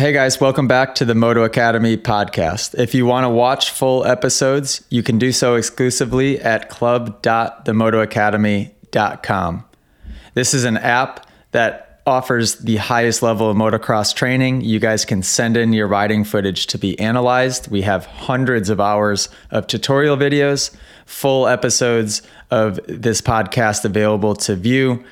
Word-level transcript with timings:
Hey 0.00 0.14
guys, 0.14 0.40
welcome 0.40 0.66
back 0.66 0.94
to 0.94 1.04
the 1.04 1.14
Moto 1.14 1.44
Academy 1.44 1.98
podcast. 1.98 2.74
If 2.78 2.94
you 2.94 3.04
want 3.04 3.24
to 3.24 3.28
watch 3.28 3.68
full 3.68 4.06
episodes, 4.06 4.82
you 4.88 5.02
can 5.02 5.18
do 5.18 5.30
so 5.30 5.56
exclusively 5.56 6.40
at 6.40 6.70
club.themotoacademy.com. 6.70 9.64
This 10.32 10.54
is 10.54 10.64
an 10.64 10.78
app 10.78 11.26
that 11.50 12.00
offers 12.06 12.54
the 12.60 12.76
highest 12.76 13.22
level 13.22 13.50
of 13.50 13.58
motocross 13.58 14.14
training. 14.14 14.62
You 14.62 14.80
guys 14.80 15.04
can 15.04 15.22
send 15.22 15.58
in 15.58 15.74
your 15.74 15.86
riding 15.86 16.24
footage 16.24 16.66
to 16.68 16.78
be 16.78 16.98
analyzed. 16.98 17.70
We 17.70 17.82
have 17.82 18.06
hundreds 18.06 18.70
of 18.70 18.80
hours 18.80 19.28
of 19.50 19.66
tutorial 19.66 20.16
videos, 20.16 20.74
full 21.04 21.46
episodes 21.46 22.22
of 22.50 22.80
this 22.88 23.20
podcast 23.20 23.84
available 23.84 24.34
to 24.36 24.56
view, 24.56 25.04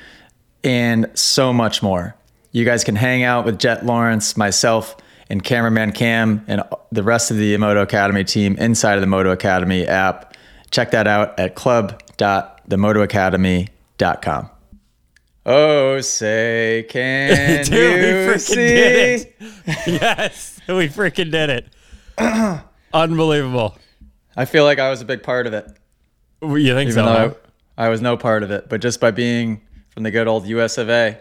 and 0.63 1.11
so 1.13 1.53
much 1.53 1.83
more. 1.83 2.15
You 2.51 2.65
guys 2.65 2.83
can 2.83 2.95
hang 2.95 3.21
out 3.23 3.45
with 3.45 3.59
Jett 3.59 3.85
Lawrence, 3.85 4.35
myself, 4.35 4.97
and 5.29 5.43
cameraman 5.43 5.91
Cam, 5.91 6.43
and 6.47 6.63
the 6.91 7.03
rest 7.03 7.29
of 7.31 7.37
the 7.37 7.55
Moto 7.57 7.81
Academy 7.83 8.23
team 8.23 8.55
inside 8.57 8.95
of 8.95 9.01
the 9.01 9.07
Moto 9.07 9.29
Academy 9.31 9.85
app. 9.85 10.35
Check 10.71 10.89
that 10.91 11.07
out 11.07 11.39
at 11.39 11.55
club.themotoacademy.com. 11.55 14.49
Oh, 15.45 16.01
say, 16.01 16.85
can 16.89 17.63
Dude, 17.65 17.73
we 17.73 17.79
you 18.07 18.13
freaking 18.27 18.39
see? 18.39 18.55
did 18.55 19.21
it. 19.21 19.35
yes, 20.01 20.59
we 20.67 20.87
freaking 20.89 21.31
did 21.31 21.49
it. 21.49 21.67
Unbelievable. 22.93 23.77
I 24.35 24.45
feel 24.45 24.63
like 24.63 24.79
I 24.79 24.89
was 24.89 25.01
a 25.01 25.05
big 25.05 25.21
part 25.23 25.47
of 25.47 25.53
it, 25.53 25.65
You 26.41 26.73
think 26.75 26.89
even 26.89 26.93
so? 26.93 27.03
huh? 27.03 27.27
though 27.29 27.35
I, 27.77 27.85
I 27.85 27.89
was 27.89 28.01
no 28.01 28.17
part 28.17 28.43
of 28.43 28.51
it, 28.51 28.67
but 28.69 28.81
just 28.81 28.99
by 28.99 29.11
being 29.11 29.61
from 29.91 30.03
the 30.03 30.11
good 30.11 30.27
old 30.27 30.45
US 30.47 30.77
of 30.77 30.89
A. 30.89 31.17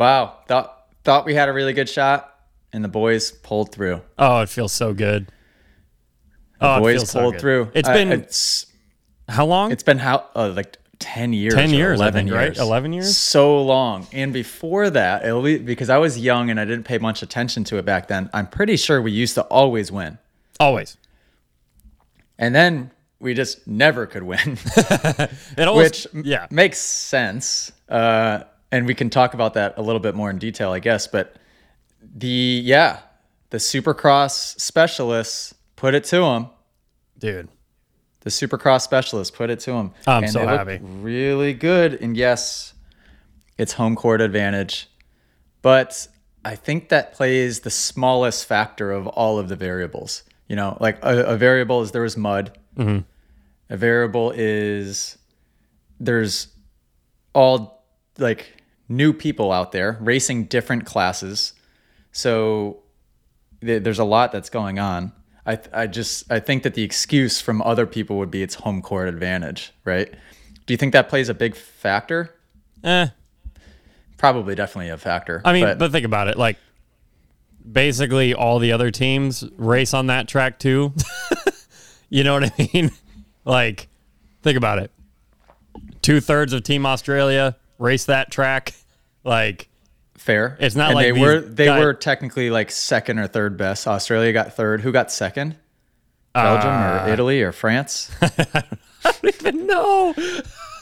Wow, 0.00 0.38
thought 0.48 0.86
thought 1.04 1.26
we 1.26 1.34
had 1.34 1.50
a 1.50 1.52
really 1.52 1.74
good 1.74 1.86
shot, 1.88 2.34
and 2.72 2.82
the 2.82 2.88
boys 2.88 3.32
pulled 3.32 3.70
through. 3.70 4.00
Oh, 4.18 4.40
it 4.40 4.48
feels 4.48 4.72
so 4.72 4.94
good. 4.94 5.26
The 6.58 6.66
oh, 6.66 6.76
it 6.76 6.80
boys 6.80 6.96
feels 6.96 7.10
so 7.10 7.20
pulled 7.20 7.34
good. 7.34 7.40
through. 7.42 7.70
It's 7.74 7.86
I- 7.86 7.92
been 7.92 8.10
it's 8.12 8.64
how 9.28 9.44
long? 9.44 9.72
it's 9.72 9.82
been 9.82 9.98
how 9.98 10.24
uh, 10.34 10.54
like 10.56 10.78
ten 11.00 11.34
years, 11.34 11.52
10 11.52 11.70
or 11.70 11.74
years, 11.74 12.00
I 12.00 12.04
eleven 12.04 12.24
think, 12.24 12.34
right? 12.34 12.44
years, 12.46 12.58
11 12.58 12.92
years? 12.94 13.14
so 13.14 13.62
long. 13.62 14.06
And 14.14 14.32
before 14.32 14.88
that, 14.88 15.22
at 15.22 15.36
least, 15.36 15.66
because 15.66 15.90
I 15.90 15.98
was 15.98 16.18
young 16.18 16.48
and 16.48 16.58
I 16.58 16.64
didn't 16.64 16.84
pay 16.84 16.96
much 16.96 17.22
attention 17.22 17.64
to 17.64 17.76
it 17.76 17.84
back 17.84 18.08
then, 18.08 18.30
I'm 18.32 18.46
pretty 18.46 18.76
sure 18.76 19.02
we 19.02 19.12
used 19.12 19.34
to 19.34 19.42
always 19.44 19.92
win, 19.92 20.16
Always. 20.58 20.96
and 22.38 22.54
then 22.54 22.90
we 23.18 23.34
just 23.34 23.66
never 23.66 24.06
could 24.06 24.22
win. 24.22 24.56
It 25.58 25.68
always, 25.68 26.06
which 26.06 26.24
yeah. 26.24 26.46
makes 26.50 26.78
sense. 26.78 27.70
Uh, 27.86 28.44
and 28.72 28.86
we 28.86 28.94
can 28.94 29.10
talk 29.10 29.34
about 29.34 29.54
that 29.54 29.74
a 29.76 29.82
little 29.82 30.00
bit 30.00 30.14
more 30.14 30.30
in 30.30 30.38
detail, 30.38 30.72
I 30.72 30.78
guess. 30.78 31.06
But 31.06 31.36
the 32.02 32.28
yeah, 32.64 33.00
the 33.50 33.58
Supercross 33.58 34.58
specialists 34.60 35.54
put 35.76 35.94
it 35.94 36.04
to 36.04 36.22
him, 36.22 36.46
Dude. 37.20 37.48
The 38.20 38.30
Supercross 38.30 38.82
specialists 38.82 39.34
put 39.34 39.50
it 39.50 39.60
to 39.60 39.72
him. 39.72 39.92
I'm 40.06 40.24
and 40.24 40.32
so 40.32 40.46
happy. 40.46 40.78
Really 40.82 41.54
good. 41.54 41.94
And 41.94 42.16
yes, 42.16 42.74
it's 43.56 43.74
home 43.74 43.94
court 43.94 44.20
advantage, 44.20 44.88
but 45.62 46.08
I 46.44 46.54
think 46.54 46.88
that 46.88 47.12
plays 47.12 47.60
the 47.60 47.70
smallest 47.70 48.46
factor 48.46 48.90
of 48.90 49.06
all 49.06 49.38
of 49.38 49.48
the 49.48 49.56
variables. 49.56 50.22
You 50.48 50.56
know, 50.56 50.76
like 50.80 50.98
a, 51.02 51.24
a 51.24 51.36
variable 51.36 51.82
is 51.82 51.92
there 51.92 52.02
was 52.02 52.16
mud. 52.16 52.58
Mm-hmm. 52.76 53.00
A 53.68 53.76
variable 53.76 54.32
is 54.34 55.16
there's 55.98 56.48
all 57.34 57.84
like 58.18 58.59
new 58.90 59.12
people 59.12 59.52
out 59.52 59.72
there 59.72 59.96
racing 60.00 60.44
different 60.44 60.84
classes. 60.84 61.54
So 62.12 62.82
th- 63.62 63.82
there's 63.82 64.00
a 64.00 64.04
lot 64.04 64.32
that's 64.32 64.50
going 64.50 64.78
on. 64.78 65.12
I, 65.46 65.56
th- 65.56 65.70
I 65.72 65.86
just 65.86 66.30
I 66.30 66.40
think 66.40 66.64
that 66.64 66.74
the 66.74 66.82
excuse 66.82 67.40
from 67.40 67.62
other 67.62 67.86
people 67.86 68.18
would 68.18 68.30
be 68.30 68.42
its 68.42 68.56
home 68.56 68.82
court 68.82 69.08
advantage, 69.08 69.72
right? 69.84 70.12
Do 70.66 70.74
you 70.74 70.76
think 70.76 70.92
that 70.92 71.08
plays 71.08 71.28
a 71.28 71.34
big 71.34 71.56
factor? 71.56 72.34
Eh. 72.84 73.06
Probably, 74.18 74.54
definitely 74.54 74.90
a 74.90 74.98
factor. 74.98 75.40
I 75.44 75.54
mean, 75.54 75.78
but, 75.78 75.92
think 75.92 76.04
about 76.04 76.28
it. 76.28 76.36
Like, 76.36 76.58
basically, 77.70 78.34
all 78.34 78.58
the 78.58 78.72
other 78.72 78.90
teams 78.90 79.44
race 79.56 79.94
on 79.94 80.08
that 80.08 80.28
track 80.28 80.58
too. 80.58 80.92
you 82.10 82.22
know 82.22 82.34
what 82.34 82.52
I 82.58 82.70
mean? 82.74 82.90
Like, 83.42 83.88
think 84.42 84.58
about 84.58 84.80
it. 84.80 84.90
Two 86.02 86.20
thirds 86.20 86.52
of 86.52 86.62
Team 86.62 86.84
Australia 86.84 87.56
race 87.80 88.04
that 88.04 88.30
track. 88.30 88.74
Like, 89.24 89.68
fair. 90.16 90.56
it's 90.60 90.76
not 90.76 90.90
and 90.90 90.94
like 90.94 91.04
they 91.06 91.12
were 91.20 91.40
they 91.40 91.64
guy- 91.66 91.80
were 91.80 91.94
technically 91.94 92.50
like 92.50 92.70
second 92.70 93.18
or 93.18 93.26
third 93.26 93.56
best. 93.56 93.88
Australia 93.88 94.32
got 94.32 94.54
third. 94.54 94.80
Who 94.82 94.92
got 94.92 95.10
second? 95.10 95.56
Belgium 96.32 96.70
Uh, 96.70 97.04
or 97.06 97.12
Italy 97.12 97.42
or 97.42 97.50
France? 97.52 98.10
I 98.22 98.62
don't 99.02 99.34
even 99.34 99.66
know. 99.66 100.14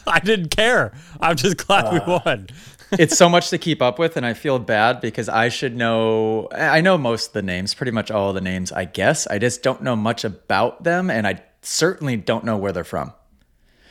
I 0.06 0.20
didn't 0.20 0.50
care. 0.50 0.92
I'm 1.20 1.36
just 1.36 1.56
glad 1.66 1.92
we 1.92 2.00
won. 2.00 2.48
it's 2.92 3.16
so 3.16 3.28
much 3.28 3.50
to 3.50 3.58
keep 3.58 3.80
up 3.82 3.98
with, 3.98 4.16
and 4.16 4.24
I 4.26 4.34
feel 4.34 4.58
bad 4.58 5.00
because 5.00 5.28
I 5.28 5.48
should 5.50 5.76
know. 5.76 6.48
I 6.54 6.80
know 6.80 6.96
most 6.98 7.28
of 7.28 7.32
the 7.34 7.42
names, 7.42 7.74
pretty 7.74 7.92
much 7.92 8.10
all 8.10 8.28
of 8.30 8.34
the 8.34 8.40
names, 8.40 8.72
I 8.72 8.84
guess. 8.86 9.26
I 9.26 9.38
just 9.38 9.62
don't 9.62 9.82
know 9.82 9.96
much 9.96 10.24
about 10.24 10.84
them, 10.84 11.10
and 11.10 11.26
I 11.26 11.42
certainly 11.62 12.16
don't 12.16 12.44
know 12.44 12.56
where 12.56 12.72
they're 12.72 12.84
from. 12.84 13.12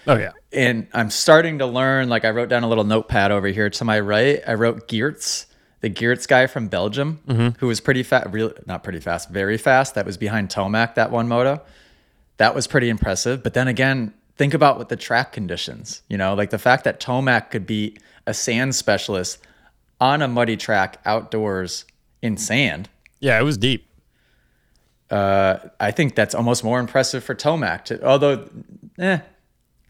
Oh 0.08 0.16
yeah. 0.16 0.32
And 0.54 0.88
I'm 0.94 1.10
starting 1.10 1.60
to 1.60 1.66
learn. 1.66 2.10
Like 2.10 2.26
I 2.26 2.30
wrote 2.30 2.50
down 2.50 2.64
a 2.64 2.70
little 2.70 2.86
notepad 2.86 3.32
over 3.32 3.48
here 3.48 3.70
to 3.70 3.86
my 3.86 4.00
right. 4.00 4.42
I 4.48 4.54
wrote 4.54 4.88
Geerts, 4.88 5.46
the 5.82 5.90
Geerts 5.90 6.28
guy 6.28 6.48
from 6.48 6.70
Belgium, 6.70 7.56
who 7.60 7.68
was 7.68 7.80
pretty 7.82 8.04
fast, 8.04 8.28
real 8.32 8.54
not 8.66 8.84
pretty 8.84 9.00
fast, 9.00 9.30
very 9.30 9.58
fast. 9.58 9.96
That 9.96 10.06
was 10.06 10.18
behind 10.18 10.50
Tomac 10.50 10.96
that 10.96 11.12
one 11.12 11.28
moto. 11.28 11.62
That 12.38 12.56
was 12.56 12.68
pretty 12.68 12.90
impressive. 12.90 13.44
But 13.44 13.54
then 13.54 13.68
again, 13.68 14.14
think 14.38 14.54
about 14.54 14.78
what 14.78 14.90
the 14.90 14.96
track 14.96 15.34
conditions. 15.34 16.02
You 16.08 16.18
know, 16.18 16.34
like 16.34 16.52
the 16.52 16.60
fact 16.60 16.86
that 16.86 17.00
Tomac 17.00 17.50
could 17.50 17.66
beat 17.68 18.00
a 18.26 18.34
sand 18.34 18.76
specialist 18.76 19.40
on 20.00 20.22
a 20.22 20.28
muddy 20.28 20.56
track 20.56 21.00
outdoors 21.06 21.86
in 22.22 22.38
sand. 22.38 22.90
Yeah, 23.20 23.40
it 23.40 23.44
was 23.44 23.58
deep. 23.58 23.90
Uh, 25.10 25.58
I 25.80 25.92
think 25.92 26.16
that's 26.16 26.36
almost 26.36 26.64
more 26.64 26.80
impressive 26.80 27.24
for 27.24 27.34
Tomac. 27.34 27.86
To, 27.86 28.06
although, 28.06 28.48
eh, 29.00 29.20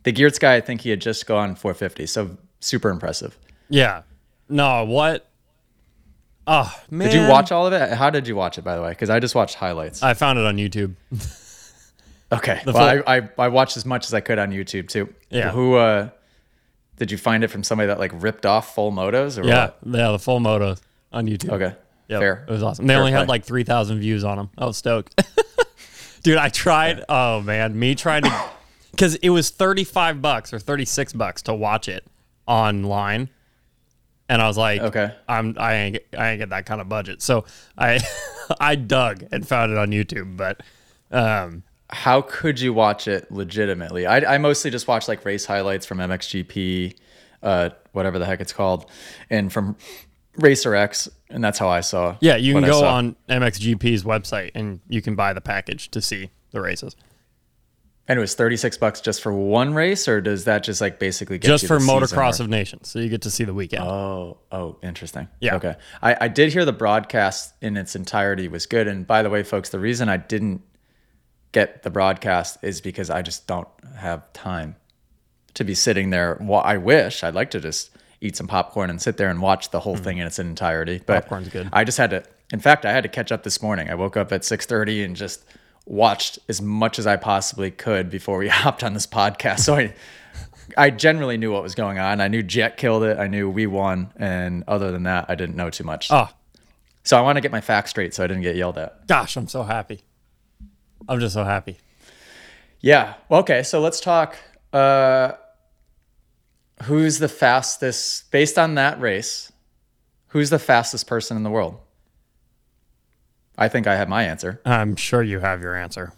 the 0.03 0.13
Geerts 0.13 0.40
guy, 0.40 0.56
I 0.56 0.62
think 0.62 0.81
he 0.81 0.90
had 0.90 1.02
just 1.02 1.25
gone 1.25 1.56
450, 1.56 2.06
so 2.06 2.38
super 2.59 2.90
impressive. 2.90 3.38
Yeah. 3.69 4.03
No, 4.50 4.85
what? 4.85 5.28
Oh 6.46 6.74
man. 6.90 7.09
Did 7.09 7.22
you 7.22 7.28
watch 7.28 7.52
all 7.52 7.68
of 7.68 7.74
it? 7.74 7.91
How 7.91 8.09
did 8.09 8.28
you 8.28 8.35
watch 8.35 8.58
it, 8.58 8.63
by 8.63 8.75
the 8.75 8.81
way? 8.81 8.90
Because 8.90 9.09
I 9.09 9.19
just 9.19 9.35
watched 9.35 9.56
highlights. 9.56 10.02
I 10.02 10.13
found 10.13 10.40
it 10.40 10.46
on 10.46 10.56
YouTube. 10.56 10.96
okay, 12.31 12.62
the 12.63 12.72
well, 12.72 13.03
I, 13.06 13.18
I 13.18 13.30
I 13.38 13.47
watched 13.50 13.75
as 13.75 13.85
much 13.85 14.06
as 14.06 14.13
I 14.13 14.22
could 14.22 14.40
on 14.40 14.52
YouTube 14.52 14.88
too. 14.88 15.13
Yeah. 15.30 15.52
Who 15.52 15.75
uh, 15.75 16.09
did 16.96 17.12
you 17.12 17.18
find 17.18 17.44
it 17.44 17.50
from? 17.50 17.64
Somebody 17.64 17.88
that 17.88 18.00
like 18.00 18.12
ripped 18.14 18.46
off 18.46 18.74
full 18.74 18.94
motos 18.94 19.38
or 19.38 19.46
Yeah, 19.46 19.72
yeah, 19.85 20.12
the 20.12 20.19
full 20.19 20.40
motos 20.40 20.79
on 21.12 21.28
YouTube. 21.28 21.50
Okay, 21.50 21.75
Yep, 22.08 22.19
fair. 22.19 22.46
It 22.47 22.52
was 22.52 22.64
awesome. 22.64 22.88
They 22.88 22.94
Fair 22.94 23.00
only 23.02 23.12
play. 23.12 23.19
had 23.19 23.28
like 23.28 23.44
3,000 23.44 24.00
views 24.00 24.24
on 24.24 24.38
them. 24.38 24.50
I 24.58 24.66
was 24.66 24.78
stoked. 24.78 25.22
Dude, 26.24 26.38
I 26.38 26.50
tried. 26.50 27.03
Oh, 27.09 27.41
man. 27.41 27.78
Me 27.78 27.96
trying 27.96 28.24
to. 28.24 28.50
Because 28.97 29.13
it 29.16 29.30
was 29.30 29.52
35 29.52 30.22
bucks 30.24 30.52
or 30.53 30.58
36 30.59 31.13
bucks 31.13 31.44
to 31.44 31.53
watch 31.53 31.88
it 31.88 32.03
online. 32.47 33.30
And 34.28 34.41
I 34.41 34.47
was 34.47 34.58
like, 34.58 34.81
Okay. 34.81 35.13
I'm, 35.30 35.56
I 35.59 35.74
ain't, 35.75 35.94
get- 35.94 36.19
I 36.19 36.30
ain't 36.31 36.40
get 36.40 36.50
that 36.50 36.66
kind 36.66 36.81
of 36.81 36.90
budget. 36.90 37.22
So 37.22 37.46
I, 37.78 38.00
I 38.59 38.74
dug 38.75 39.24
and 39.31 39.47
found 39.47 39.72
it 39.72 39.78
on 39.78 39.90
YouTube. 39.91 40.35
But, 40.35 40.63
um, 41.12 41.62
How 41.91 42.22
could 42.22 42.59
you 42.59 42.74
watch 42.74 43.08
it 43.08 43.31
legitimately? 43.31 44.08
I, 44.08 44.35
I 44.35 44.38
mostly 44.40 44.72
just 44.72 44.88
watch 44.88 45.08
like 45.08 45.24
race 45.24 45.46
highlights 45.46 45.85
from 45.85 46.00
MXGP, 46.00 46.96
uh, 47.44 47.69
whatever 47.91 48.18
the 48.19 48.25
heck 48.25 48.41
it's 48.41 48.52
called, 48.52 48.90
and 49.29 49.53
from 49.53 49.78
Racer 50.38 50.74
X, 50.75 51.08
and 51.29 51.44
that's 51.44 51.59
how 51.59 51.69
I 51.69 51.81
saw. 51.81 52.18
yeah, 52.19 52.35
you 52.35 52.53
can 52.53 52.64
go 52.66 52.84
on 52.85 53.16
MXGP's 53.29 54.03
website 54.03 54.52
and 54.55 54.79
you 54.90 55.02
can 55.02 55.16
buy 55.16 55.34
the 55.34 55.41
package 55.41 55.90
to 55.91 56.02
see 56.02 56.32
the 56.52 56.61
races. 56.61 56.96
And 58.09 58.17
it 58.17 58.21
was 58.21 58.35
36 58.35 58.77
bucks 58.77 59.01
just 59.01 59.21
for 59.21 59.33
one 59.33 59.73
race, 59.73 60.07
or 60.07 60.21
does 60.21 60.45
that 60.45 60.63
just 60.63 60.79
like 60.79 60.97
basically 60.97 61.37
get 61.37 61.47
Just 61.49 61.67
for 61.67 61.77
the 61.77 61.85
Motocross 61.85 62.39
or- 62.39 62.43
of 62.43 62.49
Nations. 62.49 62.87
So 62.87 62.99
you 62.99 63.09
get 63.09 63.23
to 63.23 63.31
see 63.31 63.43
the 63.43 63.53
weekend. 63.53 63.83
Oh, 63.83 64.37
oh, 64.51 64.77
interesting. 64.81 65.27
Yeah. 65.41 65.55
Okay. 65.55 65.75
I, 66.01 66.15
I 66.21 66.27
did 66.29 66.53
hear 66.53 66.63
the 66.63 66.71
broadcast 66.71 67.53
in 67.61 67.75
its 67.75 67.95
entirety 67.95 68.47
was 68.47 68.65
good. 68.65 68.87
And 68.87 69.05
by 69.05 69.23
the 69.23 69.29
way, 69.29 69.43
folks, 69.43 69.69
the 69.69 69.79
reason 69.79 70.07
I 70.07 70.17
didn't 70.17 70.61
get 71.51 71.83
the 71.83 71.89
broadcast 71.89 72.59
is 72.61 72.79
because 72.79 73.09
I 73.09 73.21
just 73.21 73.45
don't 73.45 73.67
have 73.97 74.31
time 74.31 74.77
to 75.55 75.63
be 75.63 75.75
sitting 75.75 76.09
there. 76.09 76.37
Well, 76.39 76.61
I 76.63 76.77
wish 76.77 77.23
I'd 77.23 77.35
like 77.35 77.51
to 77.51 77.59
just 77.59 77.89
eat 78.21 78.35
some 78.35 78.47
popcorn 78.47 78.89
and 78.89 79.01
sit 79.01 79.17
there 79.17 79.29
and 79.29 79.41
watch 79.41 79.71
the 79.71 79.79
whole 79.79 79.95
mm-hmm. 79.95 80.03
thing 80.03 80.17
in 80.19 80.27
its 80.27 80.39
entirety. 80.39 81.01
But. 81.05 81.23
Popcorn's 81.23 81.49
good. 81.49 81.69
I 81.73 81.83
just 81.83 81.97
had 81.97 82.11
to. 82.11 82.23
In 82.53 82.59
fact, 82.59 82.85
I 82.85 82.93
had 82.93 83.03
to 83.03 83.09
catch 83.09 83.31
up 83.31 83.43
this 83.43 83.61
morning. 83.61 83.89
I 83.89 83.95
woke 83.95 84.15
up 84.15 84.31
at 84.31 84.41
6:30 84.41 85.03
and 85.03 85.15
just 85.15 85.43
watched 85.87 86.37
as 86.49 86.61
much 86.61 86.99
as 86.99 87.07
I 87.07 87.16
possibly 87.16 87.72
could 87.72 88.09
before 88.09 88.37
we 88.37 88.47
hopped 88.49 88.84
on 88.84 88.93
this 88.93 89.07
podcast. 89.07 89.59
So 89.59 89.75
I 89.75 89.93
I 90.75 90.89
generally 90.89 91.37
knew 91.37 91.51
what 91.51 91.63
was 91.63 91.75
going 91.75 91.97
on. 91.97 92.19
I 92.19 92.28
knew 92.28 92.43
Jett 92.43 92.75
killed 92.78 93.03
it. 93.03 93.17
I 93.17 93.28
knew 93.28 93.49
we 93.49 93.67
won, 93.67 94.11
and 94.17 94.63
other 94.67 94.91
than 94.91 95.03
that, 95.03 95.25
I 95.29 95.35
didn't 95.35 95.55
know 95.55 95.69
too 95.69 95.85
much. 95.85 96.11
Oh, 96.11 96.29
So 97.03 97.17
I 97.17 97.22
want 97.22 97.37
to 97.37 97.41
get 97.41 97.51
my 97.53 97.61
facts 97.61 97.89
straight 97.91 98.13
so 98.13 98.23
I 98.23 98.28
didn't 98.28 98.43
get 98.43 98.57
yelled 98.57 98.78
at. 98.78 99.07
Gosh, 99.07 99.37
I'm 99.37 99.47
so 99.47 99.63
happy. 99.63 100.01
I'm 101.07 101.22
just 101.22 101.34
so 101.34 101.45
happy. 101.45 101.78
Yeah. 102.81 103.13
Okay. 103.31 103.63
So 103.63 103.79
let's 103.79 104.01
talk. 104.01 104.35
Uh, 104.73 105.31
who's 106.83 107.19
the 107.19 107.29
fastest, 107.29 108.29
based 108.31 108.59
on 108.59 108.75
that 108.75 108.99
race, 108.99 109.51
who's 110.28 110.49
the 110.49 110.59
fastest 110.59 111.07
person 111.07 111.37
in 111.37 111.43
the 111.43 111.49
world? 111.49 111.78
I 113.57 113.67
think 113.69 113.87
I 113.87 113.95
have 113.95 114.07
my 114.07 114.23
answer. 114.23 114.61
I'm 114.65 114.95
sure 114.95 115.23
you 115.23 115.39
have 115.39 115.61
your 115.61 115.75
answer. 115.75 116.13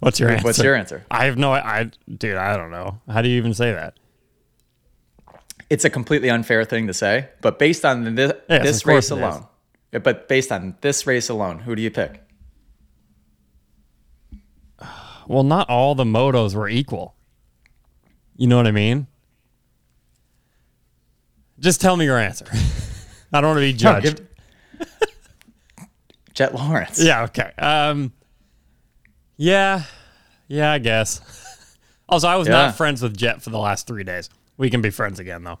What's 0.00 0.18
your 0.18 0.30
answer? 0.30 0.44
What's 0.44 0.58
your 0.58 0.74
answer? 0.74 1.04
I 1.10 1.26
have 1.26 1.38
no 1.38 1.52
I 1.52 1.90
dude, 2.08 2.36
I 2.36 2.56
don't 2.56 2.70
know. 2.70 3.00
How 3.08 3.22
do 3.22 3.28
you 3.28 3.36
even 3.36 3.54
say 3.54 3.72
that? 3.72 3.94
It's 5.70 5.84
a 5.84 5.90
completely 5.90 6.28
unfair 6.30 6.64
thing 6.64 6.88
to 6.88 6.94
say, 6.94 7.28
but 7.40 7.58
based 7.58 7.84
on 7.84 8.14
this, 8.14 8.32
Yes, 8.50 8.62
this 8.64 8.86
race 8.86 9.10
it 9.10 9.14
is. 9.14 9.18
alone, 9.22 9.46
eh, 9.92 9.98
but 9.98 10.28
based 10.28 10.52
on 10.52 10.76
this 10.82 11.06
race 11.06 11.28
alone, 11.30 11.60
who 11.60 11.74
do 11.74 11.80
you 11.82 11.90
pick? 11.90 12.20
Well, 15.26 15.42
not 15.42 15.70
all 15.70 15.94
the 15.94 16.04
motos 16.04 16.54
were 16.54 16.68
equal. 16.68 17.14
You 18.36 18.46
know 18.46 18.56
what 18.56 18.66
I 18.66 18.72
mean? 18.72 19.06
Just 21.58 21.80
tell 21.80 21.96
me 21.96 22.04
your 22.04 22.18
answer. 22.18 22.46
I 23.32 23.40
don't 23.40 23.56
want 23.56 23.58
to 23.58 23.60
be 23.60 23.72
No, 23.72 24.00
judged. 24.00 24.20
give- 24.80 24.88
Jett 26.34 26.54
Lawrence. 26.54 27.02
Yeah, 27.02 27.24
okay. 27.24 27.52
Um 27.58 28.12
Yeah. 29.36 29.82
Yeah, 30.48 30.72
I 30.72 30.78
guess. 30.78 31.20
also, 32.08 32.28
I 32.28 32.36
was 32.36 32.46
Yeah. 32.48 32.54
not 32.66 32.76
friends 32.76 33.02
with 33.02 33.16
Jett 33.16 33.42
for 33.42 33.50
the 33.50 33.58
last 33.58 33.86
3 33.86 34.04
days. 34.04 34.28
We 34.56 34.70
can 34.70 34.82
be 34.82 34.90
friends 34.90 35.18
again 35.18 35.44
though. 35.44 35.58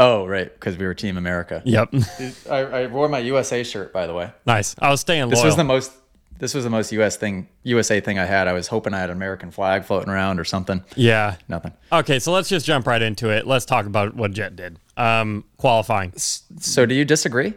Oh, 0.00 0.26
right, 0.26 0.52
because 0.52 0.76
we 0.76 0.86
were 0.86 0.94
Team 0.94 1.16
America. 1.16 1.60
Yep. 1.64 1.92
I, 2.50 2.56
I 2.58 2.86
wore 2.86 3.08
my 3.08 3.18
USA 3.18 3.64
shirt, 3.64 3.92
by 3.92 4.06
the 4.06 4.14
way. 4.14 4.30
nice. 4.46 4.76
I 4.78 4.90
was 4.90 5.00
staying 5.00 5.28
This 5.28 5.42
was 5.42 5.56
the 5.56 5.64
most. 5.64 5.92
This 6.38 6.54
was 6.54 6.62
the 6.62 6.70
most 6.70 6.92
US 6.92 7.16
thing, 7.16 7.48
USA 7.64 8.00
thing 8.00 8.16
I 8.16 8.24
had. 8.24 8.46
I 8.46 8.52
was 8.52 8.68
hoping 8.68 8.94
I 8.94 9.00
had 9.00 9.10
an 9.10 9.16
American 9.16 9.50
flag 9.50 9.82
floating 9.84 10.08
around 10.08 10.38
or 10.38 10.44
something. 10.44 10.84
yeah. 10.94 11.34
Nothing. 11.48 11.72
Okay, 11.92 12.20
so 12.20 12.30
let's 12.30 12.48
just 12.48 12.64
jump 12.64 12.86
right 12.86 13.02
into 13.02 13.28
it. 13.30 13.44
Let's 13.44 13.64
talk 13.64 13.86
about 13.86 14.14
what 14.14 14.30
Jett 14.30 14.54
did. 14.54 14.78
Um, 14.96 15.42
qualifying. 15.56 16.12
So, 16.16 16.86
do 16.86 16.94
you 16.94 17.04
disagree? 17.04 17.54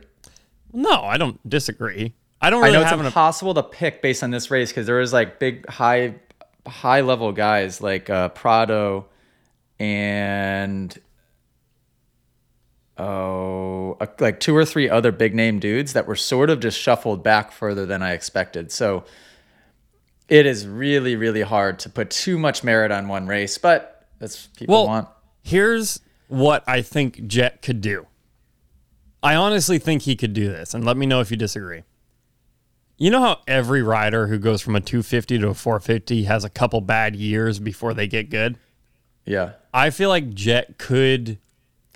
No, 0.74 1.04
I 1.04 1.18
don't 1.18 1.48
disagree. 1.50 2.14
I 2.42 2.50
don't 2.50 2.64
I 2.64 2.68
really 2.68 2.80
know 2.80 2.84
it's 2.84 3.08
impossible 3.08 3.54
to 3.56 3.64
pick 3.64 4.02
based 4.02 4.24
on 4.24 4.32
this 4.32 4.50
race 4.50 4.70
because 4.70 4.88
there 4.88 4.98
was 4.98 5.14
like 5.14 5.40
big, 5.40 5.68
high, 5.70 6.16
high 6.66 7.02
level 7.02 7.32
guys 7.32 7.82
like 7.82 8.10
uh, 8.10 8.30
Prado 8.30 9.06
and 9.80 10.98
oh, 12.98 13.98
uh, 14.00 14.08
like 14.20 14.40
two 14.40 14.56
or 14.56 14.66
three 14.66 14.90
other 14.90 15.12
big 15.12 15.36
name 15.36 15.60
dudes 15.60 15.94
that 15.94 16.08
were 16.08 16.16
sort 16.16 16.50
of 16.50 16.60
just 16.60 16.80
shuffled 16.80 17.24
back 17.24 17.52
further 17.52 17.86
than 17.86 18.02
I 18.02 18.14
expected. 18.14 18.72
So 18.72 19.04
it 20.30 20.46
is 20.46 20.66
really, 20.66 21.16
really 21.16 21.42
hard 21.42 21.80
to 21.80 21.90
put 21.90 22.10
too 22.10 22.38
much 22.38 22.64
merit 22.64 22.92
on 22.92 23.08
one 23.08 23.28
race, 23.28 23.58
but 23.58 24.08
that's 24.20 24.48
people 24.48 24.74
Well, 24.74 24.88
want. 24.88 25.08
here's 25.44 26.00
what 26.28 26.64
I 26.68 26.82
think 26.82 27.28
Jett 27.28 27.62
could 27.62 27.82
do. 27.82 28.08
I 29.24 29.36
honestly 29.36 29.78
think 29.78 30.04
he 30.04 30.16
could 30.16 30.34
do 30.34 30.48
this, 30.48 30.74
and 30.74 30.84
let 30.84 30.98
me 30.98 31.06
know 31.06 31.20
if 31.20 31.32
you 31.32 31.38
disagree. 31.38 31.84
You 32.98 33.10
know 33.10 33.22
how 33.22 33.40
every 33.48 33.82
rider 33.82 34.28
who 34.28 34.38
goes 34.38 34.62
from 34.62 34.76
a 34.76 34.82
250 34.82 35.40
to 35.40 35.50
a 35.50 35.54
450 35.54 36.24
has 36.24 36.44
a 36.44 36.50
couple 36.50 36.82
bad 36.82 37.16
years 37.16 37.60
before 37.60 37.94
they 37.94 38.08
get 38.08 38.30
good? 38.30 38.58
Yeah, 39.26 39.54
I 39.74 39.90
feel 39.90 40.10
like 40.10 40.34
Jett 40.34 40.78
could 40.78 41.38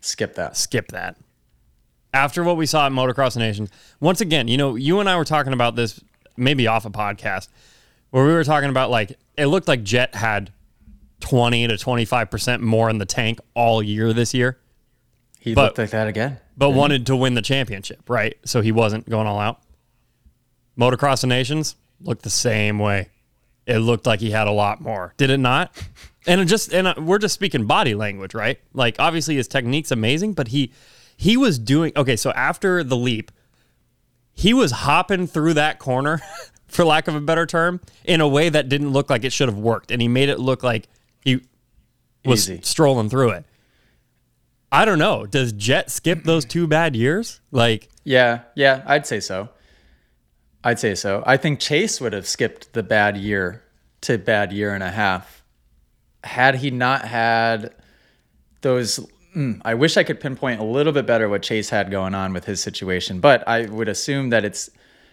skip 0.01 0.35
that. 0.35 0.57
skip 0.57 0.89
that. 0.89 1.17
After 2.13 2.43
what 2.43 2.57
we 2.57 2.65
saw 2.65 2.85
at 2.85 2.91
Motocross 2.91 3.35
Nations, 3.37 3.69
once 3.99 4.21
again, 4.21 4.47
you 4.47 4.57
know, 4.57 4.75
you 4.75 4.99
and 4.99 5.09
I 5.09 5.17
were 5.17 5.25
talking 5.25 5.53
about 5.53 5.75
this 5.75 6.01
maybe 6.37 6.67
off 6.67 6.85
a 6.85 6.89
podcast 6.89 7.49
where 8.11 8.25
we 8.25 8.33
were 8.33 8.43
talking 8.43 8.69
about 8.69 8.89
like 8.89 9.17
it 9.37 9.47
looked 9.47 9.67
like 9.67 9.83
Jett 9.83 10.15
had 10.15 10.51
20 11.19 11.67
to 11.67 11.73
25% 11.73 12.61
more 12.61 12.89
in 12.89 12.97
the 12.97 13.05
tank 13.05 13.39
all 13.53 13.81
year 13.83 14.13
this 14.13 14.33
year, 14.33 14.59
He 15.45 15.53
But- 15.53 15.63
looked 15.65 15.77
like 15.77 15.91
that 15.91 16.07
again. 16.07 16.39
but 16.57 16.71
wanted 16.71 17.05
to 17.05 17.15
win 17.15 17.35
the 17.35 17.41
championship, 17.41 18.09
right? 18.09 18.35
So 18.45 18.61
he 18.61 18.71
wasn't 18.71 19.07
going 19.07 19.27
all 19.27 19.39
out. 19.39 19.61
Motocross 20.77 21.23
of 21.23 21.29
Nations 21.29 21.75
looked 22.01 22.23
the 22.23 22.29
same 22.31 22.79
way. 22.79 23.09
It 23.67 23.77
looked 23.77 24.05
like 24.07 24.19
he 24.19 24.31
had 24.31 24.47
a 24.47 24.51
lot 24.51 24.81
more. 24.81 25.13
Did 25.17 25.29
it 25.29 25.37
not? 25.39 25.71
And 26.27 26.41
it 26.41 26.45
just 26.45 26.73
and 26.73 26.87
uh, 26.87 26.95
we're 26.97 27.19
just 27.19 27.35
speaking 27.35 27.67
body 27.67 27.93
language, 27.93 28.33
right? 28.33 28.57
Like 28.73 28.95
obviously 28.97 29.35
his 29.35 29.47
technique's 29.47 29.91
amazing, 29.91 30.33
but 30.33 30.47
he 30.47 30.71
he 31.15 31.37
was 31.37 31.59
doing 31.59 31.91
okay, 31.95 32.15
so 32.15 32.31
after 32.31 32.83
the 32.83 32.97
leap, 32.97 33.31
he 34.33 34.51
was 34.51 34.71
hopping 34.71 35.27
through 35.27 35.53
that 35.53 35.77
corner 35.77 36.19
for 36.67 36.83
lack 36.83 37.07
of 37.07 37.13
a 37.13 37.21
better 37.21 37.45
term 37.45 37.79
in 38.05 38.21
a 38.21 38.27
way 38.27 38.49
that 38.49 38.69
didn't 38.69 38.89
look 38.89 39.11
like 39.11 39.23
it 39.23 39.31
should 39.33 39.47
have 39.47 39.59
worked 39.59 39.91
and 39.91 40.01
he 40.01 40.07
made 40.07 40.29
it 40.29 40.39
look 40.39 40.63
like 40.63 40.87
he 41.21 41.41
was 42.25 42.49
Easy. 42.49 42.59
strolling 42.63 43.07
through 43.07 43.29
it. 43.29 43.45
I 44.75 44.83
don't 44.83 44.99
know. 44.99 45.25
Does 45.25 45.53
Jett 45.53 45.89
skip 45.89 46.25
those 46.25 46.43
two 46.43 46.67
bad 46.67 46.97
years? 46.97 47.39
Like, 47.49 47.87
Yeah, 48.03 48.41
yeah, 48.55 48.83
I'd 48.85 49.07
say 49.07 49.21
so. 49.21 49.47
I'd 50.65 50.79
say 50.79 50.95
so. 50.95 51.23
I 51.25 51.37
think 51.37 51.61
Chase 51.61 52.01
would 52.01 52.11
have 52.11 52.27
skipped 52.27 52.73
the 52.73 52.83
bad 52.83 53.15
year 53.15 53.63
to 54.01 54.17
bad 54.17 54.51
year 54.51 54.73
and 54.73 54.83
a 54.83 54.91
half 54.91 55.43
had 56.25 56.55
he 56.55 56.71
not 56.71 57.05
had 57.05 57.73
those. 58.61 58.99
mm, 59.33 59.61
I 59.63 59.75
wish 59.75 59.95
I 59.95 60.03
could 60.03 60.19
pinpoint 60.19 60.59
a 60.59 60.65
little 60.65 60.91
bit 60.91 61.05
better 61.05 61.29
what 61.29 61.41
Chase 61.41 61.69
had 61.69 61.89
going 61.89 62.13
on 62.13 62.33
with 62.33 62.43
his 62.43 62.61
situation, 62.61 63.21
but 63.21 63.47
I 63.47 63.67
would 63.67 63.87
assume 63.87 64.29
that 64.31 64.43
it's, 64.43 64.69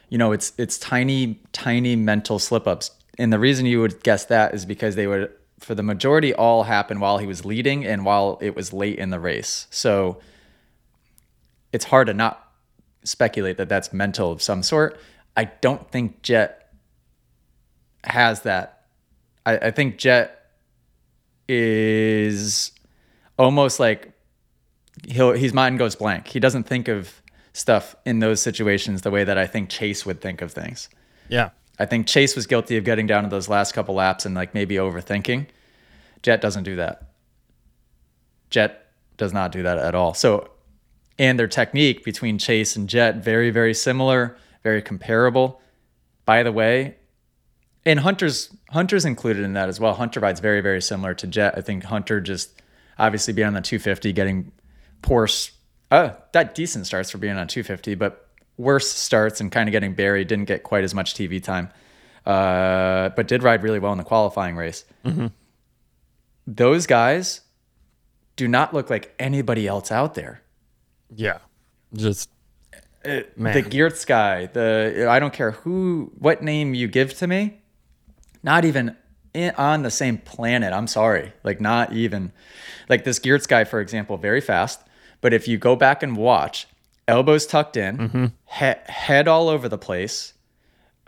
you 0.08 0.18
know, 0.18 0.32
it's 0.32 0.52
it's 0.58 0.76
tiny, 0.76 1.40
tiny 1.52 1.94
mental 1.94 2.40
slip 2.40 2.66
ups, 2.66 2.90
and 3.16 3.32
the 3.32 3.38
reason 3.38 3.66
you 3.66 3.80
would 3.80 4.02
guess 4.02 4.24
that 4.24 4.54
is 4.54 4.64
because 4.66 4.96
they 4.96 5.06
would, 5.06 5.30
for 5.62 5.74
the 5.74 5.82
majority, 5.82 6.34
all 6.34 6.64
happened 6.64 7.00
while 7.00 7.18
he 7.18 7.26
was 7.26 7.44
leading 7.44 7.84
and 7.84 8.04
while 8.04 8.38
it 8.40 8.56
was 8.56 8.72
late 8.72 8.98
in 8.98 9.10
the 9.10 9.20
race. 9.20 9.66
So 9.70 10.20
it's 11.72 11.86
hard 11.86 12.06
to 12.08 12.14
not 12.14 12.52
speculate 13.04 13.56
that 13.56 13.68
that's 13.68 13.92
mental 13.92 14.30
of 14.30 14.42
some 14.42 14.62
sort. 14.62 14.98
I 15.36 15.44
don't 15.44 15.90
think 15.90 16.22
Jett 16.22 16.72
has 18.04 18.42
that. 18.42 18.86
I, 19.46 19.56
I 19.58 19.70
think 19.70 19.98
Jett 19.98 20.38
is 21.48 22.72
almost 23.38 23.80
like 23.80 24.12
he'll 25.06 25.32
his 25.32 25.52
mind 25.52 25.78
goes 25.78 25.96
blank. 25.96 26.28
He 26.28 26.40
doesn't 26.40 26.64
think 26.64 26.88
of 26.88 27.22
stuff 27.52 27.96
in 28.04 28.20
those 28.20 28.40
situations 28.40 29.02
the 29.02 29.10
way 29.10 29.24
that 29.24 29.38
I 29.38 29.46
think 29.46 29.68
Chase 29.68 30.06
would 30.06 30.20
think 30.20 30.42
of 30.42 30.52
things. 30.52 30.88
yeah. 31.28 31.50
I 31.78 31.86
think 31.86 32.06
Chase 32.06 32.36
was 32.36 32.46
guilty 32.46 32.76
of 32.76 32.84
getting 32.84 33.06
down 33.06 33.24
to 33.24 33.28
those 33.28 33.48
last 33.48 33.72
couple 33.72 33.94
laps 33.94 34.26
and 34.26 34.34
like 34.34 34.54
maybe 34.54 34.76
overthinking. 34.76 35.46
Jett 36.22 36.40
doesn't 36.40 36.64
do 36.64 36.76
that. 36.76 37.10
Jett 38.50 38.86
does 39.16 39.32
not 39.32 39.52
do 39.52 39.62
that 39.62 39.78
at 39.78 39.94
all. 39.94 40.14
So, 40.14 40.50
and 41.18 41.38
their 41.38 41.48
technique 41.48 42.04
between 42.04 42.38
Chase 42.38 42.76
and 42.76 42.88
Jett 42.88 43.16
very 43.16 43.50
very 43.50 43.74
similar, 43.74 44.36
very 44.62 44.82
comparable. 44.82 45.60
By 46.24 46.42
the 46.42 46.52
way, 46.52 46.96
and 47.84 48.00
Hunter's 48.00 48.54
Hunter's 48.70 49.04
included 49.04 49.44
in 49.44 49.54
that 49.54 49.68
as 49.68 49.80
well. 49.80 49.94
Hunter 49.94 50.20
rides 50.20 50.40
very 50.40 50.60
very 50.60 50.82
similar 50.82 51.14
to 51.14 51.26
Jett. 51.26 51.56
I 51.56 51.62
think 51.62 51.84
Hunter 51.84 52.20
just 52.20 52.62
obviously 52.98 53.34
being 53.34 53.48
on 53.48 53.54
the 53.54 53.60
250, 53.60 54.12
getting 54.12 54.52
poor, 55.02 55.28
uh, 55.90 56.10
that 56.32 56.54
decent 56.54 56.86
starts 56.86 57.10
for 57.10 57.18
being 57.18 57.36
on 57.36 57.48
250, 57.48 57.94
but 57.96 58.21
worse 58.56 58.90
starts 58.90 59.40
and 59.40 59.50
kind 59.50 59.68
of 59.68 59.72
getting 59.72 59.94
buried. 59.94 60.28
Didn't 60.28 60.46
get 60.46 60.62
quite 60.62 60.84
as 60.84 60.94
much 60.94 61.14
TV 61.14 61.42
time, 61.42 61.70
uh, 62.26 63.10
but 63.10 63.28
did 63.28 63.42
ride 63.42 63.62
really 63.62 63.78
well 63.78 63.92
in 63.92 63.98
the 63.98 64.04
qualifying 64.04 64.56
race. 64.56 64.84
Those 66.46 66.86
guys 66.86 67.42
do 68.36 68.48
not 68.48 68.74
look 68.74 68.90
like 68.90 69.14
anybody 69.18 69.66
else 69.66 69.92
out 69.92 70.14
there. 70.14 70.42
Yeah. 71.14 71.38
Just, 71.94 72.30
Man. 73.04 73.54
The 73.54 73.62
Geerts 73.62 74.06
guy, 74.06 74.46
the 74.46 75.06
I 75.08 75.18
don't 75.18 75.32
care 75.32 75.50
who, 75.52 76.12
what 76.18 76.42
name 76.42 76.72
you 76.74 76.86
give 76.86 77.14
to 77.18 77.26
me, 77.26 77.60
not 78.42 78.64
even 78.64 78.96
in, 79.34 79.52
on 79.56 79.82
the 79.82 79.90
same 79.90 80.18
planet. 80.18 80.72
I'm 80.72 80.86
sorry, 80.86 81.32
like 81.42 81.60
not 81.60 81.92
even, 81.92 82.32
like 82.88 83.04
this 83.04 83.18
Geerts 83.18 83.48
guy, 83.48 83.64
for 83.64 83.80
example, 83.80 84.16
very 84.16 84.40
fast. 84.40 84.80
But 85.20 85.32
if 85.32 85.48
you 85.48 85.58
go 85.58 85.74
back 85.74 86.02
and 86.02 86.16
watch, 86.16 86.66
elbows 87.08 87.46
tucked 87.46 87.76
in, 87.76 88.32
he- 88.58 88.72
head 88.86 89.28
all 89.28 89.48
over 89.48 89.68
the 89.68 89.78
place, 89.78 90.34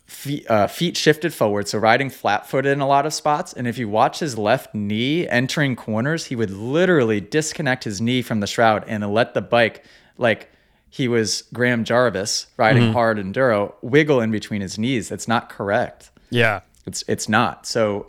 feet, 0.07 0.49
uh, 0.51 0.67
feet 0.67 0.97
shifted 0.97 1.33
forward, 1.33 1.69
so 1.69 1.79
riding 1.79 2.11
flat 2.11 2.47
footed 2.47 2.73
in 2.73 2.81
a 2.81 2.87
lot 2.87 3.07
of 3.07 3.15
spots. 3.15 3.53
And 3.53 3.67
if 3.67 3.79
you 3.79 3.89
watch 3.89 4.19
his 4.21 4.37
left 4.37 4.75
knee 4.75 5.27
entering 5.29 5.77
corners, 5.77 6.27
he 6.27 6.37
would 6.37 6.51
literally 6.51 7.21
disconnect 7.21 7.85
his 7.85 8.01
knee 8.01 8.23
from 8.23 8.41
the 8.41 8.47
shroud 8.47 8.85
and 8.87 9.09
let 9.13 9.35
the 9.35 9.41
bike, 9.43 9.85
like 10.19 10.51
he 10.91 11.09
was 11.09 11.43
Graham 11.53 11.85
Jarvis 11.85 12.47
riding 12.57 12.93
hard 12.93 13.19
enduro, 13.19 13.75
wiggle 13.83 14.21
in 14.21 14.31
between 14.31 14.61
his 14.61 14.79
knees. 14.79 15.09
That's 15.09 15.27
not 15.29 15.49
correct. 15.49 16.11
yeah. 16.31 16.61
It's 16.87 17.03
it's 17.09 17.31
not. 17.31 17.67
So 17.67 18.09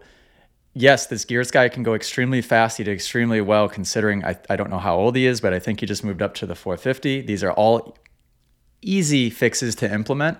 yes, 0.76 1.08
this 1.08 1.26
Geerts 1.26 1.52
guy 1.52 1.70
can 1.70 1.82
go 1.82 1.96
extremely 1.96 2.42
fast. 2.42 2.78
He 2.78 2.84
did 2.84 2.94
extremely 2.94 3.42
well 3.42 3.68
considering 3.68 4.24
I, 4.24 4.38
I 4.50 4.56
don't 4.56 4.70
know 4.70 4.78
how 4.80 4.96
old 4.96 5.16
he 5.16 5.26
is, 5.26 5.42
but 5.42 5.54
I 5.54 5.60
think 5.60 5.80
he 5.80 5.86
just 5.88 6.04
moved 6.04 6.22
up 6.22 6.36
to 6.36 6.46
the 6.46 6.54
450. 6.56 7.22
These 7.22 7.44
are 7.44 7.52
all 7.52 7.98
easy 8.82 9.30
fixes 9.32 9.74
to 9.76 9.92
implement. 9.92 10.38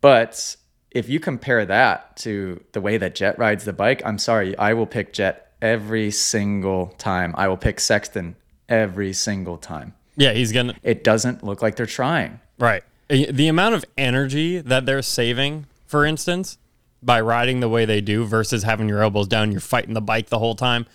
But 0.00 0.56
if 0.90 1.08
you 1.08 1.20
compare 1.20 1.66
that 1.66 2.16
to 2.18 2.62
the 2.72 2.80
way 2.80 2.96
that 2.96 3.14
Jett 3.14 3.38
rides 3.38 3.64
the 3.64 3.72
bike, 3.72 4.00
I'm 4.06 4.18
sorry, 4.18 4.56
I 4.56 4.72
will 4.72 4.86
pick 4.86 5.12
Jett 5.12 5.52
every 5.60 6.10
single 6.10 6.86
time. 6.98 7.34
I 7.36 7.48
will 7.48 7.56
pick 7.56 7.80
Sexton 7.80 8.36
every 8.68 9.12
single 9.12 9.58
time. 9.58 9.94
Yeah, 10.16 10.32
he's 10.32 10.52
gonna 10.52 10.74
It 10.82 11.04
doesn't 11.04 11.42
look 11.44 11.62
like 11.62 11.76
they're 11.76 11.86
trying. 11.86 12.40
right. 12.58 12.82
The 13.08 13.48
amount 13.48 13.74
of 13.74 13.86
energy 13.96 14.58
that 14.58 14.84
they're 14.84 15.00
saving, 15.00 15.64
for 15.86 16.04
instance, 16.04 16.58
by 17.02 17.20
riding 17.20 17.60
the 17.60 17.68
way 17.68 17.84
they 17.84 18.00
do 18.00 18.24
versus 18.24 18.62
having 18.62 18.88
your 18.88 19.02
elbows 19.02 19.28
down, 19.28 19.52
you're 19.52 19.60
fighting 19.60 19.94
the 19.94 20.00
bike 20.00 20.28
the 20.28 20.38
whole 20.38 20.54
time. 20.54 20.86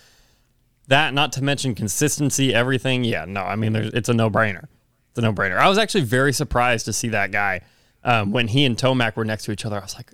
That, 0.88 1.14
not 1.14 1.32
to 1.34 1.44
mention 1.44 1.76
consistency, 1.76 2.54
everything. 2.54 3.04
Yeah, 3.04 3.26
no, 3.26 3.42
I 3.42 3.56
mean, 3.56 3.74
there's, 3.74 3.94
it's 3.94 4.10
a 4.10 4.14
no 4.14 4.30
brainer. 4.30 4.66
It's 5.10 5.20
a 5.20 5.22
no 5.22 5.32
brainer. 5.32 5.58
I 5.58 5.70
was 5.70 5.78
actually 5.78 6.04
very 6.04 6.34
surprised 6.34 6.86
to 6.86 6.94
see 6.94 7.10
that 7.10 7.32
guy 7.32 7.62
um, 8.04 8.32
when 8.32 8.50
he 8.50 8.66
and 8.66 8.78
Tomac 8.78 9.16
were 9.16 9.24
next 9.24 9.46
to 9.46 9.52
each 9.52 9.66
other. 9.66 9.78
I 9.78 9.82
was 9.82 9.96
like, 9.96 10.12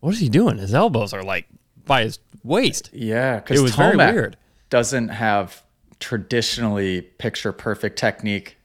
what 0.00 0.12
is 0.12 0.20
he 0.20 0.28
doing? 0.28 0.58
His 0.58 0.74
elbows 0.74 1.12
are 1.12 1.22
like 1.22 1.46
by 1.84 2.02
his 2.02 2.18
waist. 2.42 2.90
Yeah, 2.92 3.36
because 3.36 3.60
It 3.60 3.62
was 3.62 3.76
very 3.76 3.96
weird. 3.96 4.36
doesn't 4.70 5.08
have 5.08 5.62
traditionally 6.00 7.02
picture 7.02 7.52
perfect 7.52 7.98
technique 7.98 8.56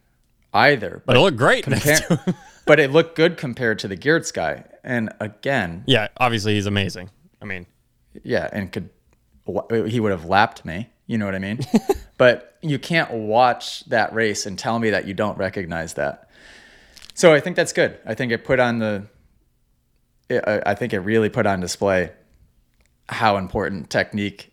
either. 0.54 1.04
But 1.06 1.18
it 1.18 1.20
looked 1.20 1.38
great 1.38 1.68
next 1.68 2.08
to 2.08 2.16
him. 2.16 2.36
but 2.66 2.80
it 2.80 2.92
looked 2.92 3.16
good 3.16 3.38
compared 3.38 3.80
to 3.80 3.88
the 3.88 3.98
Geerts 3.98 4.34
guy. 4.34 4.64
And 4.84 5.14
again, 5.20 5.84
Yeah, 5.86 6.08
obviously 6.18 6.56
he's 6.56 6.66
amazing. 6.66 7.10
I 7.42 7.46
mean, 7.46 7.66
yeah, 8.24 8.50
and 8.52 8.72
could 8.72 8.90
he 9.86 10.00
would 10.00 10.12
have 10.12 10.26
lapped 10.26 10.66
me. 10.66 10.90
You 11.08 11.18
know 11.18 11.26
what 11.26 11.36
I 11.36 11.40
mean? 11.40 11.60
but 12.18 12.58
you 12.62 12.80
can't 12.80 13.12
watch 13.12 13.84
that 13.86 14.14
race 14.14 14.46
and 14.46 14.58
tell 14.58 14.80
me 14.80 14.92
that 14.92 15.08
you 15.08 15.14
don't 15.14 15.38
recognize 15.38 15.96
that. 15.96 16.30
So 17.14 17.34
I 17.34 17.40
think 17.40 17.56
that's 17.56 17.74
good. 17.74 18.00
I 18.06 18.14
think 18.14 18.32
it 18.32 18.46
put 18.46 18.60
on 18.60 18.80
the. 18.80 19.08
I 20.30 20.62
I 20.68 20.76
think 20.76 20.94
it 20.94 21.00
really 21.00 21.30
put 21.30 21.46
on 21.46 21.60
display 21.60 22.12
how 23.10 23.38
important 23.38 23.90
technique 23.90 24.52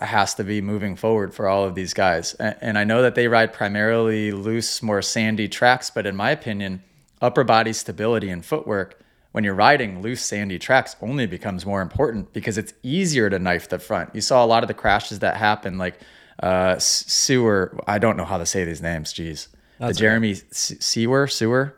has 0.00 0.34
to 0.34 0.44
be 0.44 0.60
moving 0.60 0.96
forward 0.96 1.34
for 1.34 1.48
all 1.48 1.64
of 1.64 1.74
these 1.74 1.94
guys. 1.94 2.34
And 2.34 2.78
I 2.78 2.84
know 2.84 3.02
that 3.02 3.14
they 3.14 3.28
ride 3.28 3.52
primarily 3.52 4.32
loose, 4.32 4.82
more 4.82 5.02
sandy 5.02 5.48
tracks, 5.48 5.90
but 5.90 6.06
in 6.06 6.16
my 6.16 6.30
opinion, 6.30 6.82
upper 7.20 7.44
body 7.44 7.72
stability 7.72 8.28
and 8.28 8.44
footwork 8.44 9.00
when 9.34 9.42
you're 9.42 9.52
riding 9.52 10.00
loose, 10.00 10.24
sandy 10.24 10.60
tracks 10.60 10.94
only 11.02 11.26
becomes 11.26 11.66
more 11.66 11.82
important 11.82 12.32
because 12.32 12.56
it's 12.56 12.72
easier 12.84 13.28
to 13.28 13.36
knife 13.36 13.68
the 13.68 13.80
front. 13.80 14.14
You 14.14 14.20
saw 14.20 14.44
a 14.44 14.46
lot 14.46 14.62
of 14.62 14.68
the 14.68 14.74
crashes 14.74 15.18
that 15.18 15.36
happened, 15.36 15.76
like 15.76 15.98
uh, 16.40 16.78
Seewer. 16.78 17.76
I 17.88 17.98
don't 17.98 18.16
know 18.16 18.24
how 18.26 18.38
to 18.38 18.46
say 18.46 18.64
these 18.64 18.80
names. 18.80 19.12
Jeez, 19.12 19.48
the 19.80 19.92
Jeremy 19.92 20.30
S- 20.30 20.74
Seewer, 20.78 21.26
Seewer, 21.26 21.76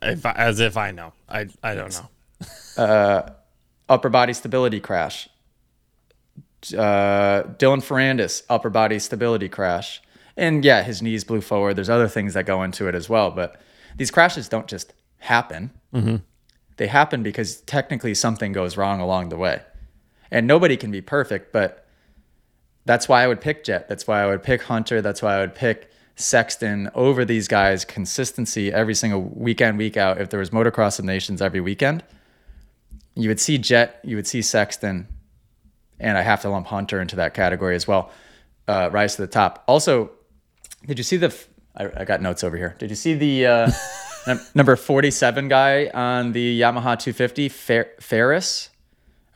if 0.00 0.24
I, 0.24 0.32
as 0.32 0.60
if 0.60 0.78
I 0.78 0.90
know. 0.92 1.12
I 1.28 1.48
I 1.62 1.74
don't 1.74 1.92
know. 2.78 3.26
upper 3.90 4.08
body 4.08 4.32
stability 4.32 4.80
crash. 4.80 5.28
Uh, 6.72 7.42
Dylan 7.58 7.84
Ferrandis, 7.84 8.44
upper 8.48 8.70
body 8.70 8.98
stability 8.98 9.50
crash. 9.50 10.00
And 10.38 10.64
yeah, 10.64 10.82
his 10.82 11.02
knees 11.02 11.22
blew 11.22 11.42
forward. 11.42 11.74
There's 11.74 11.90
other 11.90 12.08
things 12.08 12.32
that 12.32 12.46
go 12.46 12.62
into 12.62 12.88
it 12.88 12.94
as 12.94 13.10
well. 13.10 13.30
But 13.30 13.60
these 13.98 14.10
crashes 14.10 14.48
don't 14.48 14.68
just 14.68 14.94
happen. 15.18 15.70
They 16.78 16.86
happen 16.86 17.22
because 17.22 17.60
technically 17.62 18.14
something 18.14 18.52
goes 18.52 18.76
wrong 18.76 19.00
along 19.00 19.28
the 19.28 19.36
way. 19.36 19.62
And 20.30 20.46
nobody 20.46 20.76
can 20.76 20.90
be 20.90 21.00
perfect, 21.00 21.52
but 21.52 21.86
that's 22.84 23.08
why 23.08 23.22
I 23.22 23.26
would 23.26 23.40
pick 23.40 23.64
Jett. 23.64 23.88
That's 23.88 24.06
why 24.06 24.22
I 24.22 24.26
would 24.26 24.42
pick 24.42 24.62
Hunter. 24.62 25.02
That's 25.02 25.20
why 25.20 25.36
I 25.36 25.40
would 25.40 25.54
pick 25.54 25.90
Sexton 26.16 26.90
over 26.94 27.24
these 27.24 27.48
guys. 27.48 27.84
Consistency 27.84 28.72
every 28.72 28.94
single 28.94 29.22
weekend, 29.22 29.76
week 29.76 29.96
out. 29.96 30.20
If 30.20 30.30
there 30.30 30.40
was 30.40 30.50
motocross 30.50 30.98
of 30.98 31.04
nations 31.04 31.42
every 31.42 31.60
weekend, 31.60 32.02
you 33.14 33.28
would 33.28 33.40
see 33.40 33.58
Jett, 33.58 34.00
you 34.04 34.16
would 34.16 34.26
see 34.26 34.40
Sexton, 34.40 35.08
and 35.98 36.16
I 36.16 36.22
have 36.22 36.42
to 36.42 36.48
lump 36.48 36.68
Hunter 36.68 37.00
into 37.00 37.16
that 37.16 37.34
category 37.34 37.74
as 37.74 37.88
well. 37.88 38.10
Uh, 38.68 38.88
rise 38.92 39.16
to 39.16 39.22
the 39.22 39.28
top. 39.28 39.64
Also, 39.66 40.10
did 40.86 40.98
you 40.98 41.04
see 41.04 41.16
the? 41.16 41.26
f- 41.26 41.48
I, 41.74 41.90
I 42.02 42.04
got 42.04 42.22
notes 42.22 42.44
over 42.44 42.56
here. 42.56 42.76
Did 42.78 42.90
you 42.90 42.96
see 42.96 43.14
the 43.14 43.46
uh, 43.46 43.70
number 44.54 44.76
forty-seven 44.76 45.48
guy 45.48 45.90
on 45.94 46.32
the 46.32 46.60
Yamaha 46.60 46.98
250, 46.98 47.48
Fer- 47.48 47.90
Ferris? 48.00 48.70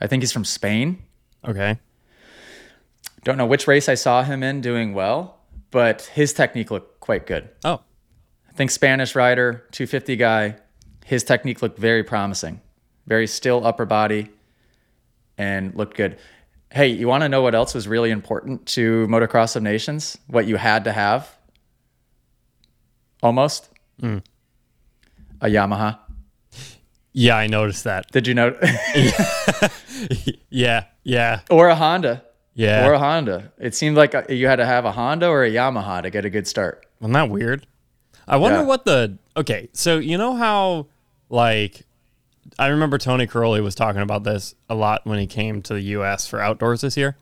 I 0.01 0.07
think 0.07 0.23
he's 0.23 0.31
from 0.31 0.45
Spain. 0.45 1.03
Okay. 1.47 1.79
Don't 3.23 3.37
know 3.37 3.45
which 3.45 3.67
race 3.67 3.87
I 3.87 3.95
saw 3.95 4.23
him 4.23 4.43
in 4.43 4.59
doing 4.61 4.93
well, 4.93 5.39
but 5.71 6.01
his 6.13 6.33
technique 6.33 6.71
looked 6.71 6.99
quite 6.99 7.25
good. 7.25 7.49
Oh, 7.63 7.81
I 8.49 8.53
think 8.53 8.69
Spanish 8.69 9.15
rider, 9.15 9.65
250 9.71 10.15
guy, 10.17 10.55
his 11.05 11.23
technique 11.23 11.61
looked 11.61 11.79
very 11.79 12.03
promising. 12.03 12.61
Very 13.07 13.27
still 13.27 13.65
upper 13.65 13.85
body 13.85 14.29
and 15.37 15.73
looked 15.75 15.97
good. 15.97 16.17
Hey, 16.71 16.87
you 16.87 17.07
want 17.07 17.23
to 17.23 17.29
know 17.29 17.41
what 17.41 17.55
else 17.55 17.73
was 17.73 17.87
really 17.87 18.11
important 18.11 18.65
to 18.67 19.07
Motocross 19.07 19.55
of 19.55 19.63
Nations? 19.63 20.17
What 20.27 20.47
you 20.47 20.55
had 20.55 20.83
to 20.85 20.91
have? 20.91 21.35
Almost? 23.21 23.69
Hmm. 23.99 24.17
A 25.43 25.47
Yamaha. 25.47 25.99
yeah, 27.11 27.35
I 27.37 27.45
noticed 27.47 27.83
that. 27.83 28.09
Did 28.11 28.25
you 28.27 28.33
know? 28.33 28.55
Yeah, 30.49 30.85
yeah, 31.03 31.41
or 31.49 31.69
a 31.69 31.75
Honda. 31.75 32.23
yeah. 32.53 32.87
Or 32.87 32.93
a 32.93 32.99
Honda. 32.99 33.51
It 33.57 33.73
seemed 33.75 33.97
like 33.97 34.13
uh, 34.13 34.23
you 34.29 34.47
had 34.47 34.57
to 34.57 34.65
have 34.65 34.85
a 34.85 34.91
Honda 34.91 35.27
or 35.27 35.43
a 35.43 35.49
Yamaha 35.49 36.03
to 36.03 36.09
get 36.09 36.25
a 36.25 36.29
good 36.29 36.47
start. 36.47 36.85
Wasn't 36.99 37.13
that 37.13 37.29
weird? 37.29 37.65
I 38.27 38.37
wonder 38.37 38.59
Yeah. 38.59 38.65
what 38.65 38.85
the 38.85 39.17
okay. 39.35 39.69
So 39.73 39.97
you 39.97 40.17
know 40.17 40.35
how 40.35 40.87
like 41.29 41.85
I 42.59 42.67
remember 42.67 42.97
Tony 42.97 43.25
Cairoli 43.27 43.63
was 43.63 43.73
talking 43.75 44.01
about 44.01 44.23
this 44.23 44.53
a 44.69 44.75
lot 44.75 45.01
when 45.05 45.17
he 45.19 45.25
came 45.27 45.61
to 45.63 45.73
the 45.73 45.81
U.S. 45.97 46.27
for 46.27 46.39
outdoors 46.39 46.81
this 46.81 46.95
year. 46.97 47.17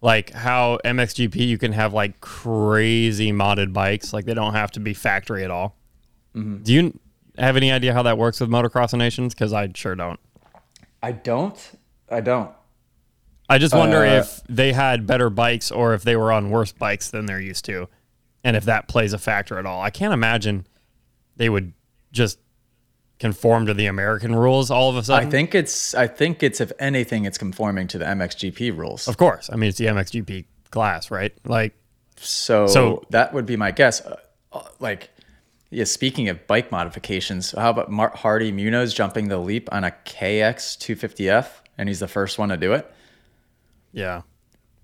Like 0.00 0.30
how 0.32 0.78
MXGP 0.84 1.36
you 1.36 1.58
can 1.58 1.72
have 1.72 1.92
like 1.92 2.20
crazy 2.20 3.32
modded 3.32 3.72
bikes, 3.72 4.12
like 4.12 4.24
they 4.24 4.34
don't 4.34 4.54
have 4.54 4.70
to 4.72 4.80
be 4.80 4.94
factory 4.94 5.44
at 5.44 5.50
all. 5.50 5.76
Mm-hmm. 6.34 6.62
Do 6.62 6.72
you 6.72 6.98
have 7.38 7.56
any 7.56 7.70
idea 7.72 7.92
how 7.92 8.02
that 8.02 8.18
works 8.18 8.40
with 8.40 8.48
Motocross 8.50 8.96
Nations? 8.96 9.34
Because 9.34 9.52
I 9.52 9.68
sure 9.74 9.94
don't. 9.94 10.20
I 11.02 11.12
don't. 11.12 11.70
I 12.10 12.20
don't. 12.20 12.50
I 13.48 13.58
just 13.58 13.74
wonder 13.74 13.98
Uh, 14.04 14.20
if 14.20 14.40
they 14.48 14.72
had 14.72 15.06
better 15.06 15.28
bikes 15.30 15.70
or 15.70 15.92
if 15.94 16.02
they 16.02 16.16
were 16.16 16.32
on 16.32 16.50
worse 16.50 16.72
bikes 16.72 17.10
than 17.10 17.26
they're 17.26 17.40
used 17.40 17.64
to, 17.66 17.88
and 18.42 18.56
if 18.56 18.64
that 18.64 18.88
plays 18.88 19.12
a 19.12 19.18
factor 19.18 19.58
at 19.58 19.66
all. 19.66 19.82
I 19.82 19.90
can't 19.90 20.14
imagine 20.14 20.66
they 21.36 21.48
would 21.50 21.72
just 22.10 22.38
conform 23.18 23.66
to 23.66 23.74
the 23.74 23.86
American 23.86 24.34
rules 24.34 24.70
all 24.70 24.88
of 24.90 24.96
a 24.96 25.02
sudden. 25.04 25.28
I 25.28 25.30
think 25.30 25.54
it's. 25.54 25.94
I 25.94 26.06
think 26.06 26.42
it's. 26.42 26.60
If 26.60 26.72
anything, 26.78 27.26
it's 27.26 27.36
conforming 27.38 27.86
to 27.88 27.98
the 27.98 28.04
MXGP 28.06 28.76
rules. 28.76 29.08
of 29.08 29.16
course, 29.18 29.50
I 29.52 29.56
mean 29.56 29.68
it's 29.68 29.78
the 29.78 29.86
MXGP 29.86 30.46
class, 30.70 31.10
right? 31.10 31.32
Like, 31.44 31.74
So, 32.16 32.66
So- 32.66 33.02
that 33.10 33.34
would 33.34 33.44
be 33.46 33.56
my 33.56 33.70
guess. 33.72 34.00
Uh, 34.00 34.62
like, 34.80 35.10
yeah. 35.74 35.84
Speaking 35.84 36.28
of 36.28 36.46
bike 36.46 36.70
modifications, 36.72 37.52
how 37.52 37.70
about 37.70 37.90
Mark 37.90 38.14
Hardy 38.16 38.52
Munoz 38.52 38.94
jumping 38.94 39.28
the 39.28 39.38
leap 39.38 39.68
on 39.72 39.84
a 39.84 39.90
KX 39.90 40.78
250F, 40.78 41.48
and 41.78 41.88
he's 41.88 42.00
the 42.00 42.08
first 42.08 42.38
one 42.38 42.48
to 42.50 42.56
do 42.56 42.72
it? 42.72 42.90
yeah, 43.92 44.22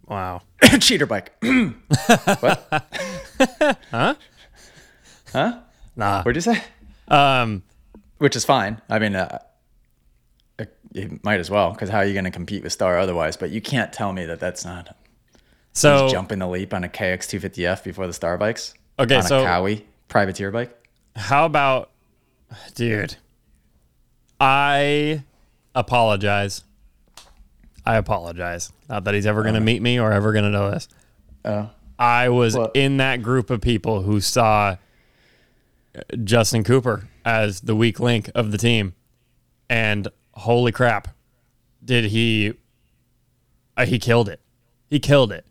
wow. 0.06 0.42
Cheater 0.80 1.06
bike. 1.06 1.32
what? 2.40 2.86
Huh? 3.90 4.14
Huh? 5.32 5.60
Nah, 5.96 6.22
What'd 6.22 6.36
you 6.36 6.52
say? 6.54 6.62
um, 7.08 7.62
Which 8.18 8.36
is 8.36 8.44
fine. 8.44 8.80
I 8.88 8.98
mean, 8.98 9.16
uh, 9.16 9.38
uh, 10.58 10.64
you 10.92 11.18
might 11.22 11.40
as 11.40 11.50
well, 11.50 11.72
because 11.72 11.88
how 11.88 11.98
are 11.98 12.04
you 12.04 12.12
going 12.12 12.24
to 12.26 12.30
compete 12.30 12.62
with 12.62 12.72
Star 12.72 12.98
otherwise? 12.98 13.36
But 13.36 13.50
you 13.50 13.60
can't 13.60 13.92
tell 13.92 14.12
me 14.12 14.26
that 14.26 14.40
that's 14.40 14.64
not. 14.64 14.94
so 15.72 16.04
He's 16.04 16.12
jumping 16.12 16.38
the 16.40 16.48
leap 16.48 16.74
on 16.74 16.84
a 16.84 16.88
KX 16.88 17.38
250F 17.40 17.82
before 17.84 18.06
the 18.06 18.12
Star 18.12 18.36
bikes. 18.36 18.74
Okay, 18.98 19.16
on 19.16 19.22
so- 19.22 19.42
a 19.42 19.46
Cowie 19.46 19.86
privateer 20.08 20.50
bike. 20.50 20.76
How 21.16 21.46
about, 21.46 21.90
dude? 22.74 23.16
I 24.40 25.24
apologize. 25.74 26.64
I 27.84 27.96
apologize. 27.96 28.72
Not 28.88 29.04
that 29.04 29.14
he's 29.14 29.26
ever 29.26 29.42
going 29.42 29.54
to 29.54 29.60
meet 29.60 29.82
me 29.82 29.98
or 29.98 30.12
ever 30.12 30.32
going 30.32 30.44
to 30.44 30.50
know 30.50 30.70
this. 30.70 30.88
Oh. 31.44 31.70
I 31.98 32.28
was 32.30 32.56
What? 32.56 32.72
in 32.74 32.96
that 32.98 33.22
group 33.22 33.50
of 33.50 33.60
people 33.60 34.02
who 34.02 34.20
saw 34.20 34.76
Justin 36.24 36.64
Cooper 36.64 37.08
as 37.24 37.60
the 37.62 37.74
weak 37.74 38.00
link 38.00 38.30
of 38.34 38.52
the 38.52 38.58
team. 38.58 38.94
And 39.68 40.08
holy 40.32 40.72
crap, 40.72 41.08
did 41.84 42.06
he 42.06 42.54
uh, 43.76 43.86
he 43.86 43.98
killed 43.98 44.28
it. 44.28 44.40
He 44.88 44.98
killed 44.98 45.32
it. 45.32 45.44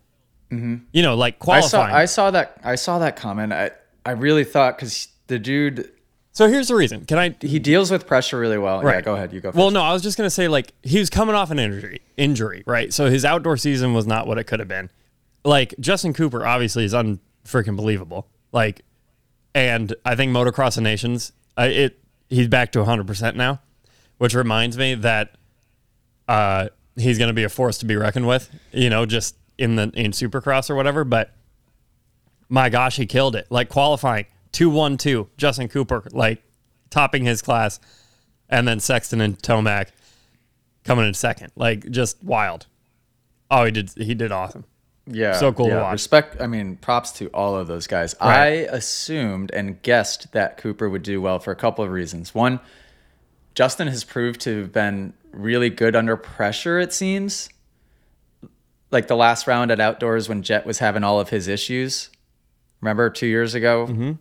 You 0.51 1.03
know, 1.03 1.15
like 1.15 1.37
Mm-hmm. 1.39 1.51
I 1.51 1.59
saw 1.61 1.69
qualifying. 1.77 1.95
I 1.95 2.05
saw 2.05 2.31
that 2.31 2.59
I 2.63 2.75
saw 2.75 2.99
that 2.99 3.15
comment. 3.15 3.53
I 3.53 3.69
I 4.03 4.11
really 4.11 4.43
thought 4.43 4.75
because 4.77 5.07
the 5.29 5.39
dude 5.39 5.89
so 6.31 6.47
here's 6.47 6.67
the 6.67 6.75
reason. 6.75 7.05
Can 7.05 7.17
I 7.17 7.35
he 7.41 7.59
deals 7.59 7.91
with 7.91 8.05
pressure 8.05 8.39
really 8.39 8.57
well. 8.57 8.83
Yeah, 8.83 9.01
go 9.01 9.15
ahead. 9.15 9.33
You 9.33 9.41
go. 9.41 9.49
First. 9.49 9.57
Well, 9.57 9.71
no, 9.71 9.81
I 9.81 9.91
was 9.93 10.01
just 10.01 10.17
gonna 10.17 10.29
say 10.29 10.47
like 10.47 10.73
he 10.83 10.99
was 10.99 11.09
coming 11.09 11.35
off 11.35 11.51
an 11.51 11.59
injury, 11.59 12.01
injury, 12.17 12.63
right? 12.65 12.93
So 12.93 13.09
his 13.09 13.25
outdoor 13.25 13.57
season 13.57 13.93
was 13.93 14.05
not 14.05 14.27
what 14.27 14.37
it 14.37 14.45
could 14.45 14.59
have 14.59 14.67
been. 14.67 14.89
Like 15.43 15.73
Justin 15.79 16.13
Cooper, 16.13 16.45
obviously, 16.45 16.85
is 16.85 16.93
unfreaking 16.93 17.75
believable. 17.75 18.27
Like, 18.51 18.83
and 19.55 19.93
I 20.05 20.15
think 20.15 20.31
Motocross 20.31 20.77
of 20.77 20.83
Nations 20.83 21.33
I, 21.57 21.67
it 21.67 21.99
he's 22.29 22.47
back 22.47 22.71
to 22.73 22.79
100% 22.79 23.35
now, 23.35 23.59
which 24.17 24.33
reminds 24.33 24.77
me 24.77 24.95
that 24.95 25.35
uh, 26.27 26.69
he's 26.95 27.17
going 27.17 27.27
to 27.27 27.33
be 27.33 27.43
a 27.43 27.49
force 27.49 27.79
to 27.79 27.85
be 27.85 27.95
reckoned 27.95 28.27
with, 28.27 28.49
you 28.71 28.89
know, 28.89 29.05
just 29.05 29.35
in 29.57 29.75
the 29.75 29.91
in 29.93 30.11
Supercross 30.11 30.69
or 30.69 30.75
whatever, 30.75 31.03
but 31.03 31.33
my 32.47 32.69
gosh, 32.69 32.95
he 32.95 33.05
killed 33.05 33.35
it. 33.35 33.47
Like 33.49 33.67
qualifying 33.67 34.25
2-1-2, 34.53 35.27
Justin 35.37 35.67
Cooper 35.67 36.03
like 36.11 36.41
topping 36.89 37.23
his 37.23 37.41
class 37.41 37.79
and 38.49 38.67
then 38.67 38.79
Sexton 38.79 39.21
and 39.21 39.37
Tomac 39.39 39.89
coming 40.83 41.07
in 41.07 41.13
second. 41.13 41.51
Like 41.55 41.89
just 41.89 42.23
wild. 42.23 42.65
Oh, 43.51 43.65
he 43.65 43.71
did 43.71 43.91
he 43.95 44.13
did 44.13 44.31
awesome. 44.31 44.65
Yeah. 45.11 45.33
So 45.33 45.51
cool 45.51 45.69
to 45.69 45.75
watch. 45.75 45.93
Respect, 45.93 46.39
I 46.39 46.47
mean, 46.47 46.75
props 46.77 47.11
to 47.13 47.27
all 47.29 47.55
of 47.55 47.67
those 47.67 47.87
guys. 47.87 48.15
I 48.21 48.47
assumed 48.69 49.51
and 49.51 49.81
guessed 49.81 50.31
that 50.33 50.57
Cooper 50.57 50.87
would 50.87 51.03
do 51.03 51.19
well 51.19 51.39
for 51.39 51.51
a 51.51 51.55
couple 51.55 51.83
of 51.83 51.91
reasons. 51.91 52.35
One, 52.35 52.59
Justin 53.55 53.87
has 53.87 54.03
proved 54.03 54.41
to 54.41 54.61
have 54.61 54.71
been 54.71 55.13
really 55.31 55.69
good 55.69 55.95
under 55.95 56.15
pressure, 56.15 56.79
it 56.79 56.93
seems. 56.93 57.49
Like 58.91 59.07
the 59.07 59.15
last 59.15 59.47
round 59.47 59.71
at 59.71 59.79
Outdoors 59.79 60.29
when 60.29 60.43
Jett 60.43 60.65
was 60.65 60.79
having 60.79 61.03
all 61.03 61.19
of 61.19 61.29
his 61.29 61.47
issues. 61.47 62.09
Remember 62.81 63.09
two 63.09 63.27
years 63.27 63.55
ago? 63.55 63.87
Mm-hmm. 63.87 64.11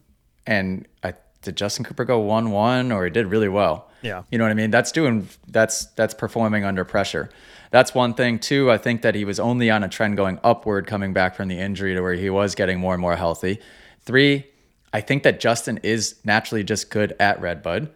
And 0.49 0.89
I, 1.05 1.13
did 1.43 1.59
Justin 1.59 1.85
Cooper 1.85 2.07
go 2.07 2.21
1 2.21 2.51
1 2.51 2.91
or 2.91 3.05
he 3.05 3.11
did 3.11 3.27
really 3.27 3.51
well? 3.51 3.91
Yeah. 4.01 4.23
You 4.31 4.39
know 4.39 4.45
what 4.45 4.51
I 4.51 4.55
mean? 4.55 4.71
That's 4.71 4.91
doing 4.91 5.29
that's 5.49 5.87
that's 5.87 6.15
performing 6.15 6.65
under 6.65 6.85
pressure. 6.85 7.29
That's 7.71 7.95
one 7.95 8.15
thing 8.15 8.39
too. 8.39 8.71
I 8.71 8.79
think 8.79 9.03
that 9.03 9.15
he 9.15 9.27
was 9.27 9.39
only 9.39 9.71
on 9.71 9.85
a 9.85 9.89
trend 9.89 10.17
going 10.17 10.41
upward 10.43 10.87
coming 10.87 11.13
back 11.13 11.35
from 11.35 11.49
the 11.49 11.59
injury 11.59 11.95
to 11.95 12.01
where 12.01 12.15
he 12.15 12.31
was 12.31 12.55
getting 12.55 12.81
more 12.81 12.95
and 12.95 13.01
more 13.01 13.17
healthy. 13.17 13.59
Three, 14.01 14.47
I 14.91 15.03
think 15.03 15.23
that 15.25 15.39
Justin 15.39 15.81
is 15.83 16.17
naturally 16.25 16.65
just 16.65 16.91
good 16.91 17.15
at 17.21 17.41
Redbud. 17.41 17.91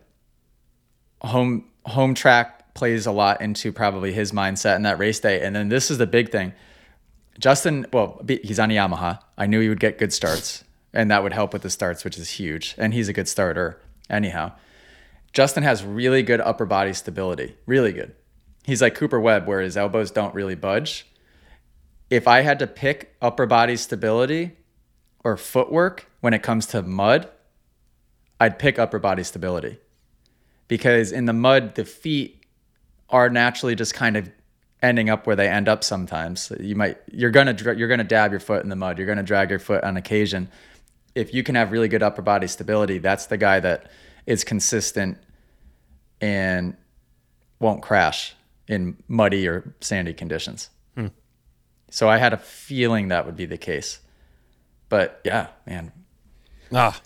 Home 1.23 1.65
home 1.87 2.15
track 2.15 2.75
plays 2.75 3.07
a 3.07 3.13
lot 3.13 3.41
into 3.41 3.73
probably 3.73 4.13
his 4.13 4.33
mindset 4.33 4.77
in 4.77 4.83
that 4.83 4.99
race 4.99 5.21
day. 5.21 5.41
And 5.41 5.57
then 5.57 5.71
this 5.71 5.91
is 5.91 5.97
the 5.97 6.07
big 6.07 6.31
thing. 6.31 6.53
Justin, 7.39 7.87
well, 7.93 8.21
he's 8.29 8.61
on 8.61 8.69
Yamaha. 8.69 9.21
I 9.39 9.47
knew 9.47 9.61
he 9.61 9.71
would 9.71 9.81
get 9.81 9.99
good 9.99 10.13
starts, 10.13 10.65
and 10.93 11.11
that 11.11 11.23
would 11.23 11.33
help 11.33 11.53
with 11.53 11.63
the 11.63 11.71
starts, 11.71 12.05
which 12.05 12.19
is 12.19 12.31
huge. 12.31 12.75
And 12.79 12.93
he's 12.93 13.09
a 13.09 13.13
good 13.13 13.29
starter, 13.29 13.81
anyhow. 14.11 14.53
Justin 15.33 15.63
has 15.63 15.85
really 15.85 16.23
good 16.23 16.41
upper 16.41 16.67
body 16.67 16.93
stability, 16.93 17.57
really 17.67 17.93
good. 17.93 18.15
He's 18.65 18.83
like 18.83 18.95
Cooper 18.95 19.21
Webb, 19.21 19.47
where 19.47 19.61
his 19.61 19.77
elbows 19.77 20.11
don't 20.11 20.35
really 20.35 20.55
budge. 20.55 21.07
If 22.11 22.29
I 22.29 22.43
had 22.43 22.59
to 22.59 22.67
pick 22.67 23.17
upper 23.23 23.47
body 23.47 23.77
stability 23.77 24.53
or 25.25 25.37
footwork 25.37 26.11
when 26.21 26.35
it 26.35 26.43
comes 26.43 26.67
to 26.67 26.83
mud, 26.83 27.29
I'd 28.39 28.59
pick 28.59 28.79
upper 28.79 28.99
body 28.99 29.23
stability 29.23 29.79
because 30.69 31.13
in 31.13 31.27
the 31.27 31.33
mud, 31.33 31.75
the 31.75 31.85
feet 31.85 32.45
are 33.09 33.29
naturally 33.29 33.75
just 33.75 33.95
kind 33.95 34.17
of 34.17 34.31
ending 34.83 35.09
up 35.09 35.27
where 35.27 35.37
they 35.37 35.49
end 35.49 35.69
up 35.69 35.85
sometimes. 35.85 36.53
You 36.59 36.75
might 36.75 36.99
you're 37.13 37.31
gonna 37.31 37.55
you're 37.75 37.89
gonna 37.89 38.05
dab 38.05 38.31
your 38.31 38.41
foot 38.41 38.63
in 38.63 38.69
the 38.69 38.77
mud. 38.77 38.99
You're 38.99 39.07
gonna 39.07 39.23
drag 39.23 39.51
your 39.51 39.59
foot 39.59 39.85
on 39.85 39.97
occasion. 39.97 40.51
If 41.15 41.35
you 41.35 41.43
can 41.43 41.55
have 41.55 41.73
really 41.73 41.89
good 41.89 42.03
upper 42.03 42.23
body 42.23 42.47
stability, 42.47 42.99
that's 42.99 43.27
the 43.27 43.37
guy 43.37 43.61
that 43.61 43.91
is 44.27 44.45
consistent 44.45 45.19
and 46.21 46.77
won't 47.61 47.83
crash 47.83 48.35
in 48.69 48.97
muddy 49.09 49.47
or 49.49 49.75
sandy 49.81 50.15
conditions. 50.15 50.71
So 51.91 52.09
I 52.09 52.17
had 52.17 52.33
a 52.33 52.39
feeling 52.39 53.09
that 53.09 53.27
would 53.27 53.37
be 53.37 53.45
the 53.45 53.59
case. 53.59 54.01
But 54.89 55.21
yeah, 55.25 55.49
man, 55.67 55.93
Ah, 56.73 56.99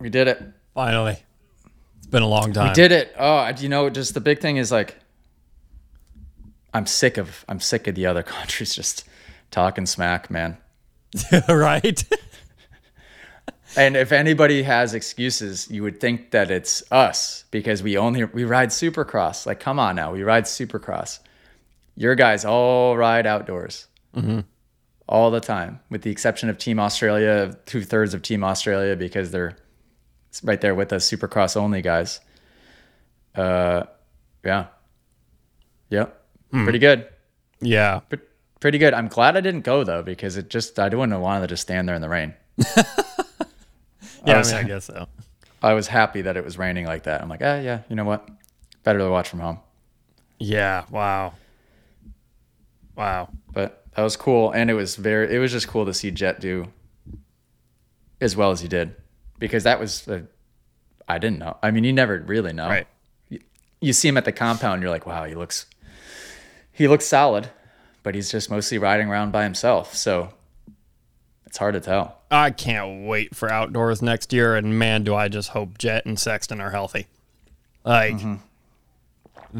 we 0.00 0.08
did 0.08 0.28
it. 0.28 0.42
finally. 0.72 1.18
It's 1.98 2.06
been 2.06 2.22
a 2.22 2.26
long 2.28 2.54
time. 2.54 2.68
We 2.68 2.72
did 2.74 2.90
it. 2.90 3.14
Oh, 3.18 3.46
you 3.58 3.68
know, 3.68 3.90
just 3.90 4.14
the 4.14 4.20
big 4.22 4.40
thing 4.40 4.56
is 4.56 4.72
like, 4.72 4.96
I'm 6.72 6.86
sick 6.86 7.18
of 7.18 7.44
I'm 7.46 7.60
sick 7.60 7.86
of 7.86 7.94
the 7.96 8.06
other 8.06 8.22
countries 8.34 8.74
just 8.74 9.04
talking 9.50 9.84
smack, 9.84 10.30
man. 10.30 10.56
right? 11.48 12.02
And 13.76 13.96
if 13.96 14.12
anybody 14.12 14.62
has 14.62 14.94
excuses, 14.94 15.68
you 15.70 15.82
would 15.82 16.00
think 16.00 16.30
that 16.30 16.50
it's 16.50 16.82
us 16.92 17.44
because 17.50 17.82
we 17.82 17.96
only 17.98 18.24
we 18.24 18.44
ride 18.44 18.68
Supercross. 18.68 19.46
Like, 19.46 19.58
come 19.60 19.78
on 19.80 19.96
now, 19.96 20.12
we 20.12 20.22
ride 20.22 20.44
Supercross. 20.44 21.18
Your 21.96 22.14
guys 22.14 22.44
all 22.44 22.96
ride 22.96 23.26
outdoors 23.26 23.86
all 25.08 25.30
the 25.32 25.40
time, 25.40 25.80
with 25.90 26.02
the 26.02 26.10
exception 26.10 26.48
of 26.48 26.56
Team 26.58 26.78
Australia, 26.78 27.56
two 27.66 27.82
thirds 27.82 28.14
of 28.14 28.22
Team 28.22 28.44
Australia 28.44 28.94
because 28.96 29.30
they're 29.32 29.56
right 30.44 30.60
there 30.60 30.74
with 30.74 30.92
us, 30.92 31.08
Supercross 31.10 31.56
only 31.56 31.82
guys. 31.82 32.20
Uh, 33.34 33.84
yeah, 34.44 34.66
yep, 35.90 36.22
pretty 36.50 36.78
good. 36.78 37.08
yeah. 37.60 38.00
Pre- 38.08 38.18
Pretty 38.60 38.78
good. 38.78 38.94
I'm 38.94 39.08
glad 39.08 39.36
I 39.36 39.42
didn't 39.42 39.60
go 39.64 39.84
though 39.84 40.02
because 40.02 40.38
it 40.38 40.48
just 40.48 40.78
I 40.78 40.84
wouldn't 40.84 41.12
have 41.12 41.20
wanted 41.20 41.42
to 41.42 41.46
just 41.48 41.62
stand 41.62 41.86
there 41.86 41.94
in 41.96 42.00
the 42.00 42.08
rain. 42.08 42.32
Yeah, 44.26 44.34
I, 44.34 44.38
was- 44.38 44.52
mean, 44.52 44.64
I 44.64 44.68
guess 44.68 44.84
so. 44.86 45.06
I 45.62 45.72
was 45.72 45.86
happy 45.88 46.22
that 46.22 46.36
it 46.36 46.44
was 46.44 46.58
raining 46.58 46.84
like 46.84 47.04
that. 47.04 47.22
I'm 47.22 47.28
like, 47.30 47.40
ah, 47.42 47.58
yeah, 47.58 47.80
you 47.88 47.96
know 47.96 48.04
what? 48.04 48.28
Better 48.82 48.98
to 48.98 49.08
watch 49.08 49.28
from 49.30 49.40
home. 49.40 49.60
Yeah. 50.38 50.84
Wow. 50.90 51.32
Wow. 52.96 53.30
But 53.52 53.84
that 53.96 54.02
was 54.02 54.16
cool, 54.16 54.50
and 54.52 54.70
it 54.70 54.74
was 54.74 54.96
very. 54.96 55.34
It 55.34 55.38
was 55.38 55.52
just 55.52 55.68
cool 55.68 55.86
to 55.86 55.94
see 55.94 56.10
Jett 56.10 56.40
do 56.40 56.66
as 58.20 58.36
well 58.36 58.50
as 58.50 58.60
he 58.60 58.68
did, 58.68 58.94
because 59.38 59.64
that 59.64 59.80
was. 59.80 60.06
I 60.08 60.22
I 61.08 61.18
didn't 61.18 61.38
know. 61.38 61.56
I 61.62 61.70
mean, 61.70 61.84
you 61.84 61.92
never 61.92 62.18
really 62.18 62.52
know. 62.52 62.68
Right. 62.68 62.86
You 63.80 63.92
see 63.92 64.08
him 64.08 64.16
at 64.16 64.24
the 64.24 64.32
compound, 64.32 64.80
you're 64.80 64.90
like, 64.90 65.06
wow, 65.06 65.24
he 65.24 65.34
looks. 65.34 65.66
He 66.72 66.88
looks 66.88 67.04
solid, 67.06 67.50
but 68.02 68.14
he's 68.14 68.30
just 68.30 68.50
mostly 68.50 68.78
riding 68.78 69.08
around 69.08 69.30
by 69.30 69.44
himself, 69.44 69.94
so 69.94 70.30
it's 71.54 71.58
hard 71.60 71.74
to 71.74 71.80
tell. 71.80 72.18
I 72.32 72.50
can't 72.50 73.06
wait 73.06 73.36
for 73.36 73.48
outdoors 73.48 74.02
next 74.02 74.32
year, 74.32 74.56
and 74.56 74.76
man, 74.76 75.04
do 75.04 75.14
I 75.14 75.28
just 75.28 75.50
hope 75.50 75.78
Jett 75.78 76.04
and 76.04 76.18
Sexton 76.18 76.60
are 76.60 76.72
healthy. 76.72 77.06
Like 77.84 78.16
mm-hmm. 78.16 78.34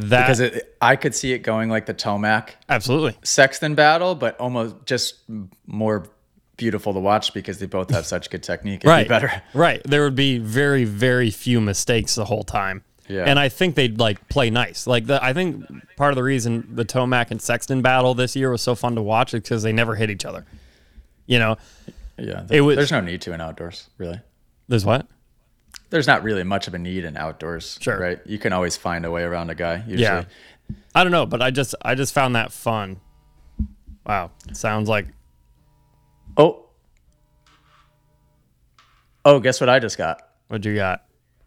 that. 0.08 0.22
Because 0.22 0.40
it, 0.40 0.76
I 0.80 0.96
could 0.96 1.14
see 1.14 1.34
it 1.34 1.44
going 1.44 1.70
like 1.70 1.86
the 1.86 1.94
Tomac 1.94 2.54
absolutely. 2.68 3.16
Sexton 3.22 3.76
battle, 3.76 4.16
but 4.16 4.36
almost 4.40 4.74
just 4.86 5.20
more 5.68 6.08
beautiful 6.56 6.92
to 6.94 6.98
watch 6.98 7.32
because 7.32 7.60
they 7.60 7.66
both 7.66 7.90
have 7.90 8.06
such 8.06 8.28
good 8.28 8.42
technique. 8.42 8.80
It'd 8.80 8.88
Right. 8.88 9.04
be 9.04 9.08
better. 9.08 9.42
Right. 9.54 9.80
There 9.84 10.02
would 10.02 10.16
be 10.16 10.38
very, 10.38 10.82
very 10.82 11.30
few 11.30 11.60
mistakes 11.60 12.16
the 12.16 12.24
whole 12.24 12.42
time. 12.42 12.82
Yeah. 13.08 13.22
And 13.22 13.38
I 13.38 13.48
think 13.48 13.76
they'd 13.76 14.00
like 14.00 14.28
play 14.28 14.50
nice. 14.50 14.88
Like 14.88 15.06
the, 15.06 15.22
I 15.22 15.32
think 15.32 15.64
part 15.94 16.10
of 16.10 16.16
the 16.16 16.24
reason 16.24 16.66
the 16.74 16.84
Tomac 16.84 17.30
and 17.30 17.40
Sexton 17.40 17.82
battle 17.82 18.14
this 18.14 18.34
year 18.34 18.50
was 18.50 18.62
so 18.62 18.74
fun 18.74 18.96
to 18.96 19.02
watch 19.02 19.32
is 19.32 19.42
because 19.42 19.62
they 19.62 19.72
never 19.72 19.94
hit 19.94 20.10
each 20.10 20.24
other. 20.24 20.44
You 21.26 21.38
know, 21.38 21.56
Yeah, 22.16 22.46
It 22.50 22.60
was- 22.60 22.76
there's 22.76 22.92
no 22.92 23.00
need 23.00 23.20
to 23.22 23.32
in 23.32 23.40
outdoors, 23.40 23.88
really. 23.98 24.20
there's 24.68 24.84
what? 24.84 25.06
There's 25.90 26.06
not 26.06 26.22
really 26.22 26.44
much 26.44 26.68
of 26.68 26.74
a 26.74 26.78
need 26.78 27.04
in 27.04 27.16
outdoors, 27.16 27.76
Sure. 27.80 27.98
right? 27.98 28.20
You 28.24 28.38
can 28.38 28.52
always 28.52 28.76
find 28.76 29.04
a 29.04 29.10
way 29.10 29.22
around 29.24 29.50
a 29.50 29.54
guy. 29.56 29.78
Usually. 29.86 30.02
Yeah. 30.02 30.24
I 30.94 31.02
don't 31.02 31.10
know, 31.12 31.26
but 31.26 31.42
I 31.42 31.50
just 31.50 31.74
I 31.82 31.94
just 31.96 32.14
found 32.14 32.36
that 32.36 32.52
fun. 32.52 33.00
Wow. 34.06 34.30
Sounds 34.52 34.88
like 34.88 35.06
Oh. 36.36 36.66
Oh, 39.24 39.40
guess 39.40 39.60
what 39.60 39.68
I 39.68 39.78
just 39.78 39.98
got? 39.98 40.20
what 40.48 40.64
you 40.64 40.74
got? 40.76 41.04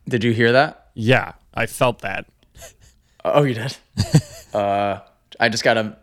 Did 0.07 0.23
you 0.23 0.33
hear 0.33 0.51
that? 0.53 0.89
Yeah, 0.95 1.33
I 1.53 1.65
felt 1.65 1.99
that. 1.99 2.25
Oh, 3.23 3.43
you 3.43 3.53
did. 3.53 3.77
uh, 4.53 4.99
I 5.39 5.49
just 5.49 5.63
got 5.63 5.77
a 5.77 5.97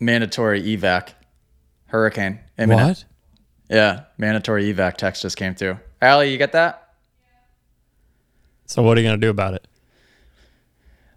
mandatory 0.00 0.62
evac, 0.62 1.10
hurricane. 1.86 2.40
Imminent. 2.58 3.04
Yeah, 3.68 4.04
mandatory 4.16 4.72
evac 4.72 4.96
text 4.96 5.22
just 5.22 5.36
came 5.36 5.54
through. 5.54 5.78
Allie, 6.00 6.30
you 6.32 6.38
get 6.38 6.52
that? 6.52 6.94
So 8.66 8.82
what 8.82 8.96
are 8.96 9.00
you 9.00 9.06
gonna 9.06 9.18
do 9.18 9.30
about 9.30 9.54
it? 9.54 9.66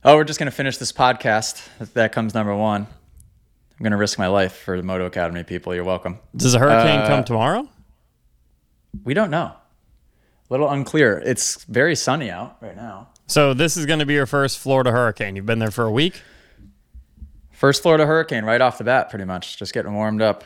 Oh, 0.04 0.15
we're 0.15 0.23
just 0.23 0.39
gonna 0.39 0.51
finish 0.51 0.77
this 0.77 0.91
podcast. 0.91 1.67
That 1.93 2.12
comes 2.12 2.34
number 2.34 2.56
one. 2.56 2.88
I'm 3.80 3.84
gonna 3.84 3.97
risk 3.97 4.17
my 4.19 4.27
life 4.27 4.54
for 4.56 4.77
the 4.77 4.84
Moto 4.84 5.06
Academy 5.06 5.43
people. 5.43 5.73
You're 5.75 5.84
welcome. 5.84 6.19
Does 6.36 6.54
a 6.54 6.60
hurricane 6.60 6.99
Uh, 7.01 7.08
come 7.08 7.23
tomorrow? 7.23 7.67
We 9.04 9.13
don't 9.13 9.32
know. 9.32 9.54
A 9.56 9.58
little 10.49 10.69
unclear. 10.69 11.21
It's 11.25 11.63
very 11.65 11.95
sunny 11.95 12.30
out 12.30 12.58
right 12.62 12.75
now. 12.75 13.10
So 13.27 13.54
this 13.54 13.77
is 13.77 13.86
gonna 13.86 14.06
be 14.06 14.13
your 14.13 14.25
first 14.25 14.60
Florida 14.60 14.91
hurricane. 14.91 15.36
You've 15.36 15.45
been 15.45 15.60
there 15.60 15.71
for 15.71 15.86
a 15.86 15.91
week. 15.91 16.21
First 17.51 17.82
Florida 17.84 18.06
hurricane 18.06 18.43
right 18.43 18.60
off 18.60 18.77
the 18.77 18.84
bat, 18.84 19.10
pretty 19.10 19.25
much. 19.25 19.58
Just 19.58 19.73
getting 19.73 19.93
warmed 19.93 20.21
up. 20.21 20.43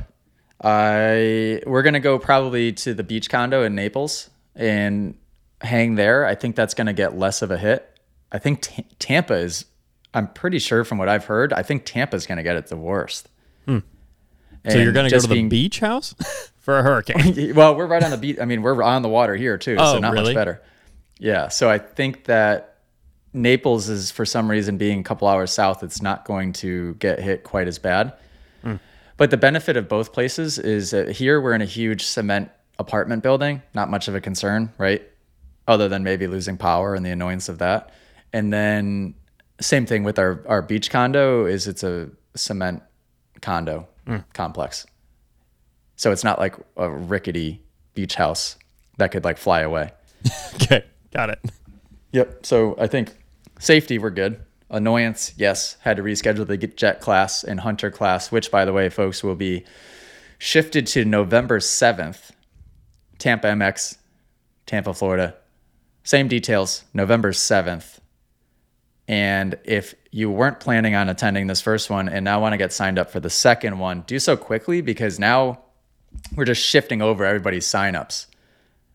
I 0.64 1.62
we're 1.66 1.84
gonna 1.84 2.00
go 2.00 2.18
probably 2.20 2.72
to 2.74 2.94
the 2.94 3.04
beach 3.04 3.30
condo 3.30 3.64
in 3.64 3.76
Naples 3.76 4.30
and 4.56 5.16
hang 5.62 5.96
there. 5.96 6.26
I 6.26 6.36
think 6.36 6.56
that's 6.56 6.74
gonna 6.74 6.94
get 6.94 7.18
less 7.18 7.42
of 7.42 7.52
a 7.52 7.58
hit. 7.58 7.90
I 8.32 8.40
think 8.40 8.62
Ta- 8.62 8.84
Tampa 9.00 9.36
is. 9.36 9.66
I'm 10.14 10.28
pretty 10.30 10.60
sure 10.60 10.84
from 10.86 10.98
what 10.98 11.10
I've 11.10 11.26
heard. 11.26 11.52
I 11.52 11.62
think 11.62 11.86
Tampa's 11.86 12.26
gonna 12.26 12.44
get 12.44 12.56
it 12.56 12.68
the 12.68 12.78
worst. 12.78 13.30
Hmm. 13.66 13.80
So 14.70 14.78
you're 14.78 14.94
gonna 14.94 15.10
go 15.10 15.20
to 15.20 15.28
the 15.28 15.34
being- 15.34 15.50
beach 15.50 15.80
house 15.80 16.16
for 16.58 16.80
a 16.80 16.84
hurricane. 16.84 17.54
Well, 17.56 17.76
we're 17.76 17.86
right 17.88 18.04
on 18.04 18.12
the 18.12 18.18
beach. 18.18 18.38
I 18.42 18.46
mean, 18.46 18.62
we're 18.62 18.82
on 18.82 19.02
the 19.02 19.10
water 19.10 19.36
here 19.36 19.58
too, 19.58 19.76
Oh, 19.78 19.94
so 19.94 20.00
not 20.00 20.14
really? 20.14 20.34
much 20.34 20.36
better. 20.36 20.62
Yeah. 21.20 21.50
So 21.50 21.70
I 21.70 21.78
think 21.78 22.26
that 22.26 22.78
Naples 23.34 23.90
is 23.90 24.10
for 24.12 24.26
some 24.26 24.50
reason 24.50 24.78
being 24.78 25.02
a 25.02 25.04
couple 25.04 25.28
hours 25.28 25.52
south, 25.52 25.84
it's 25.84 26.02
not 26.02 26.26
going 26.26 26.54
to 26.54 26.96
get 26.96 27.20
hit 27.20 27.44
quite 27.44 27.68
as 27.68 27.78
bad. 27.78 28.14
But 29.18 29.32
the 29.32 29.38
benefit 29.38 29.78
of 29.78 29.88
both 29.88 30.12
places 30.14 30.60
is 30.60 30.92
that 30.92 31.10
here 31.10 31.40
we're 31.40 31.54
in 31.54 31.62
a 31.62 31.66
huge 31.66 32.04
cement 32.04 32.50
apartment 32.78 33.24
building, 33.24 33.62
not 33.74 33.90
much 33.90 34.08
of 34.08 34.16
a 34.16 34.22
concern, 34.22 34.74
right? 34.78 35.02
Other 35.68 35.88
than 35.88 36.04
maybe 36.04 36.28
losing 36.28 36.58
power 36.58 36.96
and 36.96 37.06
the 37.06 37.12
annoyance 37.12 37.48
of 37.48 37.60
that. 37.60 37.92
And 38.34 38.52
then 38.52 39.16
same 39.62 39.86
thing 39.86 40.04
with 40.04 40.20
our, 40.20 40.44
our 40.48 40.62
beach 40.62 40.90
condo 40.90 41.46
is 41.46 41.68
it's 41.68 41.84
a 41.84 42.10
cement 42.36 42.84
condo 43.42 43.88
hmm. 44.06 44.18
complex. 44.34 44.86
So 45.96 46.12
it's 46.12 46.24
not 46.24 46.40
like 46.40 46.56
a 46.76 46.90
rickety 46.90 47.62
beach 47.94 48.16
house 48.16 48.58
that 48.98 49.12
could 49.12 49.24
like 49.24 49.38
fly 49.38 49.62
away. 49.62 49.92
Okay, 50.56 50.84
got 51.12 51.30
it. 51.30 51.40
Yep. 52.14 52.46
So 52.46 52.76
I 52.80 52.88
think 52.88 53.16
safety, 53.60 54.00
we're 54.00 54.10
good. 54.10 54.40
Annoyance, 54.70 55.34
yes. 55.38 55.78
Had 55.82 55.98
to 55.98 56.04
reschedule 56.04 56.48
the 56.48 56.58
jet 56.58 57.02
class 57.02 57.44
and 57.44 57.60
hunter 57.60 57.92
class, 57.92 58.32
which, 58.32 58.52
by 58.52 58.66
the 58.66 58.74
way, 58.74 58.90
folks, 58.90 59.24
will 59.24 59.36
be 59.36 59.64
shifted 60.38 60.88
to 60.88 61.06
November 61.06 61.60
7th. 61.60 62.32
Tampa 63.18 63.48
MX, 63.48 63.98
Tampa, 64.66 64.94
Florida. 64.94 65.36
Same 66.04 66.28
details, 66.28 66.84
November 66.94 67.32
7th. 67.32 68.00
And 69.08 69.58
if 69.64 69.96
you 70.12 70.32
weren't 70.32 70.60
planning 70.60 70.96
on 70.96 71.10
attending 71.10 71.48
this 71.48 71.62
first 71.62 71.90
one 71.90 72.10
and 72.10 72.26
now 72.26 72.42
want 72.42 72.54
to 72.54 72.58
get 72.58 72.74
signed 72.74 72.98
up 72.98 73.12
for 73.12 73.20
the 73.20 73.30
second 73.30 73.78
one, 73.78 74.02
do 74.08 74.20
so 74.20 74.36
quickly 74.36 74.82
because 74.82 75.20
now 75.20 75.62
we're 76.36 76.46
just 76.46 76.62
shifting 76.62 77.02
over 77.02 77.26
everybody's 77.26 77.66
signups, 77.66 78.28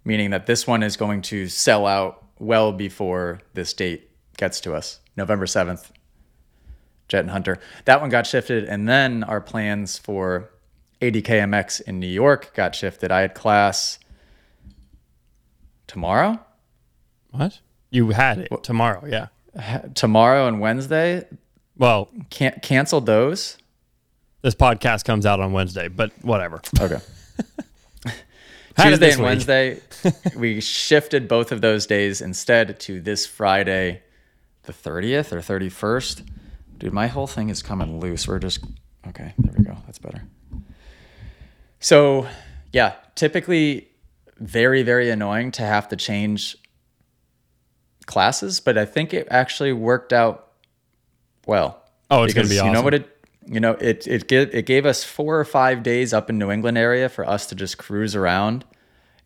meaning 0.04 0.30
that 0.30 0.46
this 0.46 0.66
one 0.66 0.82
is 0.82 0.96
going 0.96 1.22
to 1.22 1.48
sell 1.48 1.86
out 1.86 2.24
well 2.38 2.72
before 2.72 3.40
this 3.54 3.72
date 3.72 4.10
gets 4.36 4.60
to 4.62 4.74
us, 4.74 4.99
November 5.16 5.46
7th. 5.46 5.90
Jett 7.08 7.20
and 7.22 7.30
Hunter. 7.30 7.58
That 7.86 8.00
one 8.00 8.08
got 8.10 8.26
shifted. 8.26 8.64
And 8.64 8.88
then 8.88 9.24
our 9.24 9.40
plans 9.40 9.98
for 9.98 10.50
ADKMX 11.00 11.80
in 11.82 11.98
New 11.98 12.06
York 12.06 12.54
got 12.54 12.74
shifted. 12.74 13.10
I 13.10 13.20
had 13.22 13.34
class 13.34 13.98
tomorrow, 15.86 16.38
What? 17.30 17.58
You 17.90 18.10
had 18.10 18.38
it 18.38 18.52
tomorrow, 18.62 19.04
yeah. 19.06 19.28
tomorrow 19.94 20.46
and 20.46 20.60
Wednesday. 20.60 21.26
Well, 21.76 22.08
Can't 22.30 22.62
cancel 22.62 23.00
those. 23.00 23.56
this 24.42 24.54
podcast 24.54 25.04
comes 25.04 25.26
out 25.26 25.40
on 25.40 25.52
Wednesday, 25.52 25.88
but 25.88 26.12
whatever. 26.22 26.60
Okay. 26.80 26.98
Tuesday 28.80 29.10
and 29.10 29.20
week. 29.20 29.26
Wednesday, 29.26 29.80
we 30.36 30.60
shifted 30.60 31.26
both 31.26 31.50
of 31.52 31.60
those 31.60 31.86
days 31.86 32.20
instead 32.20 32.78
to 32.80 33.00
this 33.00 33.26
Friday, 33.26 34.02
the 34.70 34.90
30th 34.90 35.32
or 35.32 35.40
31st. 35.40 36.26
Dude, 36.78 36.92
my 36.92 37.08
whole 37.08 37.26
thing 37.26 37.48
is 37.48 37.62
coming 37.62 38.00
loose. 38.00 38.26
We're 38.26 38.38
just, 38.38 38.64
okay, 39.08 39.34
there 39.38 39.54
we 39.56 39.64
go. 39.64 39.76
That's 39.86 39.98
better. 39.98 40.22
So, 41.78 42.26
yeah, 42.72 42.94
typically 43.14 43.88
very, 44.38 44.82
very 44.82 45.10
annoying 45.10 45.50
to 45.52 45.62
have 45.62 45.88
to 45.88 45.96
change 45.96 46.56
classes, 48.06 48.60
but 48.60 48.78
I 48.78 48.84
think 48.84 49.12
it 49.12 49.28
actually 49.30 49.72
worked 49.72 50.12
out 50.12 50.52
well. 51.46 51.82
Oh, 52.10 52.24
it's 52.24 52.34
gonna 52.34 52.48
Because 52.48 52.60
be 52.60 52.64
You 52.64 52.72
know 52.72 52.82
what 52.82 52.94
it 52.94 53.16
you 53.46 53.60
know, 53.60 53.72
it 53.72 54.06
it 54.06 54.28
gave 54.28 54.54
it 54.54 54.66
gave 54.66 54.86
us 54.86 55.02
four 55.04 55.38
or 55.38 55.44
five 55.44 55.82
days 55.82 56.12
up 56.12 56.28
in 56.30 56.38
New 56.38 56.50
England 56.50 56.78
area 56.78 57.08
for 57.08 57.26
us 57.26 57.46
to 57.46 57.54
just 57.54 57.78
cruise 57.78 58.14
around 58.14 58.64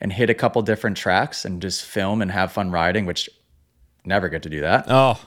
and 0.00 0.12
hit 0.12 0.30
a 0.30 0.34
couple 0.34 0.62
different 0.62 0.96
tracks 0.96 1.44
and 1.44 1.60
just 1.60 1.82
film 1.82 2.22
and 2.22 2.30
have 2.30 2.52
fun 2.52 2.70
riding, 2.70 3.06
which 3.06 3.28
never 4.04 4.28
get 4.28 4.42
to 4.42 4.50
do 4.50 4.60
that. 4.60 4.84
Oh, 4.88 5.20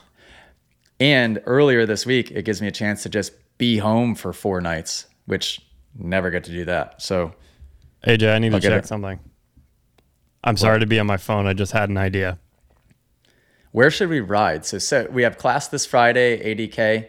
And 1.00 1.40
earlier 1.46 1.86
this 1.86 2.04
week, 2.04 2.30
it 2.30 2.44
gives 2.44 2.60
me 2.60 2.68
a 2.68 2.72
chance 2.72 3.02
to 3.04 3.08
just 3.08 3.32
be 3.56 3.78
home 3.78 4.14
for 4.14 4.32
four 4.32 4.60
nights, 4.60 5.06
which 5.26 5.60
never 5.96 6.30
get 6.30 6.44
to 6.44 6.50
do 6.50 6.64
that. 6.64 7.00
So 7.00 7.34
AJ, 8.06 8.34
I 8.34 8.38
need 8.38 8.52
to 8.52 8.60
get 8.60 8.70
check 8.70 8.84
it. 8.84 8.86
something. 8.86 9.20
I'm 10.44 10.56
sorry 10.56 10.80
to 10.80 10.86
be 10.86 10.98
on 11.00 11.06
my 11.06 11.16
phone. 11.16 11.46
I 11.46 11.52
just 11.52 11.72
had 11.72 11.88
an 11.88 11.96
idea. 11.96 12.38
Where 13.72 13.90
should 13.90 14.08
we 14.08 14.20
ride? 14.20 14.64
So, 14.64 14.78
so 14.78 15.08
we 15.10 15.22
have 15.22 15.36
class 15.36 15.68
this 15.68 15.84
Friday, 15.84 16.54
ADK. 16.54 17.08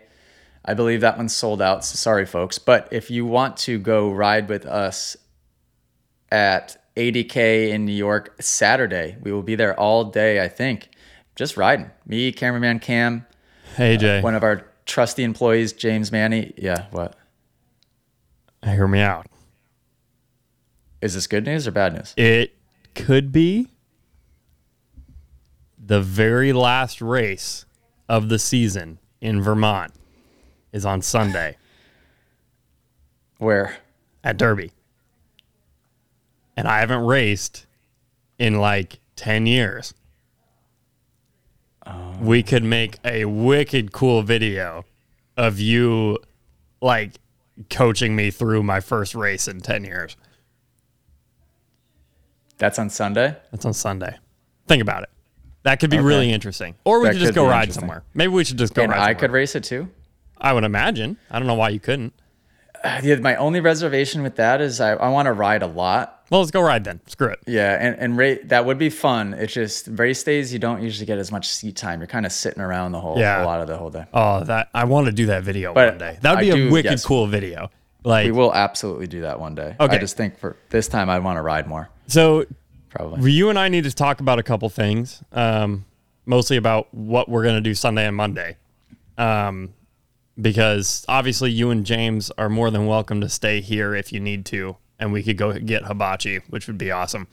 I 0.66 0.74
believe 0.74 1.02
that 1.02 1.18
one's 1.18 1.36
sold 1.36 1.62
out. 1.62 1.86
So 1.86 1.96
sorry, 1.96 2.26
folks. 2.26 2.60
But 2.60 2.90
if 2.92 3.10
you 3.10 3.26
want 3.26 3.58
to 3.58 3.80
go 3.80 4.12
ride 4.12 4.50
with 4.50 4.66
us 4.66 5.16
at 6.32 6.78
ADK 6.96 7.70
in 7.70 7.86
New 7.86 7.94
York 7.94 8.36
Saturday, 8.42 9.18
we 9.22 9.32
will 9.32 9.44
be 9.44 9.56
there 9.56 9.80
all 9.80 10.04
day, 10.06 10.44
I 10.44 10.48
think. 10.48 10.90
Just 11.36 11.56
riding. 11.56 11.92
Me, 12.06 12.32
cameraman 12.32 12.80
Cam, 12.80 13.26
Uh, 13.78 13.82
AJ, 13.82 14.24
one 14.24 14.36
of 14.36 14.44
our 14.44 14.66
trusty 14.86 15.24
employees, 15.24 15.74
James 15.74 16.12
Manny. 16.12 16.54
Yeah, 16.58 16.88
what? 16.92 17.16
hear 18.64 18.88
me 18.88 19.00
out. 19.00 19.28
Is 21.02 21.14
this 21.14 21.28
good 21.28 21.46
news 21.46 21.68
or 21.68 21.72
bad 21.72 21.94
news? 21.94 22.14
It 22.18 22.56
could 22.94 23.32
be 23.32 23.70
the 25.78 26.02
very 26.02 26.52
last 26.54 27.02
race 27.02 27.66
of 28.10 28.30
the 28.30 28.38
season 28.38 29.00
in 29.22 29.42
Vermont 29.42 29.94
is 30.72 30.86
on 30.86 31.02
Sunday 31.02 31.58
Where? 33.38 33.78
at 34.24 34.38
Derby. 34.38 34.72
And 36.58 36.68
I 36.68 36.80
haven't 36.80 37.06
raced 37.06 37.66
in 38.38 38.60
like 38.60 39.00
10 39.16 39.46
years. 39.46 39.94
We 42.22 42.44
could 42.44 42.64
make 42.64 42.98
a 43.06 43.26
wicked 43.26 43.92
cool 43.92 44.22
video 44.24 44.86
of 45.38 45.60
you 45.60 46.18
like 46.82 47.14
coaching 47.70 48.16
me 48.16 48.30
through 48.32 48.64
my 48.64 48.80
first 48.80 49.16
race 49.16 49.48
in 49.48 49.62
10 49.62 49.84
years. 49.86 50.16
That's 52.58 52.78
on 52.78 52.90
Sunday? 52.90 53.38
That's 53.52 53.66
on 53.66 53.74
Sunday. 53.74 54.18
Think 54.68 54.82
about 54.82 55.04
it. 55.04 55.10
That 55.64 55.80
could 55.80 55.90
be 55.90 56.00
really 56.00 56.32
interesting. 56.32 56.76
Or 56.84 57.00
we 57.00 57.08
That 57.08 57.12
could 57.14 57.20
just 57.20 57.30
could 57.34 57.36
go 57.42 57.48
ride 57.48 57.74
somewhere. 57.74 58.04
Maybe 58.14 58.32
we 58.34 58.44
should 58.44 58.58
just 58.58 58.74
go 58.74 58.84
And 58.84 58.92
ride 58.92 58.98
I 58.98 59.02
somewhere. 59.02 59.16
could 59.16 59.32
race 59.32 59.56
it 59.56 59.64
too? 59.64 59.90
I 60.38 60.54
would 60.54 60.64
imagine. 60.64 61.18
I 61.32 61.40
don't 61.40 61.48
know 61.48 61.54
why 61.56 61.70
you 61.70 61.80
couldn't. 61.80 62.14
Uh, 62.84 63.02
yeah, 63.04 63.16
my 63.16 63.36
only 63.36 63.60
reservation 63.60 64.24
with 64.24 64.36
that 64.38 64.62
is 64.62 64.80
I, 64.80 64.92
I 64.94 65.10
want 65.10 65.26
to 65.26 65.34
ride 65.34 65.62
a 65.62 65.68
lot. 65.68 66.19
Well, 66.30 66.42
let's 66.42 66.52
go 66.52 66.62
ride 66.62 66.84
then. 66.84 67.02
Screw 67.08 67.30
it. 67.30 67.40
Yeah, 67.48 67.76
and, 67.80 67.96
and 68.00 68.18
ra- 68.18 68.36
that 68.46 68.66
would 68.66 68.78
be 68.78 68.90
fun. 68.90 69.34
It's 69.34 69.54
just 69.54 69.88
race 69.92 70.22
days, 70.24 70.54
you 70.54 70.60
don't 70.60 70.82
usually 70.84 71.06
get 71.06 71.18
as 71.18 71.32
much 71.32 71.48
seat 71.50 71.76
time. 71.76 72.00
You're 72.00 72.08
kind 72.08 72.26
of 72.26 72.32
sitting 72.32 72.62
around 72.62 72.92
the 72.92 73.00
whole 73.02 73.18
Yeah. 73.18 73.44
a 73.44 73.46
lot 73.46 73.62
of 73.62 73.68
the 73.68 73.78
whole 73.78 73.90
day. 73.90 74.06
Oh, 74.14 74.44
that 74.44 74.70
I 74.74 74.84
want 74.86 75.08
to 75.08 75.12
do 75.12 75.26
that 75.28 75.44
video 75.44 75.74
But 75.74 75.90
one 75.90 75.98
day. 75.98 76.18
That 76.22 76.36
would 76.36 76.42
be 76.42 76.50
a 76.52 76.56
do- 76.56 76.72
wicked 76.72 76.92
yes. 76.92 77.06
cool 77.06 77.26
video. 77.28 77.72
Like 78.04 78.26
We 78.26 78.32
will 78.32 78.54
absolutely 78.54 79.08
do 79.08 79.22
that 79.22 79.40
one 79.40 79.56
day. 79.56 79.76
Okay. 79.80 79.96
I 79.96 80.00
just 80.00 80.16
think 80.18 80.38
for 80.38 80.56
this 80.70 80.88
time, 80.88 81.10
I 81.10 81.20
want 81.20 81.38
to 81.38 81.42
ride 81.42 81.68
more. 81.68 81.90
so 82.08 82.46
Probably. 82.90 83.32
you 83.32 83.50
and 83.50 83.60
I 83.60 83.68
need 83.70 83.84
to 83.84 83.92
talk 83.94 84.20
about 84.20 84.40
a 84.40 84.44
couple 84.44 84.70
things. 84.70 85.22
Um, 85.32 85.86
mostly 86.26 86.58
about 86.58 86.94
what 86.94 87.28
we're 87.28 87.44
gonna 87.44 87.60
do 87.62 87.74
Sunday 87.76 88.06
and 88.08 88.16
Monday. 88.16 88.58
Um, 89.18 89.74
because 90.40 91.06
obviously 91.10 91.52
you 91.52 91.70
and 91.72 91.86
James 91.86 92.32
are 92.38 92.50
more 92.50 92.72
than 92.72 92.86
welcome 92.88 93.20
to 93.22 93.30
stay 93.30 93.62
here 93.62 93.94
if 93.94 94.14
you 94.14 94.20
need 94.20 94.46
to, 94.48 94.78
and 95.00 95.12
we 95.14 95.24
could 95.24 95.38
go 95.38 95.54
get 95.58 95.84
hibachi, 95.86 96.38
which 96.50 96.68
would 96.68 96.78
be 96.78 96.92
awesome. 96.92 97.28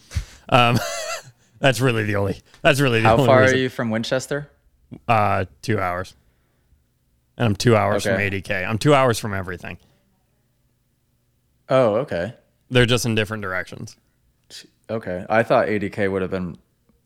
Um, 0.48 0.78
that's 1.58 1.80
really 1.80 2.04
the 2.04 2.16
only. 2.16 2.40
That's 2.62 2.80
really 2.80 3.00
the 3.00 3.08
How 3.08 3.14
only 3.14 3.26
far 3.26 3.40
reason. 3.42 3.56
are 3.56 3.60
you 3.60 3.68
from 3.68 3.90
Winchester? 3.90 4.50
Uh, 5.08 5.46
two 5.62 5.80
hours. 5.80 6.14
And 7.36 7.46
I'm 7.46 7.56
two 7.56 7.76
hours 7.76 8.04
from 8.04 8.12
Okay. 8.14 8.30
ADK. 8.40 8.66
I'm 8.66 8.78
two 8.78 8.94
hours 8.94 9.18
from 9.18 9.34
everything. 9.34 9.78
Oh, 11.68 11.96
okay. 11.96 12.34
They're 12.70 12.86
just 12.86 13.04
in 13.06 13.14
different 13.14 13.42
directions. 13.42 13.96
Okay. 14.88 15.26
I 15.28 15.42
thought 15.42 15.66
ADK 15.66 16.10
would 16.10 16.22
have 16.22 16.30
been 16.30 16.56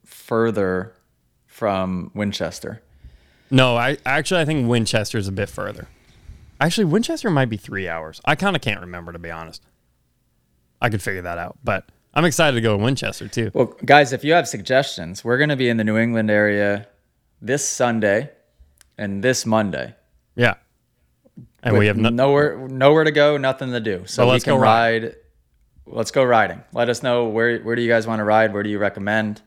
further 0.05 0.93
from 1.47 2.11
Winchester. 2.15 2.83
No, 3.51 3.77
I 3.77 3.97
actually 4.05 4.41
I 4.41 4.45
think 4.45 4.69
Winchester's 4.69 5.27
a 5.27 5.33
bit 5.33 5.49
further. 5.49 5.89
Actually, 6.61 6.85
Winchester 6.85 7.31
might 7.31 7.49
be 7.49 7.57
three 7.57 7.89
hours. 7.89 8.21
I 8.27 8.35
kind 8.35 8.55
of 8.55 8.61
can't 8.63 8.81
remember 8.81 9.13
to 9.13 9.19
be 9.19 9.31
honest. 9.31 9.63
I 10.81 10.89
could 10.89 11.03
figure 11.03 11.23
that 11.23 11.39
out, 11.39 11.59
but 11.63 11.89
I'm 12.15 12.25
excited 12.25 12.55
to 12.55 12.61
go 12.61 12.77
to 12.77 12.83
Winchester 12.83 13.29
too. 13.29 13.51
Well, 13.55 13.75
guys, 13.85 14.13
if 14.13 14.25
you 14.25 14.33
have 14.33 14.49
suggestions, 14.49 15.25
we're 15.25 15.39
going 15.39 15.51
to 15.51 15.57
be 15.57 15.69
in 15.69 15.77
the 15.77 15.85
New 15.85 15.97
England 15.99 16.31
area 16.31 16.87
this 17.43 17.69
Sunday 17.69 18.31
and 18.99 19.23
this 19.23 19.45
Monday. 19.47 19.95
Yeah, 20.37 20.55
and 21.63 21.77
we 21.79 21.87
have 21.87 21.97
no, 21.97 22.09
nowhere 22.09 22.69
nowhere 22.69 23.05
to 23.05 23.11
go, 23.11 23.37
nothing 23.37 23.71
to 23.73 23.81
do. 23.81 24.05
So 24.07 24.23
Well, 24.23 24.29
we 24.29 24.33
let's 24.35 24.45
can 24.45 24.55
go 24.55 24.59
ride. 24.61 25.03
ride. 25.05 25.15
Let's 25.87 26.11
go 26.13 26.23
riding. 26.23 26.63
Let 26.73 26.89
us 26.89 27.03
know 27.03 27.25
where 27.29 27.59
where 27.61 27.75
do 27.77 27.83
you 27.83 27.89
guys 27.89 28.07
want 28.07 28.21
to 28.21 28.25
ride? 28.25 28.53
Where 28.53 28.63
do 28.63 28.71
you 28.71 28.79
recommend? 28.79 29.43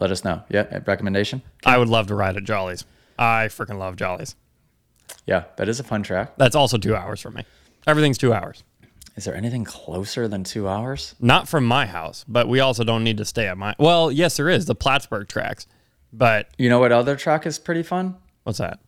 Let 0.00 0.10
us 0.10 0.24
know. 0.24 0.42
Yeah, 0.48 0.80
recommendation. 0.86 1.42
I 1.64 1.78
would 1.78 1.88
love 1.88 2.06
to 2.08 2.14
ride 2.14 2.36
at 2.36 2.44
Jollies. 2.44 2.84
I 3.18 3.46
freaking 3.48 3.78
love 3.78 3.96
Jollies. 3.96 4.34
Yeah, 5.26 5.44
that 5.56 5.68
is 5.68 5.78
a 5.80 5.84
fun 5.84 6.02
track. 6.02 6.32
That's 6.38 6.56
also 6.56 6.78
two 6.78 6.96
hours 6.96 7.20
for 7.20 7.30
me. 7.30 7.44
Everything's 7.86 8.18
two 8.18 8.32
hours. 8.32 8.64
Is 9.16 9.24
there 9.24 9.34
anything 9.34 9.64
closer 9.64 10.26
than 10.26 10.42
two 10.44 10.68
hours? 10.68 11.14
Not 11.20 11.46
from 11.48 11.64
my 11.66 11.84
house, 11.86 12.24
but 12.26 12.48
we 12.48 12.60
also 12.60 12.82
don't 12.82 13.04
need 13.04 13.18
to 13.18 13.24
stay 13.24 13.46
at 13.46 13.58
my. 13.58 13.74
Well, 13.78 14.10
yes, 14.10 14.36
there 14.38 14.48
is 14.48 14.64
the 14.66 14.74
Plattsburgh 14.74 15.28
tracks, 15.28 15.66
but 16.12 16.48
You 16.58 16.68
know 16.70 16.78
what 16.80 16.92
other 16.92 17.14
track 17.16 17.46
is 17.46 17.58
pretty 17.58 17.82
fun? 17.82 18.16
what's 18.44 18.58
that? 18.58 18.78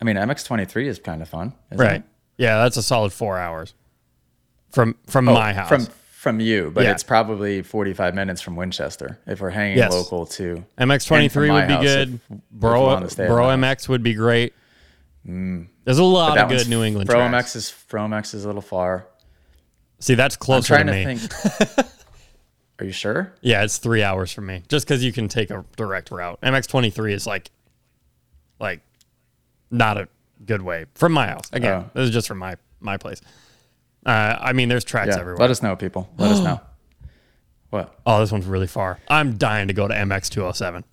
I 0.00 0.04
mean, 0.04 0.16
MX23 0.16 0.86
is 0.86 0.98
kind 0.98 1.22
of 1.22 1.28
fun. 1.28 1.54
isn't 1.70 1.84
Right. 1.84 1.96
it? 1.96 2.02
Yeah, 2.36 2.58
that's 2.62 2.76
a 2.76 2.82
solid 2.82 3.12
four 3.12 3.38
hours 3.38 3.74
from 4.70 4.96
from 5.06 5.28
Oh, 5.28 5.34
my 5.34 5.52
house. 5.52 5.68
From 5.68 5.86
from 6.12 6.40
you, 6.40 6.72
but 6.74 6.82
Yeah. 6.82 6.90
it's 6.90 7.04
probably 7.04 7.62
45 7.62 8.12
minutes 8.14 8.40
from 8.40 8.56
Winchester 8.56 9.18
if 9.28 9.40
we're 9.40 9.50
hanging 9.50 9.78
Yes. 9.78 9.92
local 9.92 10.26
to. 10.26 10.64
MX23 10.76 11.22
and 11.22 11.32
from 11.32 11.46
my 11.48 11.54
would 11.54 11.68
be 11.80 11.86
good. 11.86 12.08
if- 12.14 12.20
if 12.32 12.38
Bro, 12.50 12.82
wanted 12.86 13.04
to 13.06 13.10
stay 13.12 13.22
at 13.24 13.28
Bro 13.28 13.50
MX 13.50 13.88
would 13.88 14.02
be 14.02 14.14
great. 14.14 14.52
Mm. 15.26 15.68
There's 15.88 15.96
a 15.98 16.04
lot 16.04 16.36
of 16.36 16.50
good 16.50 16.68
New 16.68 16.82
England 16.82 17.08
Pro 17.08 17.26
tracks. 17.30 17.56
Is 17.56 17.72
Pro 17.88 18.02
MX 18.02 18.34
is 18.34 18.44
a 18.44 18.46
little 18.46 18.60
far. 18.60 19.06
See, 20.00 20.14
that's 20.14 20.36
I'm 20.36 20.40
closer 20.40 20.76
to 20.76 20.84
me. 20.84 21.16
to 21.16 21.16
think. 21.16 21.86
Are 22.78 22.84
you 22.84 22.92
sure? 22.92 23.32
Yeah, 23.40 23.62
it's 23.64 23.78
three 23.78 24.02
hours 24.02 24.30
from 24.30 24.44
me. 24.44 24.64
Just 24.68 24.86
because 24.86 25.02
you 25.02 25.12
can 25.14 25.28
take 25.28 25.50
a 25.50 25.64
direct 25.78 26.10
route. 26.10 26.38
MX23 26.42 27.12
is 27.12 27.26
like, 27.26 27.50
like, 28.60 28.82
not 29.70 29.96
a 29.96 30.08
good 30.44 30.60
way 30.60 30.84
from 30.94 31.12
my 31.12 31.28
house. 31.28 31.48
Again, 31.54 31.84
Oh. 31.86 31.90
this 31.94 32.04
is 32.04 32.10
just 32.10 32.28
from 32.28 32.36
my 32.36 32.56
my 32.80 32.98
place. 32.98 33.22
Uh, 34.04 34.36
I 34.38 34.52
mean, 34.52 34.68
there's 34.68 34.84
tracks 34.84 35.14
Yeah. 35.14 35.20
everywhere. 35.20 35.38
Let 35.40 35.50
us 35.50 35.62
know, 35.62 35.74
people. 35.74 36.10
Let 36.18 36.32
us 36.32 36.40
know. 36.44 36.60
What? 37.70 37.98
oh, 38.04 38.20
this 38.20 38.30
one's 38.30 38.44
really 38.44 38.66
far. 38.66 38.98
I'm 39.08 39.38
dying 39.38 39.68
to 39.68 39.74
go 39.74 39.88
to 39.88 39.94
MX207. 39.94 40.84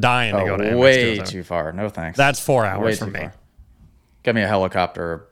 Dying 0.00 0.34
to 0.34 0.44
go 0.44 0.56
to 0.56 0.64
Oh, 0.72 0.76
MX207. 0.76 0.78
way 0.80 1.18
too 1.18 1.44
far. 1.44 1.72
No 1.72 1.88
thanks. 1.88 2.16
That's 2.18 2.40
four 2.40 2.66
hours 2.66 2.98
too 2.98 3.04
from 3.04 3.12
me, 3.14 3.20
far. 3.20 3.32
Get 4.22 4.34
me 4.34 4.42
a 4.42 4.48
helicopter 4.48 5.26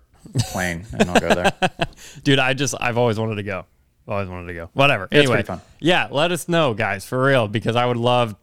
plane, 0.50 0.84
and 0.98 1.08
I'll 1.10 1.20
go 1.20 1.34
there. 1.34 1.52
dude. 2.24 2.38
I 2.38 2.54
just 2.54 2.74
I've 2.80 2.98
always 2.98 3.18
wanted 3.18 3.36
to 3.36 3.42
go. 3.42 3.64
Always 4.08 4.28
wanted 4.28 4.48
to 4.48 4.54
go. 4.54 4.70
Whatever. 4.72 5.04
it's 5.04 5.14
anyway, 5.14 5.34
pretty 5.36 5.46
fun. 5.46 5.60
yeah. 5.78 6.08
Let 6.10 6.32
us 6.32 6.48
know, 6.48 6.74
guys, 6.74 7.04
for 7.04 7.22
real, 7.22 7.46
because 7.48 7.76
I 7.76 7.86
would 7.86 7.96
love. 7.96 8.34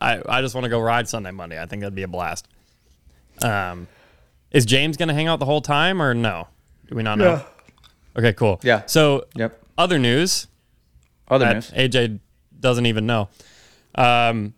I 0.00 0.20
I 0.28 0.40
just 0.42 0.54
want 0.54 0.64
to 0.64 0.68
go 0.68 0.80
ride 0.80 1.08
Sunday, 1.08 1.30
Monday. 1.30 1.60
I 1.60 1.66
think 1.66 1.80
that'd 1.80 1.94
be 1.94 2.02
a 2.02 2.08
blast. 2.08 2.46
Um, 3.42 3.88
is 4.50 4.66
James 4.66 4.96
gonna 4.96 5.14
hang 5.14 5.26
out 5.26 5.38
the 5.38 5.46
whole 5.46 5.60
time 5.62 6.00
or 6.02 6.12
no? 6.14 6.48
Do 6.88 6.94
we 6.96 7.02
not 7.02 7.16
know? 7.18 7.42
Okay, 8.16 8.32
cool. 8.34 8.60
Yeah. 8.62 8.82
So 8.86 9.24
Yep. 9.36 9.60
other 9.78 9.98
news 9.98 10.46
Other 11.28 11.46
that 11.46 11.54
news. 11.54 11.70
AJ 11.72 12.20
doesn't 12.60 12.86
even 12.86 13.06
know. 13.06 13.28
Um, 13.96 14.54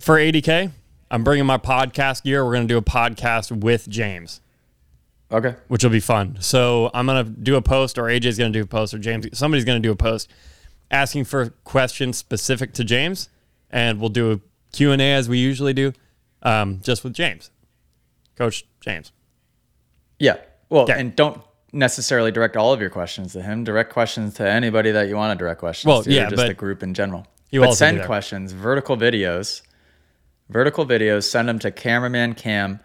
for 0.00 0.16
ADK, 0.16 0.70
I'm 1.10 1.22
bringing 1.24 1.46
my 1.46 1.58
podcast 1.58 2.22
gear. 2.24 2.44
We're 2.44 2.54
going 2.54 2.66
to 2.68 2.72
do 2.74 2.78
a 2.78 2.82
podcast 2.82 3.60
with 3.62 3.88
James, 3.88 4.40
Okay. 5.30 5.54
which 5.68 5.82
will 5.84 5.90
be 5.90 6.00
fun. 6.00 6.36
So 6.40 6.90
I'm 6.94 7.06
going 7.06 7.24
to 7.24 7.30
do 7.30 7.56
a 7.56 7.62
post, 7.62 7.98
or 7.98 8.04
AJ's 8.04 8.38
going 8.38 8.52
to 8.52 8.58
do 8.58 8.62
a 8.64 8.66
post, 8.66 8.94
or 8.94 8.98
James, 8.98 9.26
somebody's 9.36 9.64
going 9.64 9.80
to 9.80 9.86
do 9.86 9.92
a 9.92 9.96
post 9.96 10.30
asking 10.90 11.24
for 11.24 11.50
questions 11.64 12.16
specific 12.18 12.72
to 12.74 12.84
James, 12.84 13.28
and 13.70 14.00
we'll 14.00 14.08
do 14.10 14.32
a 14.32 14.40
Q&A 14.72 14.98
as 15.12 15.28
we 15.28 15.38
usually 15.38 15.72
do, 15.72 15.92
um, 16.42 16.80
just 16.82 17.04
with 17.04 17.12
James, 17.14 17.50
Coach 18.36 18.64
James. 18.80 19.12
Yeah. 20.18 20.36
Well, 20.68 20.90
and 20.90 21.14
don't 21.14 21.40
necessarily 21.72 22.30
direct 22.30 22.56
all 22.56 22.72
of 22.72 22.80
your 22.80 22.90
questions 22.90 23.32
to 23.32 23.42
him. 23.42 23.64
Direct 23.64 23.92
questions 23.92 24.34
to 24.34 24.48
anybody 24.48 24.90
that 24.92 25.08
you 25.08 25.16
want 25.16 25.36
to 25.36 25.42
direct 25.42 25.60
questions 25.60 25.86
Well, 25.88 26.02
to, 26.02 26.12
yeah, 26.12 26.28
just 26.30 26.46
the 26.46 26.54
group 26.54 26.82
in 26.82 26.94
general. 26.94 27.26
You 27.50 27.60
But 27.60 27.66
also 27.66 27.78
send 27.86 28.02
questions, 28.04 28.52
vertical 28.52 28.96
videos, 28.96 29.62
vertical 30.48 30.86
videos. 30.86 31.24
Send 31.24 31.48
them 31.48 31.58
to 31.60 31.70
cameraman 31.70 32.34
cam 32.34 32.80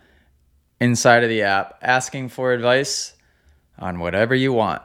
inside 0.80 1.24
of 1.24 1.30
the 1.30 1.42
app, 1.42 1.78
asking 1.82 2.30
for 2.30 2.54
advice 2.54 3.14
on 3.78 4.00
whatever 4.00 4.34
you 4.36 4.54
want: 4.54 4.82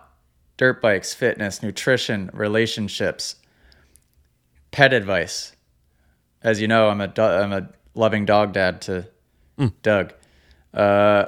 dirt 0.57 0.81
bikes, 0.83 1.15
fitness, 1.15 1.63
nutrition, 1.63 2.31
relationships, 2.33 3.37
pet 4.71 4.93
advice. 4.93 5.53
As 6.43 6.61
you 6.61 6.69
know, 6.69 6.89
I'm 6.89 7.01
a 7.01 7.09
do- 7.09 7.23
I'm 7.23 7.53
a 7.53 7.69
loving 7.95 8.25
dog 8.25 8.53
dad 8.53 8.81
to 8.83 9.07
Hmm. 9.57 9.69
Doug. 9.83 10.13
Uh, 10.73 11.27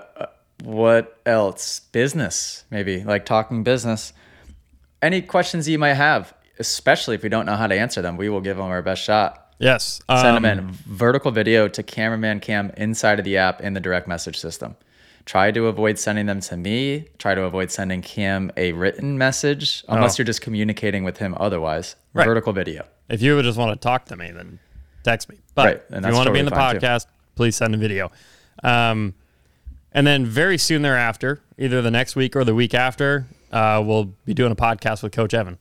what 0.65 1.21
else? 1.25 1.81
Business, 1.93 2.65
maybe 2.71 3.05
like 3.05 3.25
talking 3.25 3.63
business. 3.63 4.13
Any 5.01 5.23
questions 5.23 5.69
you 5.69 5.79
might 5.79 5.95
have, 5.95 6.35
especially 6.59 7.15
if 7.15 7.23
we 7.23 7.29
don't 7.29 7.47
know 7.47 7.55
how 7.55 7.69
to 7.69 7.75
answer 7.79 8.03
them, 8.03 8.17
we 8.17 8.29
will 8.29 8.41
give 8.41 8.57
them 8.57 8.67
our 8.67 8.83
best 8.83 9.03
shot. 9.03 9.46
Yes. 9.59 10.01
Send 10.09 10.37
um, 10.37 10.43
them 10.43 10.59
in 10.59 10.71
vertical 10.73 11.31
video 11.31 11.67
to 11.69 11.83
cameraman 11.83 12.41
cam 12.41 12.71
inside 12.77 13.19
of 13.19 13.25
the 13.25 13.37
app 13.39 13.61
in 13.61 13.73
the 13.75 13.81
direct 13.81 14.07
message 14.07 14.39
system. 14.39 14.77
Try 15.25 15.51
to 15.51 15.67
avoid 15.67 15.99
sending 15.99 16.27
them 16.27 16.41
to 16.43 16.57
me. 16.57 17.09
Try 17.19 17.35
to 17.35 17.43
avoid 17.43 17.71
sending 17.73 18.01
Cam 18.01 18.53
a 18.57 18.71
written 18.73 19.19
message 19.19 19.83
unless 19.89 20.15
Oh. 20.15 20.17
you're 20.19 20.25
just 20.27 20.41
communicating 20.41 21.03
with 21.03 21.17
him 21.19 21.35
otherwise. 21.41 21.97
Right. 22.13 22.27
Vertical 22.27 22.53
video. 22.53 22.85
If 23.09 23.23
you 23.23 23.35
would 23.35 23.45
just 23.45 23.59
want 23.59 23.73
to 23.73 23.85
talk 23.85 24.05
to 24.07 24.17
me, 24.17 24.31
then 24.31 24.61
text 25.03 25.29
me. 25.29 25.39
But 25.57 25.65
Right, 25.67 25.83
and 25.91 26.05
if 26.05 26.11
you 26.11 26.17
want 26.17 26.29
to 26.29 26.33
be 26.33 26.39
in 26.39 26.45
the 26.45 26.53
fine, 26.53 26.79
too. 26.79 26.81
podcast, 26.87 27.07
please 27.35 27.57
send 27.57 27.75
a 27.75 27.79
video. 27.79 28.13
Um, 28.63 29.15
and 29.91 30.07
then 30.07 30.27
very 30.27 30.59
soon 30.59 30.83
thereafter, 30.83 31.41
either 31.59 31.83
the 31.83 31.91
next 31.91 32.15
week 32.15 32.37
or 32.37 32.45
the 32.45 32.55
week 32.55 32.73
after, 32.75 33.27
uh, 33.51 33.83
we'll 33.85 34.13
be 34.27 34.33
doing 34.35 34.53
a 34.53 34.57
podcast 34.57 35.03
with 35.03 35.11
Coach 35.13 35.35
Evan. 35.35 35.59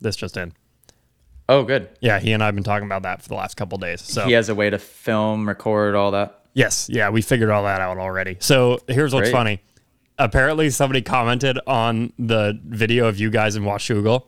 This 0.00 0.16
just 0.16 0.36
in. 0.36 0.52
Oh, 1.52 1.64
good. 1.64 1.88
Yeah, 2.00 2.20
he 2.20 2.30
and 2.32 2.42
I 2.42 2.46
have 2.46 2.54
been 2.54 2.62
talking 2.62 2.86
about 2.86 3.02
that 3.02 3.22
for 3.22 3.28
the 3.28 3.34
last 3.34 3.56
couple 3.56 3.76
days. 3.78 4.00
So 4.02 4.24
He 4.24 4.32
has 4.32 4.48
a 4.48 4.54
way 4.54 4.70
to 4.70 4.78
film, 4.78 5.48
record, 5.48 5.96
all 5.96 6.12
that. 6.12 6.42
yes, 6.54 6.88
yeah, 6.88 7.10
we 7.10 7.22
figured 7.22 7.50
all 7.50 7.64
that 7.64 7.80
out 7.80 7.98
already. 7.98 8.36
So 8.38 8.78
here's 8.86 9.12
what's 9.12 9.24
Great. 9.30 9.32
funny. 9.32 9.60
Apparently, 10.16 10.70
somebody 10.70 11.02
commented 11.02 11.58
on 11.66 12.12
the 12.18 12.56
video 12.64 13.06
of 13.08 13.18
you 13.18 13.30
guys 13.30 13.56
in 13.56 13.64
Washougal. 13.64 14.26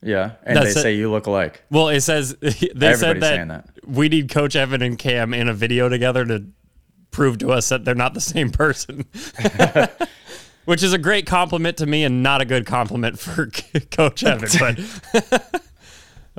Yeah, 0.00 0.32
and 0.44 0.56
That's 0.56 0.74
they 0.74 0.80
it. 0.80 0.82
say 0.82 0.94
you 0.94 1.10
look 1.10 1.26
alike. 1.26 1.64
Well, 1.70 1.88
it 1.88 2.02
says 2.02 2.34
they 2.40 2.94
said 2.94 3.20
that, 3.22 3.48
that. 3.48 3.68
we 3.86 4.08
need 4.08 4.28
Coach 4.30 4.54
Evan 4.54 4.80
and 4.82 4.96
Cam 4.98 5.34
in 5.34 5.48
a 5.48 5.54
video 5.54 5.88
together 5.88 6.24
to 6.26 6.44
prove 7.10 7.38
to 7.38 7.50
us 7.52 7.70
that 7.70 7.84
they're 7.84 7.94
not 7.94 8.14
the 8.14 8.20
same 8.20 8.50
person. 8.50 9.06
Which 10.66 10.82
is 10.82 10.92
a 10.92 10.98
great 10.98 11.26
compliment 11.26 11.78
to 11.78 11.86
me 11.86 12.04
and 12.04 12.22
not 12.22 12.40
a 12.40 12.44
good 12.44 12.64
compliment 12.64 13.18
for 13.18 13.46
Coach 13.90 14.24
Evan. 14.24 14.48
But 15.12 15.62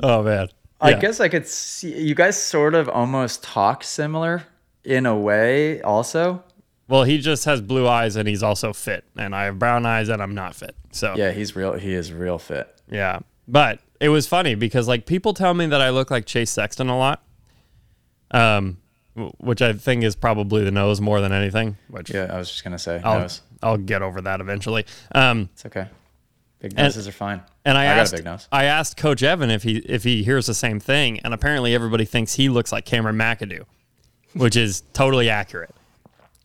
oh 0.02 0.22
man, 0.22 0.48
I 0.80 0.94
guess 0.94 1.20
I 1.20 1.28
could 1.28 1.46
see 1.46 1.96
you 1.98 2.14
guys 2.14 2.40
sort 2.40 2.74
of 2.74 2.88
almost 2.88 3.42
talk 3.42 3.82
similar 3.84 4.44
in 4.84 5.06
a 5.06 5.16
way, 5.16 5.80
also. 5.82 6.42
Well, 6.88 7.02
he 7.02 7.18
just 7.18 7.44
has 7.46 7.60
blue 7.60 7.88
eyes 7.88 8.14
and 8.14 8.28
he's 8.28 8.42
also 8.42 8.72
fit, 8.72 9.04
and 9.16 9.34
I 9.34 9.44
have 9.44 9.58
brown 9.58 9.84
eyes 9.86 10.08
and 10.08 10.22
I'm 10.22 10.34
not 10.34 10.54
fit. 10.54 10.76
So 10.92 11.14
Yeah, 11.16 11.32
he's 11.32 11.56
real. 11.56 11.72
He 11.74 11.92
is 11.92 12.12
real 12.12 12.38
fit. 12.38 12.72
Yeah. 12.90 13.20
But 13.48 13.80
it 14.00 14.08
was 14.08 14.26
funny 14.26 14.54
because 14.54 14.86
like 14.86 15.06
people 15.06 15.34
tell 15.34 15.54
me 15.54 15.66
that 15.66 15.80
I 15.80 15.90
look 15.90 16.10
like 16.10 16.26
Chase 16.26 16.50
Sexton 16.50 16.88
a 16.88 16.96
lot. 16.96 17.22
Um 18.30 18.78
which 19.38 19.62
I 19.62 19.72
think 19.72 20.04
is 20.04 20.14
probably 20.14 20.62
the 20.62 20.70
nose 20.70 21.00
more 21.00 21.20
than 21.20 21.32
anything, 21.32 21.76
which 21.88 22.10
Yeah, 22.10 22.28
I 22.30 22.38
was 22.38 22.50
just 22.50 22.62
gonna 22.62 22.78
say 22.78 23.00
I'll, 23.02 23.20
nose. 23.20 23.40
I'll 23.62 23.78
get 23.78 24.02
over 24.02 24.20
that 24.20 24.40
eventually. 24.40 24.84
Um 25.12 25.48
It's 25.54 25.66
okay. 25.66 25.88
Big 26.68 26.76
noses 26.76 27.06
are 27.08 27.12
fine. 27.12 27.40
and 27.64 27.76
I, 27.78 27.82
I 27.82 27.86
asked. 27.86 28.48
I 28.52 28.64
asked 28.64 28.96
Coach 28.96 29.22
Evan 29.22 29.50
if 29.50 29.62
he 29.62 29.78
if 29.78 30.04
he 30.04 30.22
hears 30.22 30.46
the 30.46 30.54
same 30.54 30.80
thing, 30.80 31.20
and 31.20 31.32
apparently 31.34 31.74
everybody 31.74 32.04
thinks 32.04 32.34
he 32.34 32.48
looks 32.48 32.72
like 32.72 32.84
Cameron 32.84 33.16
McAdoo, 33.16 33.64
which 34.34 34.56
is 34.56 34.82
totally 34.92 35.28
accurate. 35.30 35.74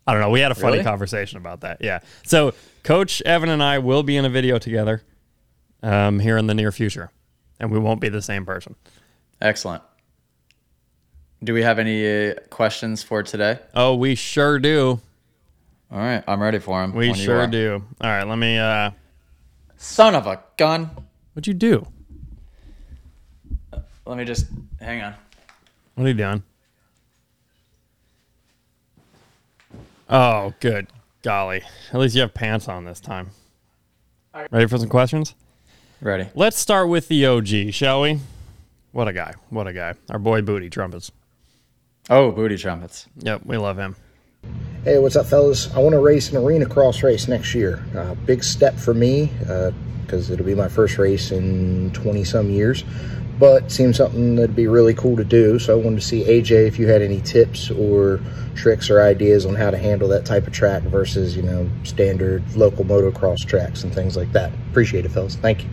I 0.08 0.14
don't 0.14 0.22
know. 0.22 0.30
We 0.30 0.40
had 0.40 0.52
a 0.52 0.56
funny 0.56 0.74
Really? 0.74 0.84
conversation 0.84 1.38
about 1.38 1.62
that. 1.62 1.78
Yeah. 1.82 2.00
So 2.26 2.54
Coach 2.84 3.22
Evan 3.24 3.50
and 3.50 3.62
I 3.64 3.80
will 3.80 4.04
be 4.04 4.18
in 4.18 4.26
a 4.26 4.30
video 4.30 4.58
together 4.60 5.04
um, 5.84 6.20
here 6.20 6.38
in 6.38 6.48
the 6.48 6.56
near 6.56 6.72
future, 6.72 7.12
and 7.60 7.72
we 7.72 7.80
won't 7.80 8.02
be 8.02 8.10
the 8.10 8.22
same 8.22 8.46
person. 8.46 8.76
Excellent. 9.42 9.84
Do 11.44 11.54
we 11.54 11.64
have 11.64 11.80
any 11.80 12.30
uh, 12.30 12.34
questions 12.52 13.02
for 13.02 13.24
today? 13.24 13.60
Oh, 13.74 13.96
we 13.96 14.14
sure 14.16 14.60
do. 14.60 15.00
All 15.92 15.98
right, 16.00 16.24
I'm 16.28 16.42
ready 16.42 16.60
for 16.60 16.84
him. 16.84 16.94
We 16.94 17.14
sure 17.14 17.48
do. 17.48 17.84
All 18.00 18.10
right, 18.10 18.24
let 18.28 18.38
me. 18.38 18.58
uh 18.58 18.92
Son 19.82 20.14
of 20.14 20.28
a 20.28 20.40
gun. 20.58 20.92
What'd 21.34 21.48
you 21.48 21.56
do? 21.56 21.88
Uh, 23.74 23.80
let 24.06 24.16
me 24.16 24.26
just 24.26 24.46
hang 24.80 25.02
on. 25.02 25.16
What 25.96 26.06
are 26.06 26.08
you 26.08 26.14
doing? 26.14 26.44
Oh, 30.08 30.54
good 30.60 30.88
golly! 31.24 31.64
At 31.92 32.00
least 32.00 32.14
you 32.14 32.22
have 32.22 32.34
pants 32.34 32.68
on 32.68 32.86
this 32.86 33.00
time. 33.00 33.32
Ready 34.52 34.68
for 34.68 34.78
some 34.78 34.88
questions? 34.88 35.34
Ready. 36.00 36.30
Let's 36.36 36.60
start 36.60 36.88
with 36.88 37.08
the 37.08 37.26
OG, 37.26 37.72
shall 37.72 38.02
we? 38.02 38.20
What 38.92 39.08
a 39.08 39.14
guy! 39.14 39.34
What 39.50 39.66
a 39.66 39.74
guy! 39.74 39.96
Our 40.12 40.20
boy 40.20 40.44
Booty 40.44 40.70
Trumpets. 40.70 41.12
Oh, 42.08 42.32
booty 42.32 42.58
trumpets. 42.58 43.08
Yep, 43.18 43.42
we 43.46 43.58
love 43.58 43.78
him. 43.78 43.96
Hey, 44.84 44.98
what's 44.98 45.16
up, 45.16 45.28
fellas? 45.28 45.72
I 45.76 45.80
want 45.80 45.94
to 45.94 46.00
race 46.00 46.32
an 46.32 46.38
arena 46.38 46.66
cross 46.66 47.04
race 47.04 47.28
next 47.28 47.54
year. 47.54 47.84
Uh, 47.96 48.16
big 48.26 48.44
step 48.44 48.76
for 48.76 48.94
me 48.94 49.32
because 50.06 50.32
it'll 50.32 50.46
be 50.46 50.56
my 50.56 50.68
first 50.68 50.98
race 50.98 51.32
in 51.32 51.92
20 51.94 52.24
some 52.24 52.50
years. 52.50 52.84
but 53.40 53.72
seems 53.72 53.98
something 53.98 54.36
that'd 54.36 54.56
be 54.56 54.68
really 54.68 54.94
cool 54.94 55.16
to 55.18 55.24
do. 55.24 55.58
So 55.60 55.80
I 55.80 55.84
wanted 55.84 56.00
to 56.00 56.06
see 56.06 56.24
AJ 56.24 56.68
if 56.68 56.78
you 56.80 56.88
had 56.88 57.02
any 57.02 57.22
tips 57.22 57.72
or 57.72 58.20
tricks 58.56 58.90
or 58.90 59.02
ideas 59.02 59.46
on 59.46 59.56
how 59.56 59.72
to 59.72 59.78
handle 59.78 60.08
that 60.10 60.26
type 60.26 60.46
of 60.46 60.54
track 60.54 60.84
versus 60.84 61.36
you 61.36 61.42
know 61.42 61.68
standard 61.84 62.44
local 62.56 62.86
motocross 62.86 63.40
tracks 63.46 63.84
and 63.84 63.94
things 63.94 64.16
like 64.16 64.32
that. 64.34 64.52
Appreciate 64.70 65.06
it, 65.06 65.10
fellas. 65.10 65.36
Thank 65.36 65.64
you. 65.64 65.70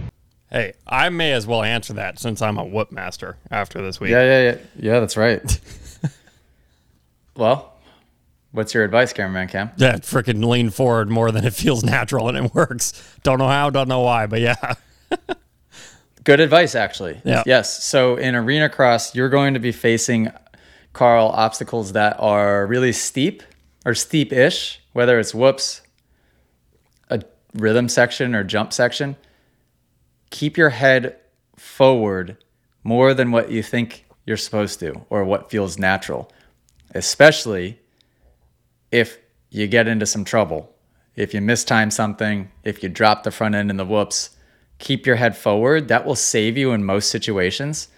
Hey, 0.50 0.72
I 0.86 1.10
may 1.10 1.32
as 1.32 1.46
well 1.46 1.62
answer 1.62 1.92
that 1.94 2.18
since 2.18 2.40
I'm 2.40 2.56
a 2.56 2.64
whoop 2.64 2.90
master 2.90 3.36
after 3.50 3.82
this 3.82 4.00
week. 4.00 4.10
Yeah, 4.12 4.22
yeah, 4.22 4.42
yeah. 4.42 4.58
Yeah, 4.76 5.00
that's 5.00 5.16
right. 5.18 5.60
well, 7.36 7.74
what's 8.58 8.74
your 8.74 8.82
advice, 8.82 9.12
cameraman 9.12 9.46
Cam? 9.46 9.70
Yeah, 9.76 9.94
freaking 9.98 10.44
lean 10.44 10.70
forward 10.70 11.08
more 11.08 11.30
than 11.30 11.44
it 11.44 11.54
feels 11.54 11.84
natural 11.84 12.28
and 12.28 12.36
it 12.36 12.54
works. 12.54 12.92
Don't 13.22 13.38
know 13.38 13.46
how, 13.46 13.70
don't 13.70 13.88
know 13.88 14.00
why, 14.00 14.26
but 14.26 14.40
yeah. 14.40 14.74
Good 16.24 16.40
advice, 16.40 16.74
actually. 16.74 17.20
Yeah. 17.24 17.44
Yes. 17.46 17.84
So 17.84 18.16
in 18.16 18.34
arena 18.34 18.68
cross, 18.68 19.14
you're 19.14 19.28
going 19.28 19.54
to 19.54 19.60
be 19.60 19.70
facing, 19.70 20.32
Carl, 20.92 21.28
obstacles 21.28 21.92
that 21.92 22.16
are 22.18 22.66
really 22.66 22.90
steep 22.90 23.44
or 23.86 23.94
steep 23.94 24.32
ish, 24.32 24.80
whether 24.92 25.20
it's 25.20 25.32
whoops, 25.32 25.80
a 27.10 27.22
rhythm 27.54 27.88
section, 27.88 28.34
or 28.34 28.42
jump 28.42 28.72
section. 28.72 29.14
Keep 30.30 30.56
your 30.56 30.70
head 30.70 31.16
forward 31.56 32.36
more 32.82 33.14
than 33.14 33.30
what 33.30 33.52
you 33.52 33.62
think 33.62 34.04
you're 34.26 34.36
supposed 34.36 34.80
to 34.80 35.06
or 35.10 35.24
what 35.24 35.48
feels 35.48 35.78
natural, 35.78 36.30
especially 36.92 37.78
if 38.90 39.18
you 39.50 39.66
get 39.66 39.88
into 39.88 40.06
some 40.06 40.24
trouble. 40.24 40.74
If 41.16 41.34
you 41.34 41.40
mistime 41.40 41.92
something, 41.92 42.50
if 42.62 42.82
you 42.82 42.88
drop 42.88 43.22
the 43.22 43.30
front 43.30 43.54
end 43.54 43.70
in 43.70 43.76
the 43.76 43.84
whoops, 43.84 44.30
keep 44.78 45.06
your 45.06 45.16
head 45.16 45.36
forward. 45.36 45.88
That 45.88 46.06
will 46.06 46.14
save 46.14 46.56
you 46.56 46.72
in 46.72 46.84
most 46.84 47.10
situations. 47.10 47.88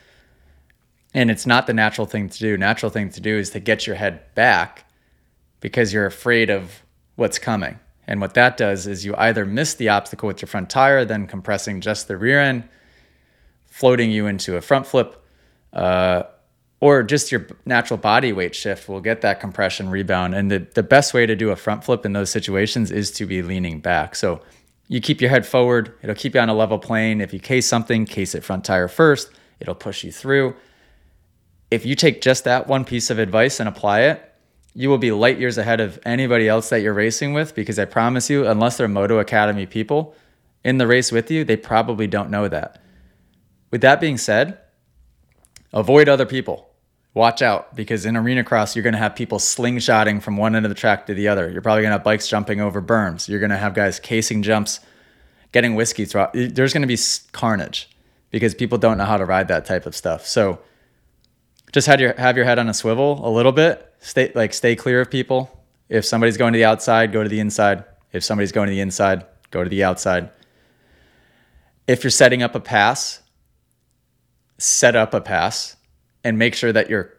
And 1.12 1.30
it's 1.30 1.46
not 1.46 1.66
the 1.66 1.74
natural 1.74 2.06
thing 2.06 2.28
to 2.28 2.38
do. 2.38 2.56
Natural 2.56 2.90
thing 2.90 3.10
to 3.10 3.20
do 3.20 3.36
is 3.36 3.50
to 3.50 3.60
get 3.60 3.86
your 3.86 3.96
head 3.96 4.34
back 4.34 4.86
because 5.60 5.92
you're 5.92 6.06
afraid 6.06 6.50
of 6.50 6.82
what's 7.16 7.38
coming. 7.38 7.78
And 8.06 8.20
what 8.20 8.34
that 8.34 8.56
does 8.56 8.86
is 8.86 9.04
you 9.04 9.14
either 9.16 9.44
miss 9.44 9.74
the 9.74 9.88
obstacle 9.88 10.26
with 10.26 10.40
your 10.40 10.48
front 10.48 10.70
tire, 10.70 11.04
then 11.04 11.26
compressing 11.26 11.80
just 11.80 12.08
the 12.08 12.16
rear 12.16 12.40
end, 12.40 12.68
floating 13.66 14.10
you 14.10 14.26
into 14.26 14.56
a 14.56 14.60
front 14.60 14.86
flip, 14.86 15.22
uh, 15.72 16.22
or 16.80 17.02
just 17.02 17.30
your 17.30 17.46
natural 17.66 17.98
body 17.98 18.32
weight 18.32 18.54
shift 18.54 18.88
will 18.88 19.00
get 19.00 19.20
that 19.20 19.38
compression 19.38 19.90
rebound. 19.90 20.34
And 20.34 20.50
the, 20.50 20.66
the 20.74 20.82
best 20.82 21.12
way 21.12 21.26
to 21.26 21.36
do 21.36 21.50
a 21.50 21.56
front 21.56 21.84
flip 21.84 22.06
in 22.06 22.14
those 22.14 22.30
situations 22.30 22.90
is 22.90 23.10
to 23.12 23.26
be 23.26 23.42
leaning 23.42 23.80
back. 23.80 24.14
So 24.14 24.40
you 24.88 25.00
keep 25.00 25.20
your 25.20 25.30
head 25.30 25.46
forward, 25.46 25.94
it'll 26.02 26.16
keep 26.16 26.34
you 26.34 26.40
on 26.40 26.48
a 26.48 26.54
level 26.54 26.78
plane. 26.78 27.20
If 27.20 27.32
you 27.32 27.38
case 27.38 27.68
something, 27.68 28.06
case 28.06 28.34
it 28.34 28.42
front 28.42 28.64
tire 28.64 28.88
first, 28.88 29.30
it'll 29.60 29.74
push 29.74 30.02
you 30.02 30.10
through. 30.10 30.56
If 31.70 31.86
you 31.86 31.94
take 31.94 32.22
just 32.22 32.44
that 32.44 32.66
one 32.66 32.84
piece 32.84 33.10
of 33.10 33.18
advice 33.18 33.60
and 33.60 33.68
apply 33.68 34.00
it, 34.00 34.26
you 34.74 34.88
will 34.88 34.98
be 34.98 35.12
light 35.12 35.38
years 35.38 35.58
ahead 35.58 35.80
of 35.80 35.98
anybody 36.04 36.48
else 36.48 36.70
that 36.70 36.80
you're 36.80 36.94
racing 36.94 37.34
with 37.34 37.54
because 37.54 37.78
I 37.78 37.84
promise 37.84 38.30
you, 38.30 38.46
unless 38.46 38.78
they're 38.78 38.88
Moto 38.88 39.18
Academy 39.18 39.66
people 39.66 40.14
in 40.64 40.78
the 40.78 40.86
race 40.86 41.12
with 41.12 41.30
you, 41.30 41.44
they 41.44 41.56
probably 41.56 42.06
don't 42.06 42.30
know 42.30 42.48
that. 42.48 42.82
With 43.70 43.82
that 43.82 44.00
being 44.00 44.16
said, 44.16 44.58
avoid 45.72 46.08
other 46.08 46.26
people. 46.26 46.69
Watch 47.12 47.42
out 47.42 47.74
because 47.74 48.06
in 48.06 48.16
arena 48.16 48.44
cross, 48.44 48.76
you're 48.76 48.84
going 48.84 48.92
to 48.92 48.98
have 48.98 49.16
people 49.16 49.38
slingshotting 49.38 50.22
from 50.22 50.36
one 50.36 50.54
end 50.54 50.64
of 50.64 50.68
the 50.68 50.76
track 50.76 51.06
to 51.06 51.14
the 51.14 51.26
other. 51.26 51.50
You're 51.50 51.62
probably 51.62 51.82
going 51.82 51.90
to 51.90 51.96
have 51.96 52.04
bikes 52.04 52.28
jumping 52.28 52.60
over 52.60 52.80
berms. 52.80 53.28
You're 53.28 53.40
going 53.40 53.50
to 53.50 53.56
have 53.56 53.74
guys 53.74 53.98
casing 53.98 54.42
jumps, 54.42 54.78
getting 55.50 55.74
whiskey 55.74 56.04
through. 56.04 56.28
There's 56.34 56.72
going 56.72 56.82
to 56.82 56.86
be 56.86 56.98
carnage 57.32 57.90
because 58.30 58.54
people 58.54 58.78
don't 58.78 58.96
know 58.96 59.04
how 59.04 59.16
to 59.16 59.24
ride 59.24 59.48
that 59.48 59.64
type 59.64 59.86
of 59.86 59.96
stuff. 59.96 60.24
So 60.24 60.60
just 61.72 61.88
have 61.88 62.00
your 62.00 62.14
have 62.14 62.36
your 62.36 62.44
head 62.44 62.60
on 62.60 62.68
a 62.68 62.74
swivel 62.74 63.26
a 63.26 63.30
little 63.30 63.52
bit. 63.52 63.92
Stay 63.98 64.30
like 64.34 64.54
stay 64.54 64.76
clear 64.76 65.00
of 65.00 65.10
people. 65.10 65.64
If 65.88 66.04
somebody's 66.04 66.36
going 66.36 66.52
to 66.52 66.58
the 66.58 66.64
outside, 66.64 67.12
go 67.12 67.24
to 67.24 67.28
the 67.28 67.40
inside. 67.40 67.84
If 68.12 68.22
somebody's 68.22 68.52
going 68.52 68.68
to 68.68 68.72
the 68.72 68.80
inside, 68.80 69.26
go 69.50 69.64
to 69.64 69.70
the 69.70 69.82
outside. 69.82 70.30
If 71.88 72.04
you're 72.04 72.12
setting 72.12 72.44
up 72.44 72.54
a 72.54 72.60
pass, 72.60 73.20
set 74.58 74.94
up 74.94 75.12
a 75.12 75.20
pass 75.20 75.74
and 76.24 76.38
make 76.38 76.54
sure 76.54 76.72
that 76.72 76.90
you're 76.90 77.12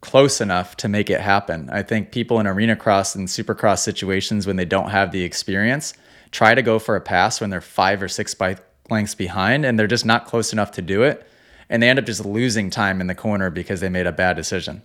close 0.00 0.40
enough 0.40 0.76
to 0.76 0.88
make 0.88 1.10
it 1.10 1.20
happen. 1.20 1.68
I 1.70 1.82
think 1.82 2.12
people 2.12 2.38
in 2.38 2.46
arena 2.46 2.76
cross 2.76 3.14
and 3.14 3.28
supercross 3.28 3.78
situations 3.78 4.46
when 4.46 4.56
they 4.56 4.64
don't 4.64 4.90
have 4.90 5.10
the 5.10 5.22
experience 5.22 5.94
try 6.30 6.54
to 6.54 6.62
go 6.62 6.78
for 6.78 6.96
a 6.96 7.00
pass 7.00 7.40
when 7.40 7.50
they're 7.50 7.60
five 7.60 8.02
or 8.02 8.08
six 8.08 8.34
bike 8.34 8.58
lengths 8.90 9.14
behind 9.14 9.64
and 9.64 9.78
they're 9.78 9.86
just 9.86 10.04
not 10.04 10.26
close 10.26 10.52
enough 10.52 10.70
to 10.72 10.82
do 10.82 11.02
it. 11.02 11.26
And 11.68 11.82
they 11.82 11.88
end 11.88 11.98
up 11.98 12.04
just 12.04 12.24
losing 12.24 12.70
time 12.70 13.00
in 13.00 13.06
the 13.06 13.14
corner 13.14 13.50
because 13.50 13.80
they 13.80 13.88
made 13.88 14.06
a 14.06 14.12
bad 14.12 14.36
decision, 14.36 14.82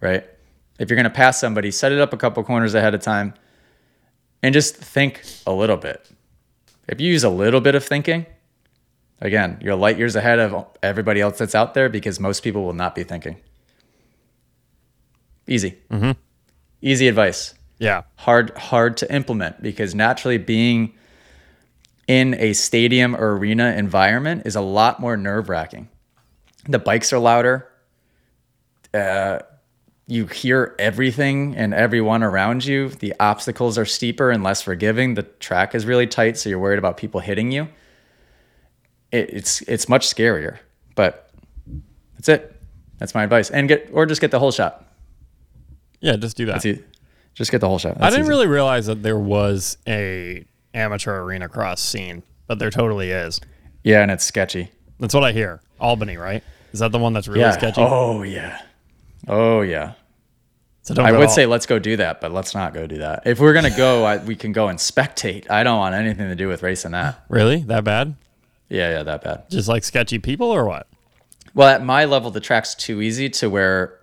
right? 0.00 0.24
If 0.78 0.90
you're 0.90 0.96
going 0.96 1.04
to 1.04 1.10
pass 1.10 1.40
somebody, 1.40 1.70
set 1.70 1.92
it 1.92 2.00
up 2.00 2.12
a 2.12 2.16
couple 2.16 2.42
corners 2.44 2.74
ahead 2.74 2.94
of 2.94 3.00
time 3.00 3.34
and 4.42 4.52
just 4.52 4.76
think 4.76 5.22
a 5.46 5.52
little 5.52 5.76
bit. 5.76 6.08
If 6.86 7.00
you 7.00 7.10
use 7.10 7.24
a 7.24 7.30
little 7.30 7.60
bit 7.60 7.74
of 7.74 7.84
thinking, 7.84 8.26
Again, 9.20 9.58
you're 9.60 9.74
light 9.74 9.98
years 9.98 10.16
ahead 10.16 10.38
of 10.38 10.66
everybody 10.82 11.20
else 11.20 11.38
that's 11.38 11.54
out 11.54 11.74
there 11.74 11.88
because 11.88 12.18
most 12.18 12.42
people 12.42 12.64
will 12.64 12.74
not 12.74 12.94
be 12.94 13.04
thinking. 13.04 13.36
Easy. 15.46 15.78
Mm-hmm. 15.90 16.12
Easy 16.82 17.08
advice. 17.08 17.54
Yeah. 17.78 18.02
Hard 18.16 18.56
hard 18.56 18.96
to 18.98 19.14
implement 19.14 19.62
because 19.62 19.94
naturally 19.94 20.38
being 20.38 20.94
in 22.06 22.34
a 22.34 22.52
stadium 22.52 23.16
or 23.16 23.36
arena 23.36 23.74
environment 23.76 24.42
is 24.44 24.56
a 24.56 24.60
lot 24.60 25.00
more 25.00 25.16
nerve 25.16 25.48
wracking. 25.48 25.88
The 26.68 26.78
bikes 26.78 27.12
are 27.12 27.18
louder. 27.18 27.68
Uh, 28.92 29.40
you 30.06 30.26
hear 30.26 30.74
everything 30.78 31.56
and 31.56 31.72
everyone 31.72 32.22
around 32.22 32.64
you. 32.64 32.90
The 32.90 33.14
obstacles 33.18 33.78
are 33.78 33.86
steeper 33.86 34.30
and 34.30 34.42
less 34.42 34.60
forgiving. 34.60 35.14
The 35.14 35.22
track 35.22 35.74
is 35.74 35.86
really 35.86 36.06
tight, 36.06 36.36
so 36.36 36.48
you're 36.50 36.58
worried 36.58 36.78
about 36.78 36.96
people 36.96 37.20
hitting 37.20 37.50
you 37.50 37.68
it, 39.14 39.30
it's 39.32 39.62
it's 39.62 39.88
much 39.88 40.06
scarier. 40.08 40.58
But 40.94 41.30
that's 42.14 42.28
it. 42.28 42.60
That's 42.98 43.14
my 43.14 43.22
advice. 43.24 43.50
And 43.50 43.68
get 43.68 43.90
or 43.92 44.06
just 44.06 44.20
get 44.20 44.30
the 44.30 44.38
whole 44.38 44.52
shot. 44.52 44.84
Yeah, 46.00 46.16
just 46.16 46.36
do 46.36 46.46
that. 46.46 46.52
That's 46.52 46.64
it. 46.66 46.84
Just 47.34 47.50
get 47.50 47.60
the 47.60 47.68
whole 47.68 47.78
shot. 47.78 47.96
I 48.00 48.10
didn't 48.10 48.22
easy. 48.22 48.28
really 48.28 48.46
realize 48.46 48.86
that 48.86 49.02
there 49.02 49.18
was 49.18 49.78
a 49.88 50.44
amateur 50.72 51.20
arena 51.22 51.48
cross 51.48 51.80
scene, 51.80 52.22
but 52.46 52.58
there 52.58 52.70
totally 52.70 53.10
is. 53.10 53.40
Yeah, 53.82 54.02
and 54.02 54.10
it's 54.10 54.24
sketchy. 54.24 54.70
That's 55.00 55.14
what 55.14 55.24
I 55.24 55.32
hear. 55.32 55.60
Albany, 55.80 56.16
right? 56.16 56.42
Is 56.72 56.80
that 56.80 56.92
the 56.92 56.98
one 56.98 57.12
that's 57.12 57.28
really 57.28 57.40
yeah. 57.40 57.52
sketchy? 57.52 57.80
Oh 57.80 58.22
yeah. 58.22 58.60
Oh 59.26 59.62
yeah. 59.62 59.94
so 60.82 60.94
don't 60.94 61.06
I 61.06 61.12
would 61.12 61.22
all- 61.22 61.28
say 61.28 61.46
let's 61.46 61.66
go 61.66 61.78
do 61.78 61.96
that, 61.96 62.20
but 62.20 62.32
let's 62.32 62.54
not 62.54 62.74
go 62.74 62.86
do 62.86 62.98
that. 62.98 63.22
If 63.26 63.40
we're 63.40 63.52
gonna 63.52 63.76
go, 63.76 64.04
I, 64.04 64.18
we 64.18 64.36
can 64.36 64.52
go 64.52 64.68
and 64.68 64.78
spectate. 64.78 65.50
I 65.50 65.62
don't 65.62 65.78
want 65.78 65.94
anything 65.94 66.28
to 66.28 66.36
do 66.36 66.48
with 66.48 66.62
racing 66.62 66.92
that. 66.92 67.24
really 67.28 67.62
that 67.62 67.84
bad? 67.84 68.16
Yeah, 68.74 68.90
yeah, 68.90 69.02
that 69.04 69.22
bad. 69.22 69.48
Just 69.50 69.68
like 69.68 69.84
sketchy 69.84 70.18
people 70.18 70.50
or 70.50 70.66
what? 70.66 70.88
Well, 71.54 71.68
at 71.68 71.84
my 71.84 72.06
level, 72.06 72.32
the 72.32 72.40
track's 72.40 72.74
too 72.74 73.00
easy 73.00 73.30
to 73.30 73.48
where 73.48 74.00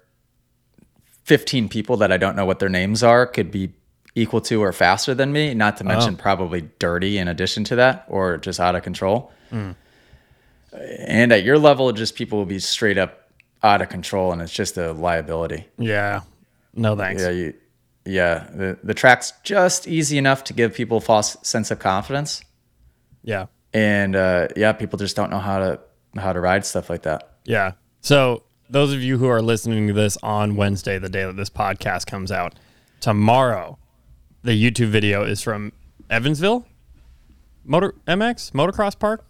15 1.23 1.67
people 1.67 1.97
that 1.97 2.11
I 2.11 2.17
don't 2.17 2.37
know 2.37 2.45
what 2.45 2.59
their 2.59 2.69
names 2.69 3.03
are 3.03 3.27
could 3.27 3.51
be 3.51 3.73
equal 4.15 4.39
to 4.41 4.63
or 4.63 4.71
faster 4.71 5.13
than 5.13 5.33
me, 5.33 5.53
not 5.53 5.77
to 5.77 5.83
mention 5.83 6.13
oh. 6.13 6.17
probably 6.17 6.69
dirty 6.79 7.17
in 7.17 7.27
addition 7.27 7.65
to 7.65 7.75
that 7.75 8.05
or 8.07 8.37
just 8.37 8.61
out 8.61 8.75
of 8.75 8.83
control. 8.83 9.31
Hmm. 9.49 9.71
And 10.73 11.33
at 11.33 11.43
your 11.43 11.57
level, 11.57 11.91
just 11.91 12.15
people 12.15 12.37
will 12.37 12.45
be 12.45 12.59
straight 12.59 12.97
up 12.97 13.29
out 13.61 13.81
of 13.81 13.89
control 13.89 14.31
and 14.31 14.41
it's 14.41 14.53
just 14.53 14.77
a 14.77 14.93
liability. 14.93 15.67
Yeah. 15.77 16.21
No 16.73 16.95
thanks. 16.95 17.21
Yeah, 17.21 17.29
you, 17.29 17.53
yeah. 18.05 18.47
The, 18.53 18.79
the 18.81 18.93
track's 18.93 19.33
just 19.43 19.85
easy 19.85 20.17
enough 20.17 20.45
to 20.45 20.53
give 20.53 20.73
people 20.73 20.97
a 20.97 21.01
false 21.01 21.35
sense 21.41 21.71
of 21.71 21.79
confidence. 21.79 22.41
Yeah. 23.21 23.47
And 23.73 24.15
uh, 24.15 24.49
yeah, 24.55 24.73
people 24.73 24.97
just 24.99 25.15
don't 25.15 25.29
know 25.29 25.39
how 25.39 25.59
to 25.59 25.79
how 26.17 26.33
to 26.33 26.39
ride 26.39 26.65
stuff 26.65 26.89
like 26.89 27.03
that. 27.03 27.37
Yeah. 27.45 27.73
So 28.01 28.43
those 28.69 28.93
of 28.93 29.01
you 29.01 29.17
who 29.17 29.27
are 29.27 29.41
listening 29.41 29.87
to 29.87 29.93
this 29.93 30.17
on 30.23 30.55
Wednesday, 30.55 30.97
the 30.97 31.09
day 31.09 31.25
that 31.25 31.35
this 31.35 31.49
podcast 31.49 32.07
comes 32.07 32.31
out, 32.31 32.55
tomorrow, 32.99 33.77
the 34.43 34.51
YouTube 34.51 34.89
video 34.89 35.23
is 35.23 35.41
from 35.41 35.71
Evansville, 36.09 36.65
Motor 37.63 37.95
MX 38.07 38.51
Motocross 38.51 38.97
Park. 38.97 39.25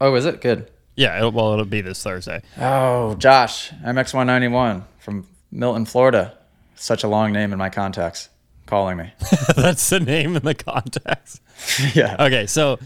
Oh, 0.00 0.14
is 0.14 0.24
it 0.24 0.40
good? 0.40 0.70
Yeah. 0.96 1.18
It'll, 1.18 1.32
well, 1.32 1.52
it'll 1.52 1.64
be 1.64 1.80
this 1.80 2.02
Thursday. 2.02 2.42
Oh, 2.58 3.14
Josh, 3.16 3.70
MX191 3.84 4.84
from 4.98 5.26
Milton, 5.50 5.84
Florida. 5.84 6.36
Such 6.74 7.04
a 7.04 7.08
long 7.08 7.32
name 7.32 7.52
in 7.52 7.58
my 7.58 7.68
contacts 7.70 8.28
calling 8.66 8.96
me. 8.96 9.12
That's 9.56 9.88
the 9.90 10.00
name 10.00 10.34
in 10.36 10.42
the 10.42 10.54
contacts. 10.54 11.40
yeah. 11.94 12.16
Okay. 12.18 12.46
So 12.46 12.78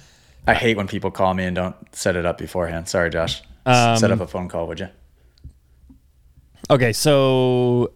I 0.47 0.55
hate 0.55 0.77
when 0.77 0.87
people 0.87 1.11
call 1.11 1.35
me 1.35 1.45
and 1.45 1.57
don't 1.57 1.75
set 1.95 2.15
it 2.17 2.25
up 2.27 2.39
beforehand. 2.39 2.89
Sorry, 2.89 3.11
Josh. 3.11 3.43
S- 3.67 4.01
set 4.01 4.11
up 4.13 4.21
a 4.21 4.27
phone 4.27 4.49
call, 4.49 4.67
would 4.69 4.79
you? 4.81 4.89
Okay, 6.71 6.93
so 6.93 7.93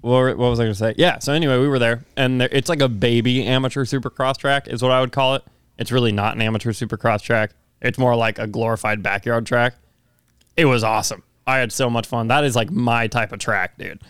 what, 0.00 0.36
what 0.36 0.50
was 0.50 0.60
I 0.60 0.64
going 0.64 0.72
to 0.74 0.78
say? 0.78 0.94
Yeah, 0.96 1.18
so 1.18 1.32
anyway, 1.32 1.58
we 1.58 1.68
were 1.68 1.78
there, 1.78 2.04
and 2.16 2.40
there, 2.40 2.48
it's 2.52 2.68
like 2.68 2.80
a 2.80 2.88
baby 2.88 3.44
amateur 3.46 3.84
supercross 3.84 4.36
track, 4.36 4.68
is 4.68 4.82
what 4.82 4.92
I 4.92 5.00
would 5.00 5.12
call 5.12 5.34
it. 5.34 5.42
It's 5.78 5.90
really 5.90 6.12
not 6.12 6.34
an 6.36 6.42
amateur 6.42 6.70
supercross 6.72 7.22
track. 7.22 7.52
It's 7.80 7.98
more 7.98 8.14
like 8.14 8.38
a 8.38 8.46
glorified 8.46 9.02
backyard 9.02 9.46
track. 9.46 9.74
it 10.56 10.66
was 10.66 10.84
awesome. 10.84 11.22
I 11.46 11.58
had 11.58 11.72
so 11.72 11.90
much 11.90 12.06
fun. 12.06 12.28
That 12.28 12.44
is 12.44 12.54
like 12.54 12.70
my 12.70 13.08
type 13.08 13.32
of 13.32 13.40
track, 13.40 13.76
dude. 13.78 14.00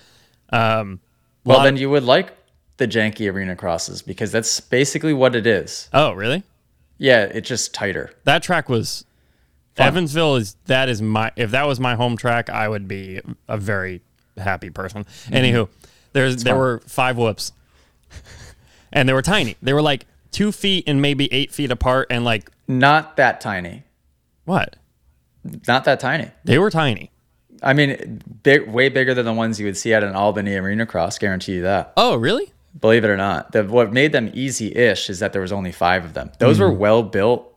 Um, 0.50 1.00
Well, 1.44 1.62
then 1.62 1.78
you 1.78 1.88
would 1.88 2.04
like 2.04 2.32
the 2.76 2.86
janky 2.86 3.32
arena 3.32 3.56
crosses 3.56 4.02
because 4.02 4.30
that's 4.32 4.60
basically 4.60 5.14
what 5.14 5.34
it 5.34 5.46
is. 5.46 5.88
oh, 5.94 6.12
really? 6.12 6.42
Yeah, 6.98 7.24
it's 7.24 7.48
just 7.48 7.74
tighter. 7.74 8.12
That 8.24 8.42
track 8.42 8.68
was 8.68 9.04
Evansville 9.76 10.36
is 10.36 10.56
that 10.66 10.88
is 10.88 11.00
my 11.02 11.32
if 11.36 11.50
that 11.52 11.66
was 11.66 11.80
my 11.80 11.94
home 11.94 12.16
track, 12.16 12.50
I 12.50 12.68
would 12.68 12.86
be 12.86 13.20
a 13.48 13.56
very 13.56 14.02
happy 14.36 14.70
person. 14.70 15.04
Mm-hmm. 15.04 15.34
Anywho, 15.34 15.68
there's 16.12 16.44
there 16.44 16.52
fun. 16.54 16.60
were 16.60 16.82
five 16.86 17.16
whoops, 17.16 17.52
and 18.92 19.08
they 19.08 19.12
were 19.12 19.22
tiny. 19.22 19.56
They 19.62 19.72
were 19.72 19.82
like 19.82 20.06
two 20.30 20.52
feet 20.52 20.84
and 20.86 21.00
maybe 21.02 21.32
eight 21.32 21.52
feet 21.52 21.70
apart, 21.70 22.08
and 22.10 22.24
like 22.24 22.50
Not 22.68 23.16
that 23.16 23.40
tiny. 23.40 23.84
what? 24.44 24.76
Not 25.66 25.84
that 25.84 25.98
tiny. 26.00 26.30
They 26.44 26.58
were 26.58 26.70
tiny. 26.70 27.10
I 27.64 27.72
mean, 27.74 28.22
big, 28.42 28.68
way 28.68 28.88
bigger 28.88 29.14
than 29.14 29.24
the 29.24 29.32
ones 29.32 29.58
you 29.60 29.66
would 29.66 29.76
see 29.76 29.92
at 29.94 30.02
an 30.04 30.14
Albany 30.14 30.54
arena 30.56 30.84
cross. 30.86 31.18
Guarantee 31.18 31.54
you 31.54 31.62
that. 31.62 31.92
Oh, 31.96 32.16
really? 32.16 32.52
Believe 32.80 33.04
it 33.04 33.08
or 33.08 33.16
not, 33.16 33.52
the, 33.52 33.64
what 33.64 33.92
made 33.92 34.12
them 34.12 34.30
easy-ish 34.32 35.10
is 35.10 35.18
that 35.18 35.32
there 35.32 35.42
was 35.42 35.52
only 35.52 35.72
five 35.72 36.04
of 36.04 36.14
them. 36.14 36.32
Those 36.38 36.58
were 36.58 36.70
mm. 36.70 36.78
well 36.78 37.02
built, 37.02 37.52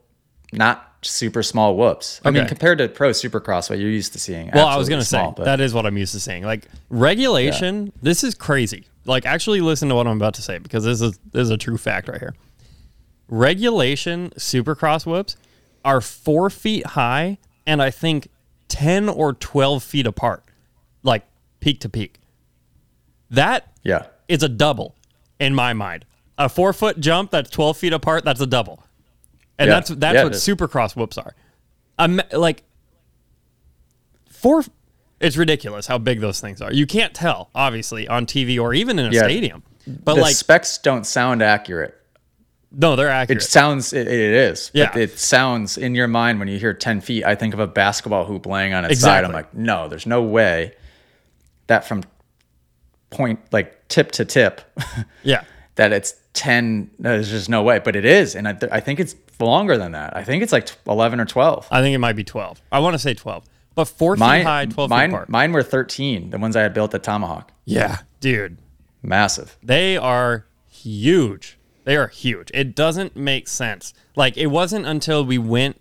not 0.52 0.96
super 1.06 1.44
small 1.44 1.78
whoops. 1.78 2.20
I 2.26 2.32
mean, 2.32 2.48
compared 2.48 2.80
to 2.80 2.88
pro 2.88 3.12
supercross, 3.12 3.70
what 3.70 3.80
you're 3.80 3.90
used 3.90 4.14
to 4.14 4.20
seeing. 4.20 4.50
Well, 4.54 4.68
I 4.68 4.76
was 4.78 4.90
gonna 4.90 5.04
small, 5.04 5.32
say 5.32 5.34
but 5.38 5.46
that 5.46 5.62
is 5.62 5.74
what 5.74 5.86
I'm 5.86 5.98
used 5.98 6.14
to 6.14 6.20
seeing. 6.20 6.44
Like 6.44 6.68
regulation, 6.90 7.94
this 8.02 8.24
is 8.24 8.36
crazy. 8.36 8.86
Like 9.06 9.26
actually, 9.26 9.62
listen 9.62 9.90
to 9.90 9.96
what 9.96 10.08
I'm 10.08 10.18
about 10.18 10.34
to 10.36 10.42
say 10.42 10.58
because 10.58 10.84
this 10.84 11.02
is 11.02 11.18
this 11.32 11.44
is 11.44 11.50
a 11.50 11.58
true 11.58 11.78
fact 11.78 12.08
right 12.08 12.20
here. 12.20 12.36
Regulation 13.28 14.32
supercross 14.32 15.06
whoops 15.06 15.38
are 15.84 16.02
four 16.02 16.50
feet 16.50 16.86
high 16.86 17.38
and 17.66 17.82
I 17.82 17.92
think 17.92 18.30
ten 18.68 19.08
or 19.08 19.34
twelve 19.34 19.84
feet 19.84 20.08
apart, 20.08 20.44
like 21.04 21.26
peak 21.60 21.80
to 21.82 21.90
peak. 21.90 22.20
That 23.30 23.72
yeah, 23.84 24.08
is 24.28 24.44
a 24.44 24.50
double 24.50 24.96
in 25.40 25.54
my 25.56 25.74
mind. 25.74 26.06
A 26.38 26.50
four 26.50 26.74
foot 26.74 27.00
jump 27.00 27.32
that's 27.32 27.50
twelve 27.50 27.78
feet 27.78 27.94
apart, 27.94 28.26
that's 28.26 28.42
a 28.42 28.46
double, 28.48 28.84
and 29.58 29.68
Yeah. 29.70 29.76
that's 29.76 29.90
that's 29.90 30.16
Yeah, 30.16 30.24
what 30.24 30.34
supercross 30.34 30.96
whoops 30.96 31.18
are. 31.18 31.34
Um, 31.98 32.22
like 32.34 32.64
four, 34.30 34.64
it's 35.20 35.38
ridiculous 35.38 35.88
how 35.88 35.98
big 35.98 36.20
those 36.20 36.40
things 36.42 36.62
are. 36.62 36.74
You 36.74 36.86
can't 36.86 37.14
tell, 37.14 37.50
obviously, 37.56 38.08
on 38.08 38.26
TV 38.26 38.60
or 38.60 38.74
even 38.74 39.00
in 39.00 39.06
a 39.08 39.12
Yeah. 39.12 39.24
stadium. 39.24 39.64
But 39.88 40.16
the 40.16 40.22
like, 40.22 40.36
specs 40.36 40.78
don't 40.80 41.06
sound 41.06 41.42
accurate. 41.42 41.96
no, 42.78 42.98
they're 42.98 43.08
accurate. 43.10 43.42
It 43.42 43.46
sounds 43.46 43.94
it, 43.94 44.08
it 44.08 44.12
is, 44.34 44.72
but 44.74 44.80
Yeah. 44.96 44.98
it 44.98 45.18
sounds 45.18 45.78
in 45.78 45.96
your 45.96 46.08
mind 46.08 46.40
when 46.40 46.50
you 46.50 46.60
hear 46.60 46.74
ten 46.74 47.00
feet. 47.00 47.24
I 47.24 47.34
think 47.36 47.54
of 47.54 47.62
a 47.62 47.68
basketball 47.68 48.26
hoop 48.26 48.46
laying 48.46 48.74
on 48.74 48.84
its 48.84 49.00
side. 49.00 49.24
I'm 49.24 49.32
like, 49.32 49.54
no, 49.54 49.88
there's 49.88 50.06
no 50.06 50.22
way 50.22 50.74
that 51.68 51.88
from 51.88 52.04
point 53.16 53.40
like 53.52 53.88
tip 53.88 54.12
to 54.12 54.26
tip 54.26 54.62
yeah, 55.24 55.44
that 55.76 55.92
it's 55.94 56.16
10 56.34 56.92
no, 57.00 57.10
there's 57.12 57.30
just 57.30 57.50
no 57.50 57.64
way 57.64 57.80
but 57.80 57.96
it 57.96 58.06
is 58.06 58.36
and 58.36 58.48
I, 58.48 58.54
th- 58.54 58.72
I 58.72 58.80
think 58.80 59.00
it's 59.00 59.16
longer 59.40 59.78
than 59.78 59.94
that 59.94 60.16
i 60.16 60.24
think 60.24 60.44
it's 60.44 60.52
like 60.52 60.66
t- 60.66 60.76
11 60.88 61.20
or 61.20 61.26
12 61.26 61.68
I 61.72 61.82
think 61.82 61.94
it 61.96 62.00
might 62.00 62.16
be 62.16 62.24
twelve. 62.24 62.62
I 62.72 62.80
want 62.80 62.94
to 62.94 63.00
say 63.00 63.14
twelve, 63.14 63.44
but 63.74 63.86
four 63.86 64.16
mine, 64.16 64.40
feet 64.42 64.46
high, 64.48 64.66
twelve 64.66 64.90
mine, 64.90 65.10
feet 65.10 65.16
apart. 65.16 65.30
mine 65.30 65.52
were 65.54 65.64
13 65.64 66.30
the 66.30 66.38
ones 66.38 66.56
i 66.56 66.62
had 66.62 66.74
built 66.74 66.94
at 66.94 67.04
tomahawk 67.04 67.52
yeah, 67.66 68.00
dude. 68.20 68.58
massive 69.02 69.58
They 69.64 69.98
are 69.98 70.46
huge. 70.70 71.58
They 71.84 71.96
are 71.98 72.08
huge. 72.08 72.50
It 72.54 72.76
doesn't 72.76 73.16
make 73.16 73.48
sense. 73.48 73.94
Like 74.16 74.38
it 74.38 74.48
wasn't 74.48 74.86
until 74.86 75.24
we 75.26 75.38
went 75.38 75.80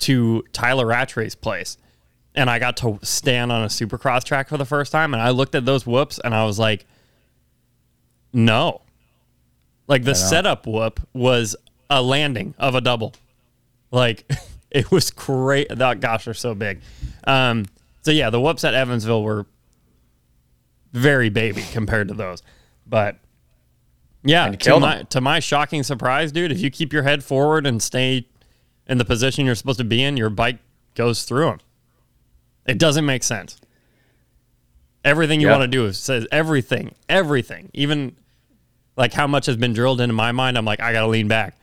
to 0.00 0.42
Tyler 0.52 0.86
Rattray's 0.86 1.34
place 1.34 1.76
and 2.34 2.50
I 2.50 2.58
got 2.58 2.76
to 2.78 2.98
stand 3.02 3.52
on 3.52 3.62
a 3.62 3.68
supercross 3.68 4.24
track 4.24 4.48
for 4.48 4.56
the 4.56 4.64
first 4.64 4.92
time 4.92 5.14
and 5.14 5.22
I 5.22 5.30
looked 5.30 5.54
at 5.54 5.64
those 5.64 5.86
whoops 5.86 6.18
and 6.22 6.34
I 6.34 6.44
was 6.44 6.58
like, 6.58 6.86
no. 8.32 8.80
Like 9.86 10.04
the 10.04 10.14
setup 10.14 10.66
whoop 10.66 11.00
was 11.12 11.54
a 11.90 12.02
landing 12.02 12.54
of 12.58 12.74
a 12.74 12.80
double. 12.80 13.14
Like 13.90 14.24
it 14.70 14.90
was 14.90 15.10
great. 15.10 15.68
Oh, 15.70 15.94
gosh, 15.94 16.24
they're 16.24 16.34
so 16.34 16.54
big. 16.54 16.80
Um, 17.26 17.66
so 18.02 18.10
yeah, 18.10 18.30
the 18.30 18.40
whoops 18.40 18.64
at 18.64 18.74
Evansville 18.74 19.22
were 19.22 19.46
very 20.92 21.28
baby 21.28 21.62
compared 21.72 22.08
to 22.08 22.14
those. 22.14 22.42
But 22.86 23.18
yeah, 24.24 24.50
to 24.50 24.80
my 24.80 25.02
to 25.04 25.20
my 25.20 25.40
shocking 25.40 25.82
surprise, 25.82 26.32
dude, 26.32 26.50
if 26.50 26.60
you 26.60 26.70
keep 26.70 26.92
your 26.92 27.02
head 27.02 27.22
forward 27.22 27.66
and 27.66 27.82
stay 27.82 28.26
in 28.86 28.98
the 28.98 29.04
position 29.04 29.46
you're 29.46 29.54
supposed 29.54 29.78
to 29.78 29.84
be 29.84 30.02
in, 30.02 30.16
your 30.16 30.30
bike 30.30 30.58
goes 30.94 31.24
through 31.24 31.46
them. 31.46 31.58
It 32.66 32.78
doesn't 32.78 33.04
make 33.04 33.22
sense. 33.22 33.58
Everything 35.04 35.40
you 35.40 35.48
Yeah. 35.48 35.58
want 35.58 35.62
to 35.64 35.68
do 35.68 35.84
is 35.86 35.98
says 35.98 36.26
everything, 36.32 36.94
everything, 37.08 37.70
even 37.74 38.16
like 38.96 39.12
how 39.12 39.26
much 39.26 39.46
has 39.46 39.56
been 39.56 39.72
drilled 39.74 40.00
into 40.00 40.14
my 40.14 40.32
mind. 40.32 40.56
I'm 40.56 40.64
like, 40.64 40.80
I 40.80 40.92
got 40.92 41.00
to 41.00 41.08
lean 41.08 41.28
back, 41.28 41.56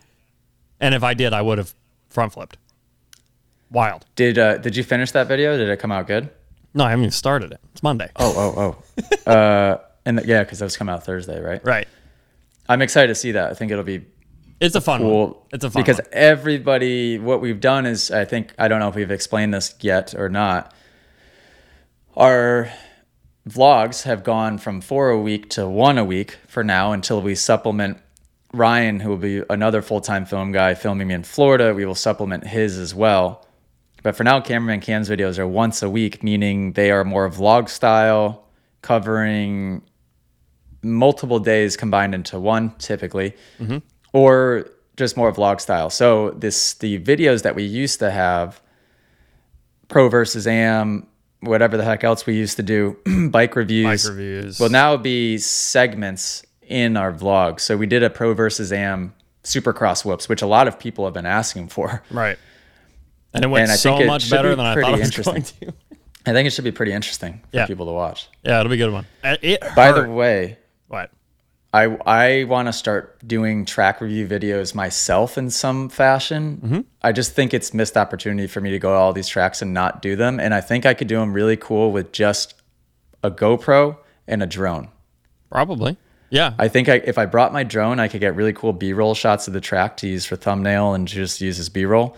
and 0.79 0.93
if 0.93 1.03
I 1.03 1.13
did, 1.15 1.33
I 1.33 1.41
would 1.41 1.57
have 1.57 1.73
front 2.09 2.33
flipped. 2.33 2.57
Wild. 3.71 4.05
did 4.15 4.37
uh 4.37 4.57
did 4.57 4.75
you 4.75 4.83
finish 4.83 5.11
that 5.11 5.27
video 5.29 5.57
did 5.57 5.69
it 5.69 5.77
come 5.79 5.93
out 5.93 6.05
good 6.05 6.29
No, 6.73 6.83
I 6.83 6.89
haven't 6.89 7.03
even 7.05 7.11
started 7.11 7.53
it. 7.53 7.61
It's 7.71 7.81
Monday. 7.81 8.09
oh 8.17 8.33
oh 8.57 8.75
oh 9.25 9.31
uh 9.31 9.77
and 10.05 10.17
th- 10.17 10.27
yeah 10.27 10.43
because 10.43 10.59
those 10.59 10.75
come 10.75 10.89
out 10.89 11.05
thursday 11.05 11.39
right 11.39 11.63
Right. 11.65 11.87
i'm 12.67 12.81
excited 12.81 13.07
to 13.07 13.15
see 13.15 13.31
that 13.31 13.49
i 13.49 13.53
think 13.53 13.71
it'll 13.71 13.85
be 13.85 14.03
It's 14.59 14.75
a 14.75 14.81
fun 14.81 15.05
one. 15.07 15.35
It's 15.53 15.63
a 15.63 15.71
fun 15.71 15.83
because 15.83 15.99
one. 15.99 16.07
everybody 16.11 17.17
what 17.17 17.39
we've 17.39 17.61
done 17.61 17.85
is 17.85 18.11
i 18.11 18.25
think 18.25 18.53
i 18.59 18.67
don't 18.67 18.79
know 18.81 18.89
if 18.89 18.95
we've 18.95 19.09
explained 19.09 19.53
this 19.53 19.73
yet 19.79 20.13
or 20.15 20.27
not 20.27 20.73
our 22.15 22.71
vlogs 23.47 24.03
have 24.03 24.23
gone 24.23 24.57
from 24.57 24.81
four 24.81 25.09
a 25.09 25.19
week 25.19 25.49
to 25.49 25.67
one 25.67 25.97
a 25.97 26.05
week 26.05 26.37
for 26.47 26.63
now 26.63 26.91
until 26.91 27.21
we 27.21 27.35
supplement 27.35 27.97
ryan 28.53 28.99
who 28.99 29.09
will 29.09 29.17
be 29.17 29.41
another 29.49 29.81
full-time 29.81 30.25
film 30.25 30.51
guy 30.51 30.73
filming 30.73 31.07
me 31.07 31.13
in 31.13 31.23
florida. 31.23 31.73
We 31.73 31.85
will 31.85 31.95
supplement 31.95 32.45
his 32.45 32.77
as 32.77 32.93
well. 32.93 33.47
But 34.03 34.15
for 34.15 34.23
now 34.23 34.41
cameraman 34.41 34.81
cam's 34.81 35.09
videos 35.09 35.39
are 35.39 35.47
once 35.47 35.81
a 35.81 35.89
week 35.89 36.21
meaning 36.23 36.73
they 36.73 36.91
are 36.91 37.03
more 37.03 37.29
vlog 37.29 37.69
style 37.69 38.45
covering 38.81 39.81
multiple 40.83 41.39
days 41.39 41.77
combined 41.77 42.13
into 42.13 42.39
one 42.39 42.75
typically 42.77 43.35
mm-hmm. 43.59 43.77
or 44.13 44.69
just 44.97 45.15
more 45.15 45.31
vlog 45.31 45.61
style. 45.61 45.89
So 45.89 46.31
this 46.31 46.73
the 46.75 46.99
videos 46.99 47.43
that 47.43 47.55
we 47.55 47.63
used 47.63 47.99
to 47.99 48.11
have 48.11 48.61
pro 49.87 50.09
versus 50.09 50.45
am 50.45 51.07
whatever 51.41 51.75
the 51.77 51.83
heck 51.83 52.03
else 52.03 52.25
we 52.25 52.35
used 52.35 52.57
to 52.57 52.63
do 52.63 52.97
bike 53.31 53.55
reviews 53.55 54.03
Bike 54.05 54.11
reviews. 54.11 54.59
will 54.59 54.69
now 54.69 54.93
it'd 54.93 55.03
be 55.03 55.37
segments 55.37 56.43
in 56.61 56.95
our 56.97 57.11
vlog 57.11 57.59
so 57.59 57.75
we 57.75 57.85
did 57.85 58.03
a 58.03 58.09
pro 58.09 58.33
versus 58.33 58.71
am 58.71 59.13
supercross 59.43 60.05
whoops 60.05 60.29
which 60.29 60.41
a 60.41 60.47
lot 60.47 60.67
of 60.67 60.77
people 60.79 61.05
have 61.05 61.13
been 61.13 61.25
asking 61.25 61.67
for 61.67 62.03
Right. 62.11 62.37
And 63.33 63.43
it 63.45 63.47
went 63.47 63.63
And 63.63 63.71
I 63.71 63.75
so 63.75 63.95
think 63.97 64.07
much 64.07 64.29
better 64.29 64.49
be 64.49 64.55
than 64.55 64.65
I 64.65 64.75
thought 64.75 64.93
it 64.93 64.99
was 64.99 65.07
interesting. 65.07 65.33
going 65.33 65.43
to. 65.43 65.73
i 66.27 66.33
think 66.33 66.45
it 66.47 66.51
should 66.51 66.63
be 66.65 66.71
pretty 66.71 66.91
interesting 66.91 67.41
for 67.49 67.57
Yeah. 67.57 67.65
people 67.65 67.85
to 67.87 67.91
watch 67.91 68.29
Yeah, 68.43 68.59
it'll 68.59 68.69
be 68.69 68.75
a 68.75 68.85
good 68.85 68.93
one. 68.93 69.05
Uh, 69.23 69.37
It 69.41 69.61
by 69.75 69.91
the 69.93 70.09
way 70.09 70.57
what? 70.87 71.09
I 71.73 71.85
I 72.05 72.43
want 72.45 72.67
to 72.67 72.73
start 72.73 73.25
doing 73.25 73.65
track 73.65 74.01
review 74.01 74.27
videos 74.27 74.75
myself 74.75 75.37
in 75.37 75.49
some 75.49 75.89
fashion. 75.89 76.61
Mm-hmm. 76.63 76.79
I 77.01 77.11
just 77.11 77.33
think 77.33 77.53
it's 77.53 77.73
missed 77.73 77.95
opportunity 77.95 78.47
for 78.47 78.61
me 78.61 78.71
to 78.71 78.79
go 78.79 78.89
to 78.89 78.95
all 78.95 79.13
these 79.13 79.27
tracks 79.27 79.61
and 79.61 79.73
not 79.73 80.01
do 80.01 80.15
them. 80.15 80.39
And 80.39 80.53
I 80.53 80.61
think 80.61 80.85
I 80.85 80.93
could 80.93 81.07
do 81.07 81.17
them 81.17 81.33
really 81.33 81.57
cool 81.57 81.91
with 81.91 82.11
just 82.11 82.55
a 83.23 83.31
GoPro 83.31 83.97
and 84.27 84.43
a 84.43 84.47
drone. 84.47 84.89
Probably. 85.49 85.97
Yeah. 86.29 86.53
I 86.57 86.67
think 86.69 86.87
I, 86.87 86.95
if 86.95 87.17
I 87.17 87.25
brought 87.25 87.51
my 87.51 87.63
drone, 87.63 87.99
I 87.99 88.07
could 88.07 88.21
get 88.21 88.35
really 88.35 88.53
cool 88.53 88.71
B-roll 88.71 89.13
shots 89.13 89.47
of 89.47 89.53
the 89.53 89.61
track 89.61 89.97
to 89.97 90.07
use 90.07 90.25
for 90.25 90.37
thumbnail 90.37 90.93
and 90.93 91.07
just 91.07 91.41
use 91.41 91.59
as 91.59 91.69
B-roll. 91.69 92.15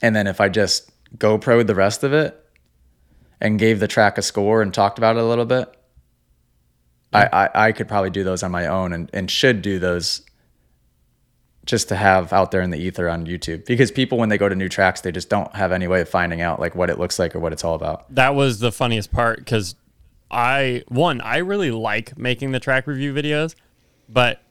And 0.00 0.14
then 0.14 0.28
if 0.28 0.40
I 0.40 0.48
just 0.48 0.90
GoPro'd 1.18 1.66
the 1.66 1.74
rest 1.74 2.04
of 2.04 2.12
it 2.12 2.40
and 3.40 3.58
gave 3.58 3.80
the 3.80 3.88
track 3.88 4.16
a 4.16 4.22
score 4.22 4.62
and 4.62 4.72
talked 4.72 4.98
about 4.98 5.16
it 5.16 5.22
a 5.22 5.26
little 5.26 5.44
bit, 5.44 5.74
I, 7.12 7.26
I, 7.26 7.50
I 7.66 7.72
could 7.72 7.88
probably 7.88 8.10
do 8.10 8.24
those 8.24 8.42
on 8.42 8.50
my 8.50 8.66
own 8.66 8.92
and, 8.92 9.10
and 9.12 9.30
should 9.30 9.62
do 9.62 9.78
those 9.78 10.22
just 11.64 11.88
to 11.88 11.96
have 11.96 12.32
out 12.32 12.50
there 12.50 12.62
in 12.62 12.70
the 12.70 12.78
ether 12.78 13.08
on 13.08 13.26
YouTube. 13.26 13.66
Because 13.66 13.90
people, 13.90 14.18
when 14.18 14.30
they 14.30 14.38
go 14.38 14.48
to 14.48 14.54
new 14.54 14.68
tracks, 14.68 15.02
they 15.02 15.12
just 15.12 15.28
don't 15.28 15.54
have 15.54 15.70
any 15.70 15.86
way 15.86 16.00
of 16.00 16.08
finding 16.08 16.40
out 16.40 16.60
like 16.60 16.74
what 16.74 16.90
it 16.90 16.98
looks 16.98 17.18
like 17.18 17.34
or 17.36 17.40
what 17.40 17.52
it's 17.52 17.64
all 17.64 17.74
about. 17.74 18.12
that 18.14 18.34
was 18.34 18.58
the 18.58 18.72
funniest 18.72 19.12
part 19.12 19.38
because 19.38 19.74
I 20.30 20.84
one 20.88 21.20
I 21.20 21.38
really 21.38 21.70
like 21.70 22.16
making 22.18 22.52
the 22.52 22.60
track 22.60 22.86
review 22.86 23.14
videos, 23.14 23.54
but 24.08 24.42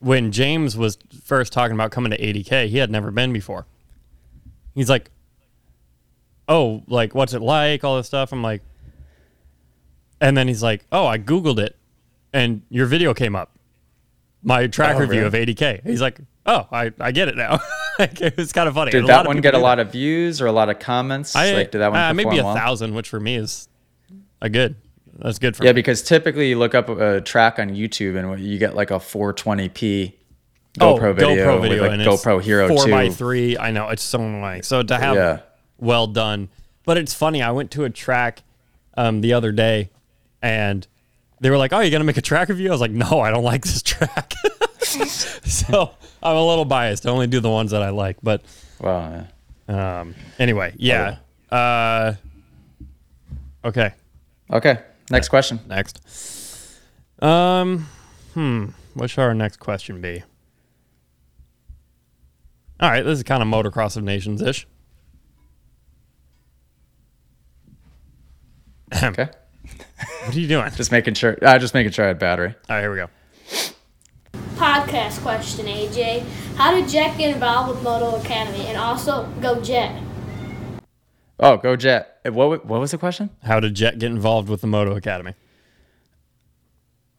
when 0.00 0.30
James 0.30 0.76
was 0.76 0.98
first 1.24 1.52
talking 1.52 1.74
about 1.74 1.90
coming 1.90 2.10
to 2.10 2.18
ADK, 2.18 2.68
he 2.68 2.78
had 2.78 2.90
never 2.90 3.10
been 3.10 3.32
before. 3.32 3.66
He's 4.74 4.88
like, 4.88 5.10
"Oh, 6.48 6.82
like 6.86 7.14
what's 7.14 7.34
it 7.34 7.42
like? 7.42 7.84
All 7.84 7.96
this 7.96 8.06
stuff." 8.06 8.32
I'm 8.32 8.42
like, 8.42 8.62
and 10.20 10.36
then 10.36 10.48
he's 10.48 10.62
like, 10.62 10.86
"Oh, 10.92 11.06
I 11.06 11.18
googled 11.18 11.58
it, 11.58 11.76
and 12.32 12.62
your 12.70 12.86
video 12.86 13.14
came 13.14 13.34
up, 13.36 13.50
my 14.42 14.66
track 14.66 14.96
Oh, 14.96 15.00
review 15.00 15.24
really? 15.24 15.48
of 15.50 15.56
ADK." 15.56 15.82
He's 15.84 16.00
like, 16.00 16.20
"Oh, 16.46 16.66
I 16.72 16.92
I 17.00 17.12
get 17.12 17.28
it 17.28 17.36
now." 17.36 17.60
like 17.98 18.20
it 18.20 18.36
was 18.36 18.52
kind 18.52 18.68
of 18.68 18.74
funny. 18.74 18.90
Did 18.92 18.98
And 19.02 19.10
a 19.10 19.12
lot 19.12 19.22
that 19.24 19.28
one 19.28 19.40
get 19.40 19.54
a 19.54 19.58
lot 19.58 19.78
of 19.78 19.92
views 19.92 20.40
or 20.40 20.46
a 20.46 20.52
lot 20.52 20.68
of 20.68 20.78
comments? 20.78 21.34
I, 21.34 21.52
like, 21.52 21.70
did 21.72 21.78
that 21.78 21.90
one 21.90 22.00
uh, 22.00 22.14
maybe 22.14 22.38
a 22.38 22.44
well? 22.44 22.54
thousand, 22.54 22.94
which 22.94 23.08
for 23.08 23.18
me 23.20 23.36
is 23.36 23.68
a 24.40 24.48
good. 24.48 24.76
That's 25.20 25.40
good 25.40 25.56
for 25.56 25.64
Yeah, 25.64 25.70
me. 25.70 25.74
because 25.74 26.02
typically 26.02 26.50
you 26.50 26.58
look 26.58 26.76
up 26.76 26.88
a 26.88 27.20
track 27.20 27.58
on 27.58 27.70
YouTube 27.70 28.16
and 28.16 28.40
you 28.40 28.56
get 28.56 28.76
like 28.76 28.92
a 28.92 29.00
420p 29.00 30.12
Oh, 30.80 30.94
GoPro 30.96 31.14
video, 31.16 31.60
with 31.60 31.72
like 31.80 31.90
and 31.90 32.02
it's 32.02 32.22
GoPro 32.24 32.40
Hero 32.40 32.68
four 32.68 32.84
2. 32.84 32.90
by 32.92 33.08
three. 33.08 33.58
I 33.58 33.72
know 33.72 33.88
it's 33.88 34.02
so 34.02 34.20
annoying. 34.20 34.62
So 34.62 34.84
to 34.84 34.96
have 34.96 35.16
Yeah. 35.16 35.40
well 35.78 36.06
done, 36.06 36.50
but 36.84 36.96
it's 36.98 37.12
funny. 37.14 37.42
I 37.42 37.50
went 37.50 37.72
to 37.72 37.82
a 37.82 37.90
track 37.90 38.44
um, 38.96 39.20
the 39.20 39.32
other 39.32 39.50
day, 39.50 39.90
and 40.40 40.86
they 41.40 41.50
were 41.50 41.56
like, 41.58 41.72
"Oh, 41.72 41.80
you're 41.80 41.90
gonna 41.90 42.04
make 42.04 42.16
a 42.16 42.22
track 42.22 42.48
review?" 42.48 42.68
I 42.68 42.72
was 42.72 42.80
like, 42.80 42.90
"No, 42.90 43.20
I 43.20 43.30
don't 43.30 43.44
like 43.44 43.62
this 43.64 43.82
track." 43.82 44.32
so 44.82 45.90
I'm 46.22 46.36
a 46.36 46.44
little 46.46 46.64
biased. 46.64 47.06
I 47.06 47.10
only 47.10 47.26
do 47.26 47.40
the 47.40 47.50
ones 47.50 47.70
that 47.72 47.82
I 47.82 47.90
like. 47.90 48.16
But 48.22 48.42
Wow. 48.80 49.26
yeah. 49.68 50.00
um, 50.00 50.14
anyway, 50.38 50.72
yeah. 50.76 51.18
Uh, 51.50 52.14
okay, 53.64 53.92
Okay. 54.50 54.78
Next 55.10 55.28
question. 55.28 55.60
next. 55.66 56.00
Um, 57.20 57.86
hmm. 58.34 58.66
What 58.94 59.10
should 59.10 59.20
our 59.22 59.34
next 59.34 59.56
question 59.58 60.00
be? 60.00 60.22
All 62.80 62.90
right, 62.90 63.02
this 63.04 63.18
is 63.18 63.22
kind 63.24 63.42
of 63.42 63.48
motocross 63.48 63.96
of 63.96 64.04
nations 64.04 64.40
ish. 64.42 64.66
Okay. 69.02 69.28
What 70.24 70.36
are 70.36 70.40
you 70.40 70.48
doing? 70.48 70.70
Just 70.72 70.92
making 70.92 71.14
sure. 71.14 71.36
Uh, 71.42 71.58
just 71.58 71.74
making 71.74 71.92
sure 71.92 72.04
I 72.04 72.08
had 72.08 72.18
battery. 72.18 72.54
All 72.68 72.76
right, 72.76 72.80
here 72.82 72.90
we 72.90 72.96
go. 72.98 73.08
Podcast 74.56 75.20
question, 75.22 75.66
AJ. 75.66 76.22
How 76.56 76.72
did 76.72 76.88
Jett 76.88 77.16
get 77.16 77.30
involved 77.34 77.70
with 77.72 77.82
Moto 77.82 78.16
Academy? 78.20 78.66
And 78.66 78.76
also, 78.76 79.26
go 79.40 79.60
Jett. 79.60 80.02
Oh, 81.40 81.56
go 81.56 81.76
Jett. 81.76 82.18
Uh, 82.26 82.32
What 82.32 82.66
what 82.66 82.80
was 82.80 82.90
the 82.90 82.98
question? 82.98 83.30
How 83.44 83.60
did 83.60 83.74
Jett 83.74 83.98
get 83.98 84.10
involved 84.10 84.48
with 84.48 84.60
the 84.60 84.66
Moto 84.66 84.96
Academy? 84.96 85.34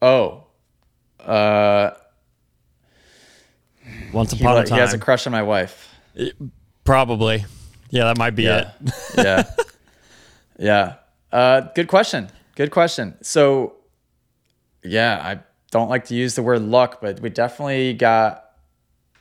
Oh, 0.02 0.46
uh, 1.26 1.92
Once 4.14 4.34
upon 4.34 4.56
li- 4.56 4.62
a 4.70 4.74
he 4.74 4.80
has 4.80 4.94
a 4.94 4.98
crush 4.98 5.26
on 5.28 5.32
my 5.32 5.44
wife. 5.44 5.94
probably. 6.84 7.46
Yeah, 7.90 8.06
that 8.06 8.18
might 8.18 8.36
be 8.36 8.44
Yeah. 8.44 8.72
it. 8.82 8.94
yeah. 9.18 9.44
Yeah. 10.62 10.96
Uh, 11.32 11.62
good 11.74 11.88
question. 11.88 12.30
Good 12.60 12.72
question. 12.72 13.16
So, 13.22 13.76
yeah, 14.84 15.18
I 15.24 15.40
don't 15.72 15.88
like 15.88 16.08
to 16.08 16.14
use 16.14 16.36
the 16.36 16.44
word 16.44 16.62
luck, 16.62 17.00
but 17.00 17.22
we 17.22 17.30
definitely 17.30 17.94
got 17.94 18.44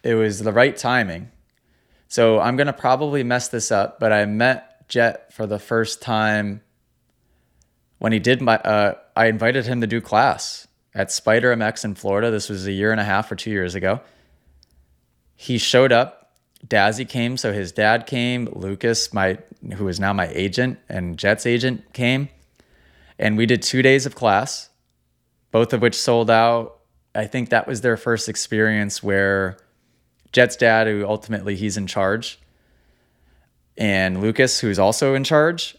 it 0.02 0.14
was 0.14 0.40
the 0.40 0.50
right 0.50 0.76
timing. 0.76 1.30
So, 2.08 2.40
I'm 2.40 2.56
going 2.56 2.66
to 2.66 2.72
probably 2.72 3.22
mess 3.22 3.46
this 3.46 3.70
up, 3.70 4.00
but 4.00 4.12
I 4.12 4.24
met 4.24 4.88
Jett 4.88 5.32
for 5.32 5.46
the 5.46 5.60
first 5.60 6.02
time 6.02 6.62
when 8.00 8.10
he 8.10 8.18
did 8.18 8.42
my 8.42 8.56
uh, 8.56 8.94
I 9.14 9.26
invited 9.26 9.66
him 9.66 9.82
to 9.82 9.86
do 9.86 10.00
class 10.00 10.66
at 10.92 11.12
Spider 11.12 11.54
MX 11.54 11.84
in 11.84 11.94
Florida. 11.94 12.32
This 12.32 12.48
was 12.48 12.66
a 12.66 12.72
year 12.72 12.90
and 12.90 13.00
a 13.00 13.04
half 13.04 13.30
or 13.30 13.36
2 13.36 13.52
years 13.52 13.76
ago. 13.76 14.00
He 15.36 15.58
showed 15.58 15.92
up 15.92 16.32
Dazzy 16.66 17.08
came, 17.08 17.36
so 17.36 17.52
his 17.52 17.70
dad 17.70 18.08
came. 18.08 18.48
Lucas, 18.52 19.14
my 19.14 19.38
who 19.76 19.86
is 19.86 20.00
now 20.00 20.12
my 20.12 20.26
agent 20.26 20.80
and 20.88 21.16
Jett's 21.16 21.46
agent, 21.46 21.92
came, 21.92 22.30
and 23.18 23.36
we 23.36 23.46
did 23.46 23.62
two 23.62 23.82
days 23.82 24.06
of 24.06 24.14
class, 24.14 24.70
both 25.50 25.72
of 25.72 25.82
which 25.82 25.94
sold 25.94 26.30
out. 26.30 26.80
I 27.14 27.26
think 27.26 27.50
that 27.50 27.66
was 27.66 27.80
their 27.80 27.96
first 27.96 28.28
experience 28.28 29.02
where 29.02 29.56
Jett's 30.32 30.56
dad, 30.56 30.86
who 30.86 31.06
ultimately 31.06 31.56
he's 31.56 31.76
in 31.76 31.86
charge, 31.86 32.38
and 33.76 34.20
Lucas, 34.20 34.60
who's 34.60 34.78
also 34.78 35.14
in 35.14 35.24
charge, 35.24 35.76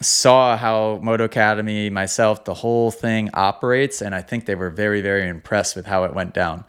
saw 0.00 0.56
how 0.56 0.98
Moto 1.02 1.24
Academy, 1.24 1.90
myself, 1.90 2.44
the 2.44 2.54
whole 2.54 2.90
thing 2.90 3.30
operates, 3.34 4.02
and 4.02 4.14
I 4.14 4.22
think 4.22 4.46
they 4.46 4.54
were 4.54 4.70
very, 4.70 5.00
very 5.00 5.28
impressed 5.28 5.76
with 5.76 5.86
how 5.86 6.04
it 6.04 6.14
went 6.14 6.34
down. 6.34 6.64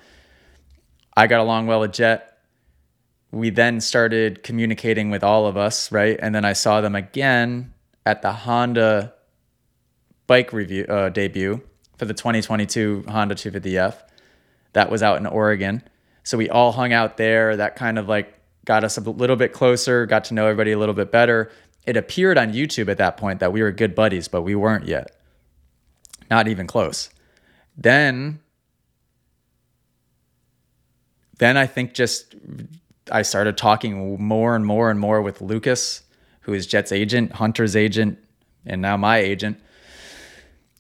I 1.18 1.28
got 1.28 1.40
along 1.40 1.68
well 1.68 1.80
with 1.80 1.94
Jett 1.94 2.36
we 3.36 3.50
then 3.50 3.82
started 3.82 4.44
communicating 4.44 5.10
with 5.10 5.22
all 5.22 5.46
of 5.46 5.58
us, 5.58 5.92
right? 5.92 6.18
And 6.22 6.34
then 6.34 6.46
I 6.46 6.54
saw 6.54 6.80
them 6.80 6.96
again 6.96 7.74
at 8.06 8.22
the 8.22 8.32
Honda 8.32 9.14
bike 10.28 10.54
review 10.54 10.86
uh, 10.86 11.10
debut 11.10 11.62
for 11.98 12.06
the 12.06 12.14
2022 12.14 13.06
Honda 13.08 13.36
250F. 13.36 13.96
That 14.74 14.90
was 14.90 15.02
out 15.02 15.18
in 15.18 15.26
Oregon. 15.26 15.84
So 16.24 16.38
we 16.38 16.50
all 16.50 16.72
hung 16.72 16.92
out 16.92 17.18
there. 17.18 17.56
That 17.56 17.76
kind 17.76 17.98
of 17.98 18.10
like 18.10 18.34
got 18.66 18.84
us 18.84 18.98
a 18.98 19.02
little 19.02 19.36
bit 19.36 19.54
closer, 19.54 20.06
got 20.06 20.26
to 20.26 20.34
know 20.34 20.46
everybody 20.46 20.72
a 20.72 20.80
little 20.80 20.96
bit 20.96 21.12
better. 21.12 21.52
It 21.86 21.96
appeared 21.96 22.38
on 22.38 22.52
YouTube 22.52 22.90
at 22.90 22.98
that 22.98 23.16
point 23.16 23.40
that 23.40 23.54
we 23.54 23.62
were 23.62 23.72
good 23.72 23.94
buddies, 23.94 24.28
but 24.28 24.42
we 24.42 24.56
weren't 24.56 24.88
yet. 24.88 25.16
Not 26.30 26.48
even 26.48 26.66
close. 26.68 27.10
Then 27.78 28.40
then 31.38 31.58
I 31.58 31.68
think 31.68 31.94
just 31.94 32.34
I 33.12 33.22
started 33.22 33.58
talking 33.58 34.22
more 34.22 34.56
and 34.56 34.66
more 34.66 34.90
and 34.90 35.00
more 35.00 35.22
with 35.22 35.42
Lucas, 35.42 36.02
who 36.42 36.54
is 36.54 36.66
Jett's 36.66 36.92
agent, 36.92 37.34
Hunter's 37.34 37.76
agent, 37.76 38.18
and 38.66 38.82
now 38.82 38.98
my 38.98 39.18
agent, 39.18 39.60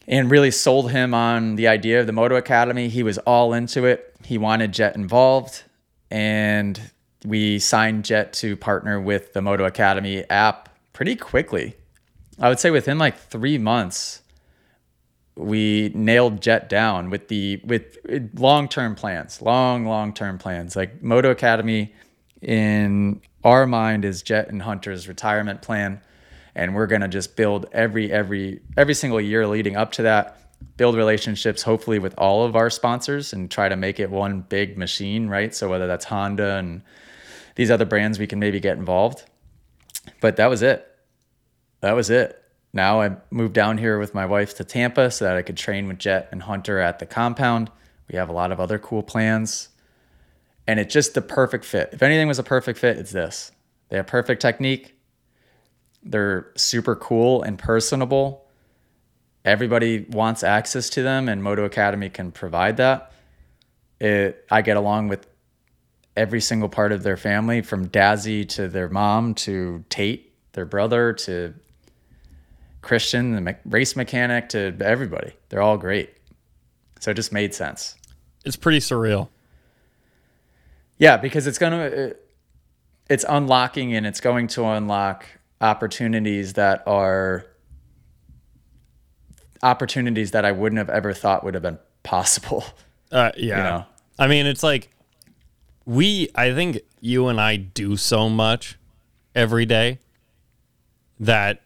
and 0.08 0.30
really 0.30 0.51
sold 0.51 0.91
him 0.91 1.14
on 1.14 1.56
the 1.56 1.68
idea 1.68 1.99
of 1.99 2.08
the 2.08 2.14
Moto 2.14 2.36
Academy. 2.36 2.89
He 2.89 3.03
was 3.03 3.18
all 3.20 3.53
into 3.53 3.86
it. 3.86 4.16
He 4.24 4.38
wanted 4.38 4.72
Jett 4.72 4.95
involved, 4.95 5.64
and 6.12 6.80
we 7.26 7.60
signed 7.60 8.06
Jett 8.06 8.34
to 8.34 8.56
partner 8.56 8.99
with 8.99 9.34
the 9.34 9.41
Moto 9.41 9.66
Academy 9.66 10.24
app 10.30 10.70
pretty 10.93 11.16
quickly. 11.16 11.76
I 12.39 12.49
would 12.49 12.60
say 12.60 12.72
within 12.72 12.97
like 12.97 13.18
three 13.18 13.58
months, 13.58 14.22
we 15.36 15.91
nailed 15.93 16.41
Jett 16.41 16.70
down 16.70 17.10
with 17.10 17.28
the 17.28 17.62
with 17.66 17.97
long 18.36 18.68
term 18.68 18.95
plans, 18.95 19.41
long 19.41 19.86
long 19.86 20.14
term 20.14 20.38
plans. 20.38 20.76
Like 20.76 21.01
Moto 21.01 21.30
Academy, 21.32 21.93
in 22.41 23.22
our 23.43 23.66
mind, 23.66 24.06
is 24.06 24.22
Jett 24.22 24.49
and 24.49 24.62
Hunter's 24.62 25.08
retirement 25.08 25.62
plan, 25.62 26.01
and 26.56 26.74
we're 26.74 26.88
gonna 26.88 27.08
just 27.08 27.36
build 27.36 27.68
every 27.72 28.12
every 28.12 28.62
every 28.78 28.93
single 28.93 29.22
year 29.22 29.47
leading 29.47 29.76
up 29.76 29.91
to 29.93 30.03
that. 30.03 30.39
Build 30.78 30.95
relationships, 30.95 31.62
hopefully 31.62 31.99
with 31.99 32.16
all 32.18 32.43
of 32.43 32.56
our 32.56 32.70
sponsors, 32.70 33.34
and 33.34 33.51
try 33.51 33.70
to 33.70 33.76
make 33.76 33.99
it 33.99 34.10
one 34.10 34.41
big 34.41 34.78
machine, 34.78 35.28
right? 35.28 35.53
So 35.53 35.70
whether 35.70 35.86
that's 35.86 36.06
Honda 36.06 36.56
and 36.56 36.82
these 37.56 37.70
other 37.70 37.86
brands, 37.86 38.18
we 38.18 38.28
can 38.28 38.39
maybe 38.39 38.60
get 38.60 38.78
involved. 38.78 39.24
But 40.22 40.38
that 40.38 40.47
was 40.47 40.62
it. 40.62 40.88
That 41.82 41.93
was 41.93 42.10
it 42.10 42.41
now 42.76 43.01
I 43.01 43.16
moved 43.32 43.53
down 43.53 43.78
here 43.78 43.97
with 43.97 44.14
my 44.14 44.26
wife 44.26 44.53
to 44.58 44.66
Tampa 44.66 45.10
so 45.10 45.24
that 45.24 45.38
I 45.38 45.41
could 45.41 45.56
train 45.56 45.88
with 45.88 45.97
Jett 45.97 46.28
and 46.34 46.43
Hunter 46.43 46.78
at 46.78 46.99
the 46.99 47.06
compound. 47.06 47.72
We 48.12 48.18
have 48.18 48.28
a 48.28 48.34
lot 48.34 48.51
of 48.51 48.60
other 48.60 48.78
cool 48.78 49.01
plans. 49.01 49.70
And 50.68 50.78
it's 50.78 50.93
just 50.93 51.14
the 51.14 51.22
perfect 51.22 51.64
fit. 51.64 51.91
If 51.93 52.03
anything 52.03 52.28
was 52.28 52.38
a 52.38 52.43
perfect 52.43 52.78
fit, 52.78 52.97
it's 52.97 53.14
this. 53.14 53.53
They 53.88 53.95
have 53.95 54.08
perfect 54.08 54.41
technique. 54.41 54.95
They're 56.06 56.51
super 56.56 56.95
cool 56.95 57.41
and 57.41 57.58
personable. 57.58 58.45
Everybody 59.43 60.06
wants 60.10 60.43
access 60.43 60.89
to 60.91 61.03
them, 61.03 61.28
and 61.28 61.43
Moto 61.43 61.66
Academy 61.66 62.10
can 62.10 62.32
provide 62.32 62.78
that. 62.78 63.12
It, 63.99 64.45
I 64.51 64.62
get 64.62 64.78
along 64.78 65.08
with 65.08 65.28
every 66.16 66.41
single 66.41 66.70
part 66.70 66.91
of 66.91 67.03
their 67.03 67.18
family, 67.18 67.62
from 67.62 67.89
Dazzy 67.89 68.47
to 68.49 68.68
their 68.68 68.89
mom 68.89 69.34
to 69.36 69.84
Tate, 69.89 70.34
their 70.53 70.66
brother, 70.66 71.14
to 71.14 71.53
Christian, 72.82 73.34
the 73.34 73.41
me- 73.41 73.56
race 73.66 73.95
mechanic, 73.95 74.49
to 74.49 74.76
everybody. 74.80 75.34
They're 75.49 75.62
all 75.62 75.78
great. 75.78 76.12
So 76.99 77.12
it 77.12 77.16
just 77.16 77.34
made 77.34 77.53
sense. 77.53 77.95
It's 78.45 78.56
pretty 78.56 78.80
surreal. 78.80 79.30
Yeah, 80.97 81.18
because 81.18 81.47
it's 81.47 81.58
gonna, 81.58 81.86
uh, 81.86 82.10
it's 83.10 83.26
unlocking 83.28 83.93
and 83.93 84.06
it's 84.06 84.22
going 84.22 84.47
to 84.47 84.66
unlock 84.66 85.26
opportunities 85.62 86.53
that 86.53 86.84
are 86.88 87.45
opportunities 89.64 90.32
that 90.32 90.45
I 90.45 90.51
wouldn't 90.51 90.78
have 90.78 90.89
ever 90.89 91.14
thought 91.14 91.43
would 91.43 91.53
have 91.53 91.64
been 91.64 91.80
possible. 92.03 92.64
Uh, 93.12 93.32
yeah. 93.38 93.64
know? 93.64 93.86
I 94.18 94.28
mean, 94.28 94.45
it's 94.47 94.64
like 94.64 94.89
we, 95.86 96.28
I 96.36 96.53
think 96.53 96.80
you 96.99 97.28
and 97.28 97.39
I 97.39 97.56
do 97.56 97.95
so 97.95 98.28
much 98.30 98.78
every 99.36 99.66
day 99.66 99.99
that 101.20 101.62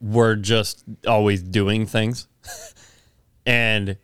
we're 0.00 0.36
just 0.36 0.84
always 1.06 1.42
doing 1.42 1.86
things. 1.86 2.28
and 3.46 3.96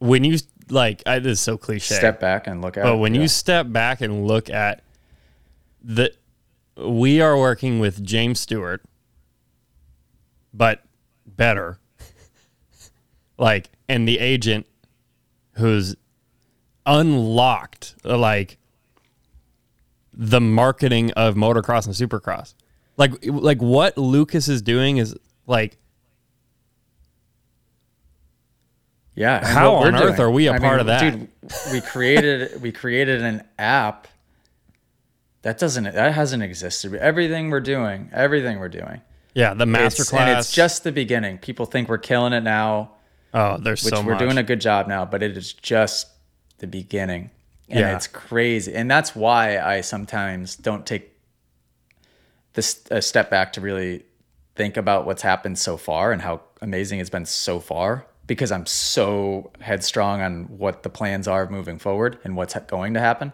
when 0.00 0.24
you, 0.24 0.38
like, 0.68 1.02
I, 1.06 1.20
this 1.20 1.38
is 1.38 1.40
so 1.40 1.56
cliche. 1.56 1.94
Step 1.94 2.20
back 2.20 2.46
and 2.48 2.60
look 2.60 2.76
at. 2.76 2.82
But 2.82 2.98
when 2.98 3.14
Yeah. 3.14 3.22
you 3.22 3.28
step 3.28 3.70
back 3.72 4.00
and 4.00 4.26
look 4.26 4.50
at 4.50 4.82
the, 5.82 6.12
we 6.76 7.20
are 7.20 7.38
working 7.38 7.78
with 7.78 8.04
James 8.04 8.40
Stewart, 8.40 8.82
but 10.52 10.84
better. 11.26 11.78
like, 13.38 13.70
and 13.88 14.06
the 14.08 14.18
agent 14.18 14.66
who's 15.52 15.96
unlocked, 16.86 17.94
like, 18.04 18.58
the 20.16 20.40
marketing 20.40 21.10
of 21.12 21.34
motocross 21.34 21.86
and 21.86 21.94
supercross. 21.94 22.54
Like 22.96 23.12
like 23.24 23.60
what 23.60 23.98
Lucas 23.98 24.48
is 24.48 24.62
doing 24.62 24.98
is 24.98 25.16
like 25.46 25.78
Yeah. 29.14 29.44
How 29.44 29.74
on 29.74 29.94
earth 29.94 30.16
doing. 30.16 30.20
are 30.20 30.30
we 30.30 30.46
a 30.48 30.58
part 30.58 30.80
of 30.80 30.86
that? 30.86 31.00
Dude, 31.00 31.28
we 31.72 31.80
created 31.80 32.60
we 32.60 32.72
created 32.72 33.22
an 33.22 33.44
app 33.58 34.08
that 35.44 35.58
doesn't 35.58 35.84
that 35.84 36.14
hasn't 36.14 36.42
existed. 36.42 36.94
Everything 36.94 37.50
we're 37.50 37.60
doing, 37.60 38.10
everything 38.12 38.58
we're 38.58 38.68
doing. 38.68 39.00
yeah, 39.34 39.52
the 39.54 39.64
masterclass. 39.66 40.18
and 40.20 40.38
it's 40.38 40.52
just 40.52 40.84
the 40.84 40.92
beginning. 40.92 41.38
People 41.38 41.66
think 41.66 41.88
we're 41.88 41.98
killing 41.98 42.32
it 42.32 42.42
now, 42.42 42.92
oh, 43.32 43.58
there's 43.58 43.84
which 43.84 43.94
so 43.94 44.02
we're 44.02 44.16
doing 44.18 44.38
a 44.38 44.42
good 44.42 44.60
job 44.60 44.88
now, 44.88 45.04
but 45.04 45.22
it 45.22 45.36
is 45.36 45.52
just 45.52 46.08
the 46.58 46.66
beginning. 46.66 47.30
And 47.68 47.80
Yeah. 47.80 47.96
it's 47.96 48.06
crazy. 48.06 48.74
And 48.74 48.90
that's 48.90 49.14
why 49.16 49.58
I 49.58 49.80
sometimes 49.80 50.56
don't 50.56 50.84
take 50.86 51.12
this 52.54 52.84
a 52.90 53.02
step 53.02 53.30
back 53.30 53.52
to 53.54 53.60
really 53.60 54.04
think 54.54 54.76
about 54.76 55.04
what's 55.06 55.22
happened 55.22 55.58
so 55.58 55.76
far 55.76 56.12
and 56.12 56.22
how 56.22 56.40
amazing 56.62 57.00
it's 57.00 57.10
been 57.10 57.26
so 57.26 57.58
far 57.60 58.06
because 58.26 58.52
I'm 58.52 58.66
so 58.66 59.50
headstrong 59.60 60.20
on 60.22 60.44
what 60.44 60.82
the 60.84 60.88
plans 60.90 61.26
are 61.28 61.48
moving 61.50 61.78
forward 61.78 62.18
and 62.24 62.36
what's 62.36 62.54
going 62.68 62.94
to 62.94 63.00
happen. 63.00 63.32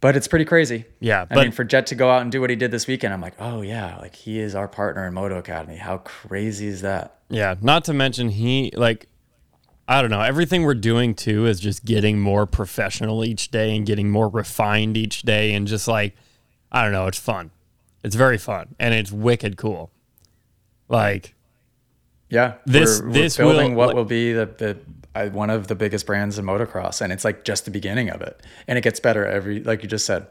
But 0.00 0.16
it's 0.16 0.28
pretty 0.28 0.44
crazy. 0.44 0.84
Yeah, 1.00 1.26
I 1.28 1.34
mean, 1.34 1.50
for 1.50 1.64
Jett 1.64 1.86
to 1.88 1.96
go 1.96 2.08
out 2.10 2.22
and 2.22 2.30
do 2.30 2.40
what 2.40 2.50
he 2.50 2.56
did 2.56 2.70
this 2.70 2.86
weekend, 2.86 3.12
I'm 3.12 3.20
like, 3.20 3.34
oh 3.40 3.62
yeah, 3.62 3.96
like 3.98 4.14
he 4.14 4.38
is 4.38 4.54
our 4.54 4.68
partner 4.68 5.06
in 5.08 5.14
Moto 5.14 5.38
Academy. 5.38 5.76
How 5.76 5.98
crazy 5.98 6.68
is 6.68 6.82
that? 6.82 7.16
Yeah, 7.28 7.56
not 7.60 7.84
to 7.86 7.92
mention 7.94 8.28
he 8.28 8.70
like 8.76 9.08
I 9.88 10.00
don't 10.00 10.10
know, 10.10 10.20
everything 10.20 10.62
we're 10.62 10.74
doing 10.74 11.14
too 11.14 11.46
is 11.46 11.58
just 11.58 11.84
getting 11.84 12.20
more 12.20 12.46
professional 12.46 13.24
each 13.24 13.50
day 13.50 13.74
and 13.74 13.84
getting 13.86 14.08
more 14.10 14.28
refined 14.28 14.96
each 14.96 15.22
day 15.22 15.52
and 15.54 15.66
just 15.66 15.88
like 15.88 16.14
I 16.70 16.84
don't 16.84 16.92
know, 16.92 17.06
it's 17.06 17.18
fun. 17.18 17.50
It's 18.04 18.14
very 18.14 18.38
fun 18.38 18.76
and 18.78 18.94
it's 18.94 19.10
wicked 19.10 19.56
cool. 19.56 19.90
Like 20.88 21.34
Yeah, 22.30 22.54
This- 22.66 23.00
we're, 23.00 23.06
we're 23.08 23.12
this 23.14 23.36
building 23.36 23.74
will- 23.74 23.86
what 23.88 23.96
will 23.96 24.04
be 24.04 24.32
the, 24.32 24.46
the 24.46 24.78
uh, 25.26 25.30
one 25.30 25.50
of 25.50 25.66
the 25.68 25.74
biggest 25.74 26.06
brands 26.06 26.38
in 26.38 26.44
motocross, 26.44 27.00
and 27.00 27.12
it's 27.12 27.24
like 27.24 27.44
just 27.44 27.64
the 27.64 27.70
beginning 27.70 28.10
of 28.10 28.20
it, 28.22 28.40
and 28.66 28.78
it 28.78 28.82
gets 28.82 29.00
better 29.00 29.26
every, 29.26 29.62
like 29.62 29.82
you 29.82 29.88
just 29.88 30.06
said, 30.06 30.26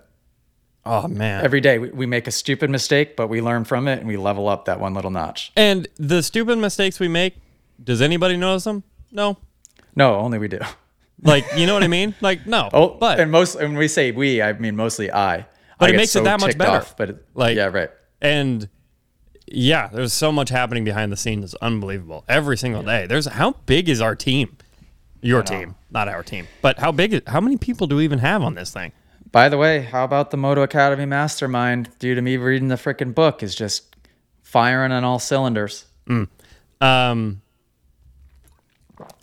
oh 0.86 1.08
man. 1.08 1.44
every 1.44 1.62
day. 1.62 1.80
We, 1.80 1.90
we 1.90 2.06
make 2.06 2.28
a 2.28 2.32
stupid 2.32 2.70
mistake, 2.70 3.16
but 3.16 3.28
we 3.28 3.42
learn 3.42 3.64
from 3.66 3.88
it 3.88 4.00
and 4.00 4.08
we 4.08 4.18
level 4.18 4.48
up 4.48 4.66
that 4.66 4.80
one 4.80 4.94
little 4.94 5.12
notch. 5.12 5.52
and 5.56 5.88
the 5.98 6.22
stupid 6.24 6.58
mistakes 6.58 7.00
we 7.00 7.08
make, 7.08 7.36
does 7.84 8.02
anybody 8.02 8.38
notice 8.38 8.64
them? 8.64 8.84
No. 9.12 9.38
No, 9.96 10.16
only 10.16 10.38
we 10.40 10.48
do. 10.48 10.60
Like, 11.24 11.46
you 11.58 11.66
know 11.66 11.74
what 11.74 11.82
I 11.82 11.88
mean? 11.88 12.14
Like, 12.22 12.46
no. 12.46 12.70
Oh, 12.72 12.90
but 13.00 13.20
and 13.20 13.32
most 13.32 13.56
when 13.56 13.76
we 13.76 13.88
say 13.88 14.12
we, 14.12 14.40
I 14.40 14.54
mean 14.54 14.76
mostly 14.76 15.12
I. 15.12 15.48
But 15.80 15.90
I 15.90 15.94
it 15.94 15.98
makes 15.98 16.16
it 16.16 16.24
that 16.26 16.40
much 16.40 16.56
better. 16.56 16.86
but 16.96 17.10
it, 17.10 17.26
Like- 17.34 17.58
yeah, 17.58 17.66
right. 17.66 17.90
And 18.22 18.70
yeah, 19.48 19.88
there's 19.88 20.14
so 20.14 20.32
much 20.32 20.50
happening 20.50 20.84
behind 20.84 21.12
the 21.12 21.18
scenes. 21.18 21.44
It's 21.44 21.54
unbelievable. 21.56 22.24
Every 22.30 22.56
single 22.56 22.84
day. 22.84 23.08
There's 23.08 23.26
how 23.26 23.54
big 23.66 23.90
is 23.90 24.00
our 24.00 24.16
team? 24.16 24.58
Your 25.22 25.42
team, 25.44 25.76
not 25.92 26.08
our 26.08 26.24
team. 26.24 26.48
But 26.62 26.80
how 26.80 26.92
big 26.92 27.28
how 27.28 27.42
many 27.42 27.58
people 27.58 27.88
do 27.88 27.96
we 27.98 28.04
even 28.04 28.20
have 28.20 28.42
on 28.44 28.56
this 28.56 28.72
thing? 28.72 28.92
By 29.32 29.50
the 29.50 29.58
way, 29.58 29.82
how 29.82 30.04
about 30.06 30.32
the 30.32 30.38
Moto 30.38 30.62
Academy 30.62 31.06
Mastermind? 31.06 31.90
Due 32.00 32.16
to 32.16 32.22
me 32.22 32.38
reading 32.38 32.70
the 32.70 32.76
freaking 32.76 33.14
book, 33.14 33.44
is 33.44 33.56
just 33.56 33.96
firing 34.42 34.92
on 34.92 35.04
all 35.04 35.20
cylinders. 35.20 35.86
Um 36.80 37.42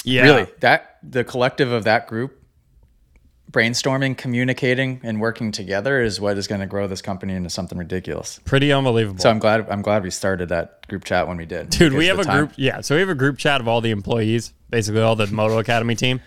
Yeah. 0.04 0.22
Really, 0.22 0.46
that 0.60 0.98
the 1.02 1.24
collective 1.24 1.72
of 1.72 1.84
that 1.84 2.06
group, 2.06 2.40
brainstorming, 3.50 4.16
communicating, 4.16 5.00
and 5.02 5.20
working 5.20 5.52
together 5.52 6.02
is 6.02 6.20
what 6.20 6.36
is 6.36 6.46
going 6.46 6.60
to 6.60 6.66
grow 6.66 6.86
this 6.86 7.00
company 7.02 7.34
into 7.34 7.48
something 7.50 7.78
ridiculous. 7.78 8.40
Pretty 8.44 8.72
unbelievable. 8.72 9.20
So 9.20 9.30
I'm 9.30 9.38
glad 9.38 9.68
I'm 9.70 9.82
glad 9.82 10.02
we 10.02 10.10
started 10.10 10.48
that 10.50 10.86
group 10.88 11.04
chat 11.04 11.26
when 11.28 11.36
we 11.36 11.46
did, 11.46 11.70
Dude, 11.70 11.92
we 11.94 12.06
have 12.06 12.18
a 12.18 12.24
time- 12.24 12.36
group. 12.46 12.52
Yeah, 12.56 12.80
so 12.82 12.94
we 12.94 13.00
have 13.00 13.08
a 13.08 13.14
group 13.14 13.38
chat 13.38 13.60
of 13.60 13.68
all 13.68 13.80
the 13.80 13.90
employees, 13.90 14.52
basically 14.74 15.02
all 15.02 15.14
the 15.14 15.28
Moto 15.28 15.60
Academy 15.60 15.94
team. 15.94 16.20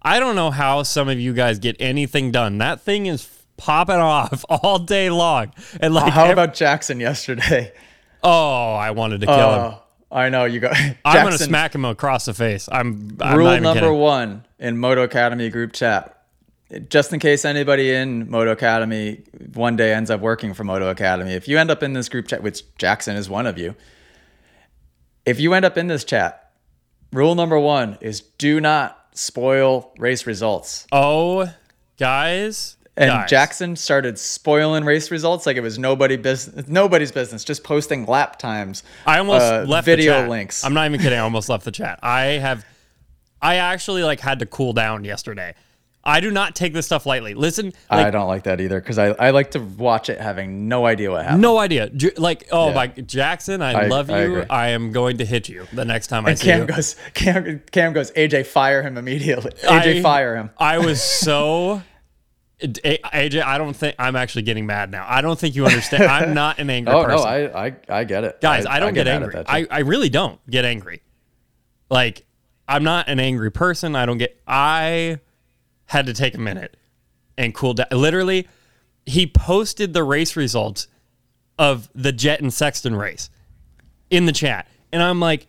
I 0.00 0.18
don't 0.18 0.34
know 0.34 0.50
how 0.50 0.82
some 0.82 1.10
of 1.10 1.20
you 1.20 1.34
guys 1.34 1.58
get 1.58 1.76
anything 1.78 2.30
done. 2.30 2.56
That 2.56 2.80
thing 2.80 3.04
is 3.04 3.28
popping 3.58 3.96
off 3.96 4.46
all 4.48 4.78
day 4.78 5.10
long. 5.10 5.52
And 5.78 5.92
like, 5.92 6.10
How 6.10 6.24
ev- 6.24 6.30
about 6.30 6.54
Jackson 6.54 7.00
yesterday? 7.00 7.74
oh, 8.22 8.72
I 8.72 8.92
wanted 8.92 9.20
to 9.20 9.26
kill 9.26 9.52
him. 9.52 9.60
Oh, 9.74 9.82
I 10.10 10.30
know 10.30 10.46
you 10.46 10.60
go. 10.60 10.72
I'm 11.04 11.22
gonna 11.22 11.36
smack 11.36 11.74
him 11.74 11.84
across 11.84 12.24
the 12.24 12.32
face. 12.32 12.66
I'm, 12.72 13.18
I'm 13.20 13.36
Rule 13.36 13.60
number 13.60 13.80
kidding. 13.80 13.98
one 13.98 14.44
in 14.58 14.78
Moto 14.78 15.02
Academy 15.02 15.50
group 15.50 15.74
chat. 15.74 16.14
Just 16.88 17.12
in 17.12 17.20
case 17.20 17.44
anybody 17.44 17.92
in 17.92 18.30
Moto 18.30 18.52
Academy 18.52 19.22
one 19.52 19.76
day 19.76 19.92
ends 19.92 20.10
up 20.10 20.20
working 20.22 20.54
for 20.54 20.64
Moto 20.64 20.88
Academy, 20.88 21.34
if 21.34 21.46
you 21.46 21.58
end 21.58 21.70
up 21.70 21.82
in 21.82 21.92
this 21.92 22.08
group 22.08 22.26
chat, 22.26 22.42
which 22.42 22.62
Jackson 22.78 23.16
is 23.16 23.28
one 23.28 23.46
of 23.46 23.58
you, 23.58 23.74
if 25.26 25.38
you 25.38 25.52
end 25.52 25.66
up 25.66 25.76
in 25.76 25.88
this 25.88 26.04
chat, 26.04 26.45
rule 27.12 27.34
number 27.34 27.58
one 27.58 27.98
is 28.00 28.20
do 28.38 28.60
not 28.60 29.06
spoil 29.12 29.92
race 29.98 30.26
results. 30.26 30.86
Oh, 30.92 31.52
guys. 31.98 32.76
And 32.98 33.10
guys. 33.10 33.30
Jackson 33.30 33.76
started 33.76 34.18
spoiling 34.18 34.84
race 34.84 35.10
results 35.10 35.44
like 35.44 35.56
it 35.56 35.60
was 35.60 35.78
nobody 35.78 36.16
business, 36.16 36.66
nobody's 36.66 37.12
business, 37.12 37.44
just 37.44 37.62
posting 37.62 38.06
lap 38.06 38.38
times. 38.38 38.82
I 39.06 39.18
almost 39.18 39.44
uh, 39.44 39.64
left 39.68 39.84
video 39.84 40.14
the 40.14 40.20
chat. 40.20 40.30
links. 40.30 40.64
I'm 40.64 40.72
not 40.72 40.86
even 40.86 41.00
kidding. 41.00 41.18
I 41.18 41.22
almost 41.22 41.48
left 41.48 41.64
the 41.64 41.72
chat. 41.72 41.98
I 42.02 42.22
have, 42.24 42.64
I 43.42 43.56
actually 43.56 44.02
like 44.02 44.20
had 44.20 44.38
to 44.38 44.46
cool 44.46 44.72
down 44.72 45.04
yesterday. 45.04 45.54
I 46.06 46.20
do 46.20 46.30
not 46.30 46.54
take 46.54 46.72
this 46.72 46.86
stuff 46.86 47.04
lightly. 47.04 47.34
Listen, 47.34 47.72
I 47.90 48.10
don't 48.10 48.28
like 48.28 48.44
that 48.44 48.60
either 48.60 48.80
because 48.80 48.96
I, 48.98 49.08
I 49.08 49.30
like 49.30 49.50
to 49.50 49.58
watch 49.60 50.08
it 50.08 50.20
having 50.20 50.68
no 50.68 50.86
idea 50.86 51.10
what 51.10 51.24
happened. 51.24 51.42
no 51.42 51.58
idea. 51.58 51.90
Like, 52.16 52.48
oh 52.52 52.68
Yeah. 52.68 52.74
my 52.74 52.86
Jackson, 52.86 53.60
I, 53.60 53.72
I- 53.72 53.86
love 53.88 54.08
you. 54.08 54.16
agree. 54.16 54.44
I 54.48 54.68
am 54.68 54.92
going 54.92 55.18
to 55.18 55.24
hit 55.26 55.48
you 55.48 55.66
the 55.72 55.84
next 55.84 56.06
time 56.06 56.24
I 56.26 56.30
And 56.30 56.38
see 56.38 56.46
Cam 56.46 56.60
you. 56.60 56.66
goes, 56.66 56.96
Cam, 57.14 57.62
Cam 57.72 57.92
goes, 57.92 58.10
AJ, 58.12 58.46
fire 58.46 58.82
him 58.82 58.96
immediately. 58.96 59.50
AJ, 59.62 59.98
I- 59.98 60.02
fire 60.02 60.36
him. 60.36 60.50
I 60.58 60.78
was 60.78 61.02
so. 61.02 61.82
AJ, 62.62 63.42
I 63.42 63.58
don't 63.58 63.74
think 63.76 63.96
I'm 63.98 64.16
actually 64.16 64.42
getting 64.42 64.64
mad 64.64 64.90
now. 64.90 65.04
I 65.06 65.20
don't 65.20 65.38
think 65.38 65.54
you 65.56 65.66
understand. 65.66 66.04
I'm 66.10 66.32
not 66.32 66.58
an 66.58 66.70
angry 66.70 66.94
Oh 66.94 67.04
person. 67.04 67.18
no, 67.18 67.24
I, 67.24 67.66
I 67.66 67.76
I 67.88 68.04
get 68.04 68.24
it, 68.24 68.40
guys 68.40 68.64
i, 68.64 68.78
don't 68.80 68.94
get, 68.94 69.06
at 69.06 69.22
angry 69.22 69.42
I. 69.46 69.66
I 69.70 69.80
really 69.80 70.08
don't 70.08 70.40
get 70.48 70.64
angry 70.64 71.02
like 71.90 72.24
i'm 72.66 72.82
not 72.82 73.08
an 73.08 73.20
angry 73.20 73.50
person 73.52 73.94
i 73.94 74.06
don't 74.06 74.18
get 74.18 74.40
i 74.46 75.20
had 75.86 76.06
to 76.06 76.12
take 76.12 76.34
a 76.34 76.40
minute 76.40 76.76
and 77.38 77.54
cool 77.54 77.74
down. 77.74 77.86
Literally 77.90 78.48
he 79.06 79.26
posted 79.26 79.94
the 79.94 80.02
race 80.02 80.36
results 80.36 80.88
of 81.58 81.88
the 81.94 82.12
Jett 82.12 82.40
and 82.40 82.52
sexton 82.52 82.94
race 82.94 83.30
in 84.10 84.26
the 84.26 84.32
chat. 84.32 84.68
And 84.92 85.02
i'm 85.02 85.20
like 85.20 85.46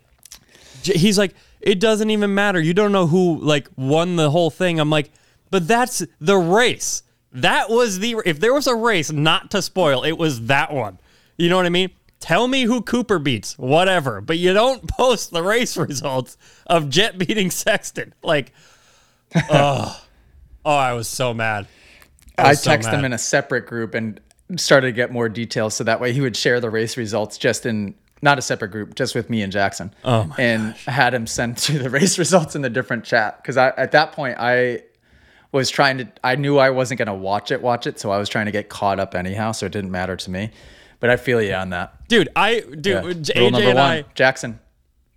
he's 0.84 1.18
like 1.18 1.34
it 1.60 1.80
doesn't 1.80 2.12
even 2.12 2.34
matter. 2.36 2.62
You 2.62 2.74
don't 2.74 2.92
know 2.92 3.08
who 3.08 3.40
like 3.40 3.68
won 3.76 4.16
the 4.16 4.30
whole 4.30 4.52
thing. 4.52 4.80
I'm 4.80 4.90
like 4.90 5.12
but 5.50 5.68
that's 5.68 6.06
the 6.20 6.38
race. 6.38 7.04
That 7.32 7.70
was 7.70 8.00
the 8.00 8.22
if 8.26 8.40
there 8.40 8.54
was 8.54 8.68
a 8.68 8.76
race 8.76 9.12
not 9.12 9.52
to 9.52 9.62
spoil 9.62 10.04
it 10.04 10.14
was 10.14 10.46
that 10.48 10.72
one. 10.72 11.00
You 11.38 11.50
know 11.50 11.58
what 11.58 11.66
i 11.66 11.70
mean? 11.70 11.92
Tell 12.20 12.48
me 12.48 12.64
who 12.64 12.82
cooper 12.82 13.20
beats 13.20 13.58
whatever. 13.58 14.22
But 14.22 14.38
you 14.38 14.54
don't 14.54 14.88
post 14.98 15.32
the 15.32 15.44
race 15.44 15.78
results 15.78 16.38
of 16.68 16.90
Jett 16.90 17.18
beating 17.18 17.52
sexton. 17.52 18.14
Like 18.22 18.54
oh 19.50 20.00
oh 20.68 20.76
i 20.76 20.93
was 20.93 21.07
so 21.07 21.34
mad 21.34 21.65
I 22.38 22.49
was 22.49 22.61
so 22.61 22.72
texted 22.72 22.93
him 22.93 23.05
in 23.05 23.13
a 23.13 23.18
separate 23.18 23.65
group 23.65 23.95
and 23.95 24.20
started 24.55 24.88
to 24.88 24.91
get 24.91 25.11
more 25.11 25.28
details 25.28 25.76
so 25.76 25.84
that 25.84 25.99
way 25.99 26.13
he 26.13 26.22
would 26.22 26.38
share 26.38 26.59
the 26.59 26.70
race 26.70 26.97
results 26.97 27.38
just 27.38 27.65
in 27.65 27.95
not 28.22 28.39
a 28.39 28.41
separate 28.41 28.70
group, 28.70 28.95
just 28.95 29.13
with 29.15 29.30
me 29.30 29.41
and 29.41 29.51
Jackson. 29.51 29.93
Oh 30.03 30.24
my 30.26 30.36
and 30.38 30.74
had 30.88 31.13
him 31.13 31.28
send 31.28 31.57
to 31.65 31.80
the 31.80 31.89
race 31.89 32.18
results 32.18 32.55
in 32.55 32.61
the 32.61 32.70
different 32.70 33.03
chat 33.03 33.38
because 33.41 33.57
I 33.57 33.70
at 33.78 33.91
that 33.91 34.11
point 34.11 34.38
I 34.39 34.84
was 35.51 35.70
trying 35.70 35.97
to 35.99 36.07
I 36.24 36.36
knew 36.36 36.57
I 36.57 36.70
wasn't 36.70 36.99
gonna 36.99 37.15
watch 37.15 37.51
it, 37.51 37.61
watch 37.61 37.88
it, 37.88 37.99
so 37.99 38.11
I 38.11 38.18
was 38.18 38.30
trying 38.30 38.45
to 38.45 38.51
get 38.51 38.70
caught 38.70 38.99
up 38.99 39.15
anyhow, 39.15 39.51
so 39.51 39.65
it 39.65 39.72
didn't 39.72 39.91
matter 39.91 40.15
to 40.15 40.30
me. 40.30 40.51
But 40.99 41.09
I 41.11 41.18
feel 41.18 41.41
you 41.41 41.53
on 41.53 41.70
that. 41.72 42.07
dude 42.07 42.30
i 42.36 42.59
dude 42.59 42.86
Yeah. 42.86 43.01
AJ 43.01 43.39
Rule 43.39 43.51
number 43.51 43.70
and 43.70 43.78
one, 43.78 43.91
i 43.91 44.05
Jackson. 44.15 44.59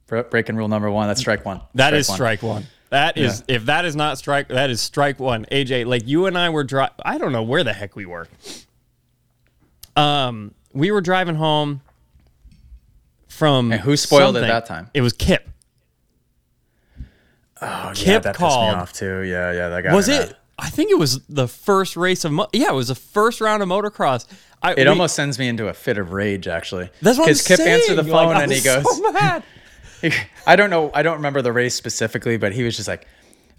Breaking 0.07 0.57
rule 0.57 0.69
number 0.69 0.91
one. 0.91 1.07
That's 1.07 1.21
strike 1.21 1.45
one. 1.45 1.61
That 1.75 1.95
is 1.95 2.09
one. 2.09 2.17
strike 2.17 2.43
one. 2.43 2.67
That 2.91 3.17
is 3.17 3.45
if 3.49 3.67
that 3.67 3.85
is 3.85 3.95
not 3.97 4.19
strike, 4.19 4.49
that 4.49 4.69
is 4.71 4.81
strike 4.81 5.19
one. 5.21 5.47
AJ, 5.53 5.87
like 5.87 6.07
you 6.07 6.27
and 6.27 6.37
I 6.37 6.51
were 6.51 6.65
driving. 6.65 6.95
I 7.05 7.19
don't 7.19 7.33
know 7.33 7.43
where 7.43 7.63
the 7.65 7.73
heck 7.73 7.95
we 7.97 8.05
were. 8.05 8.27
Um, 9.97 10.55
we 10.73 10.91
were 10.91 11.01
driving 11.01 11.37
home 11.37 11.83
from. 13.29 13.73
And 13.73 13.81
who 13.81 13.97
spoiled 13.97 14.37
it 14.37 14.41
that 14.41 14.67
time? 14.67 14.91
It 14.95 15.03
was 15.03 15.13
Kip. 15.13 15.49
Oh, 17.63 17.67
yeah, 17.89 17.93
Kip 17.95 18.23
that 18.25 18.35
called- 18.37 18.69
pissed 18.69 18.77
me 18.77 18.81
off 18.83 18.93
too. 18.93 19.21
Yeah, 19.23 19.53
yeah, 19.53 19.69
that 19.69 19.83
got 19.83 19.95
Was 19.95 20.09
it? 20.09 20.29
mad. 20.29 20.37
I 20.59 20.69
think 20.71 20.91
it 20.91 20.99
was 20.99 21.21
the 21.27 21.47
first 21.49 21.97
race 21.97 22.25
of. 22.25 22.33
Mo- 22.33 22.49
yeah, 22.53 22.69
it 22.71 22.75
was 22.75 22.89
the 22.89 22.95
first 22.95 23.41
round 23.41 23.63
of 23.63 23.69
motocross. 23.69 24.27
I, 24.63 24.73
It 24.73 24.79
we- 24.79 24.87
almost 24.87 25.15
sends 25.15 25.39
me 25.39 25.49
into 25.49 25.69
a 25.69 25.75
fit 25.75 25.97
of 25.99 26.13
rage, 26.13 26.49
actually. 26.49 26.91
That's 27.03 27.19
what 27.19 27.29
I'm 27.29 27.35
Because 27.35 27.47
Kip 27.47 27.57
saying. 27.59 27.81
answered 27.83 27.95
the 27.97 28.03
Like, 28.03 28.27
phone 28.29 28.37
I 28.37 28.43
and 28.43 28.53
he 28.53 28.61
goes, 28.61 28.85
so 28.97 29.13
mad. 29.13 29.43
I 30.47 30.57
don't 30.57 30.71
know, 30.71 30.91
I 30.95 31.03
don't 31.03 31.17
remember 31.17 31.43
the 31.43 31.53
race 31.53 31.75
specifically, 31.75 32.37
but 32.37 32.53
he 32.53 32.63
was 32.63 32.77
just 32.77 32.89
like, 32.89 33.07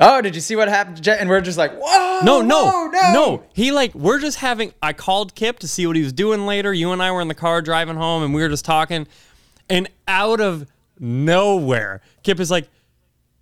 Oh, 0.03 0.19
did 0.19 0.33
you 0.33 0.41
see 0.41 0.55
what 0.55 0.67
happened 0.67 0.95
to 0.95 1.01
Jett? 1.03 1.19
And 1.19 1.29
we're 1.29 1.41
just 1.41 1.59
like, 1.59 1.73
whoa. 1.79 2.21
No, 2.23 2.41
no, 2.41 2.65
whoa, 2.65 2.87
no, 2.87 3.13
no. 3.13 3.43
He 3.53 3.71
like 3.71 3.93
we're 3.93 4.17
just 4.19 4.39
having. 4.39 4.73
I 4.81 4.93
called 4.93 5.35
Kip 5.35 5.59
to 5.59 5.67
see 5.67 5.85
what 5.85 5.95
he 5.95 6.01
was 6.01 6.11
doing 6.13 6.47
later. 6.47 6.73
You 6.73 6.91
and 6.91 7.03
I 7.03 7.11
were 7.11 7.21
in 7.21 7.27
the 7.27 7.35
car 7.35 7.61
driving 7.61 7.97
home, 7.97 8.23
and 8.23 8.33
we 8.33 8.41
were 8.41 8.49
just 8.49 8.65
talking. 8.65 9.05
And 9.69 9.87
out 10.07 10.41
of 10.41 10.65
nowhere, 10.99 12.01
Kip 12.23 12.39
is 12.39 12.49
like, 12.49 12.67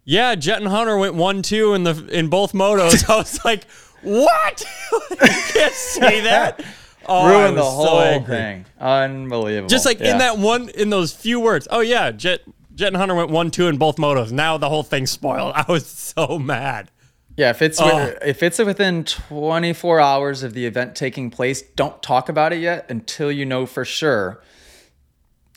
"Yeah, 0.04 0.36
Jett 0.36 0.58
and 0.60 0.68
Hunter 0.68 0.98
went 0.98 1.16
one 1.16 1.42
two 1.42 1.74
in 1.74 1.84
the 1.84 2.06
in 2.12 2.28
both 2.30 2.52
motos." 2.54 3.10
I 3.10 3.18
was 3.18 3.44
like, 3.46 3.64
"What? 4.02 4.66
you 5.12 5.18
can't 5.18 5.74
say 5.74 6.22
that." 6.24 6.62
Oh, 7.08 7.28
Ruined 7.28 7.58
the 7.58 7.62
was 7.62 7.72
so 7.86 7.90
whole 7.90 8.22
thing. 8.24 8.66
Unbelievable. 8.80 9.70
Just 9.70 9.86
like 9.86 10.00
Yeah. 10.00 10.12
in 10.12 10.18
that 10.20 10.38
one, 10.38 10.70
in 10.70 10.90
those 10.90 11.14
few 11.14 11.40
words. 11.40 11.68
Oh 11.72 11.80
yeah, 11.80 12.12
Jett 12.12 12.42
Jett 12.80 12.88
and 12.88 12.98
Hunter 12.98 13.14
went 13.14 13.30
one 13.30 13.52
two 13.52 13.68
in 13.68 13.78
both 13.78 13.98
motos. 13.98 14.32
Now 14.32 14.58
the 14.58 14.70
whole 14.70 14.84
thing's 14.84 15.12
spoiled. 15.12 15.52
I 15.56 15.66
was 15.68 15.86
so 15.86 16.40
mad. 16.40 16.92
Yeah, 17.36 17.50
if 17.50 17.62
it's 17.62 17.80
Oh. 17.82 18.16
if 18.26 18.42
it's 18.42 18.58
within 18.60 19.04
24 19.04 20.00
hours 20.00 20.44
of 20.44 20.54
the 20.54 20.66
event 20.66 20.96
taking 20.96 21.30
place, 21.30 21.62
don't 21.62 22.02
talk 22.02 22.30
about 22.30 22.54
it 22.54 22.60
yet 22.60 22.90
until 22.90 23.32
you 23.32 23.46
know 23.46 23.66
for 23.66 23.84
sure 23.84 24.42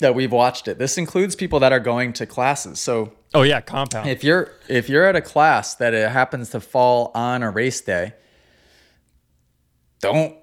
that 0.00 0.16
we've 0.16 0.32
watched 0.32 0.66
it. 0.66 0.78
This 0.78 0.98
includes 0.98 1.36
people 1.36 1.60
that 1.60 1.72
are 1.72 1.78
going 1.80 2.12
to 2.14 2.26
classes. 2.26 2.80
So 2.80 3.12
Oh 3.34 3.42
yeah, 3.42 3.60
compound. 3.60 4.08
if 4.08 4.24
you're 4.24 4.50
if 4.68 4.88
you're 4.88 5.04
at 5.06 5.14
a 5.14 5.20
class 5.22 5.76
that 5.76 5.94
it 5.94 6.10
happens 6.10 6.50
to 6.50 6.60
fall 6.60 7.12
on 7.14 7.44
a 7.44 7.50
race 7.50 7.80
day, 7.80 8.14
don't 10.00 10.36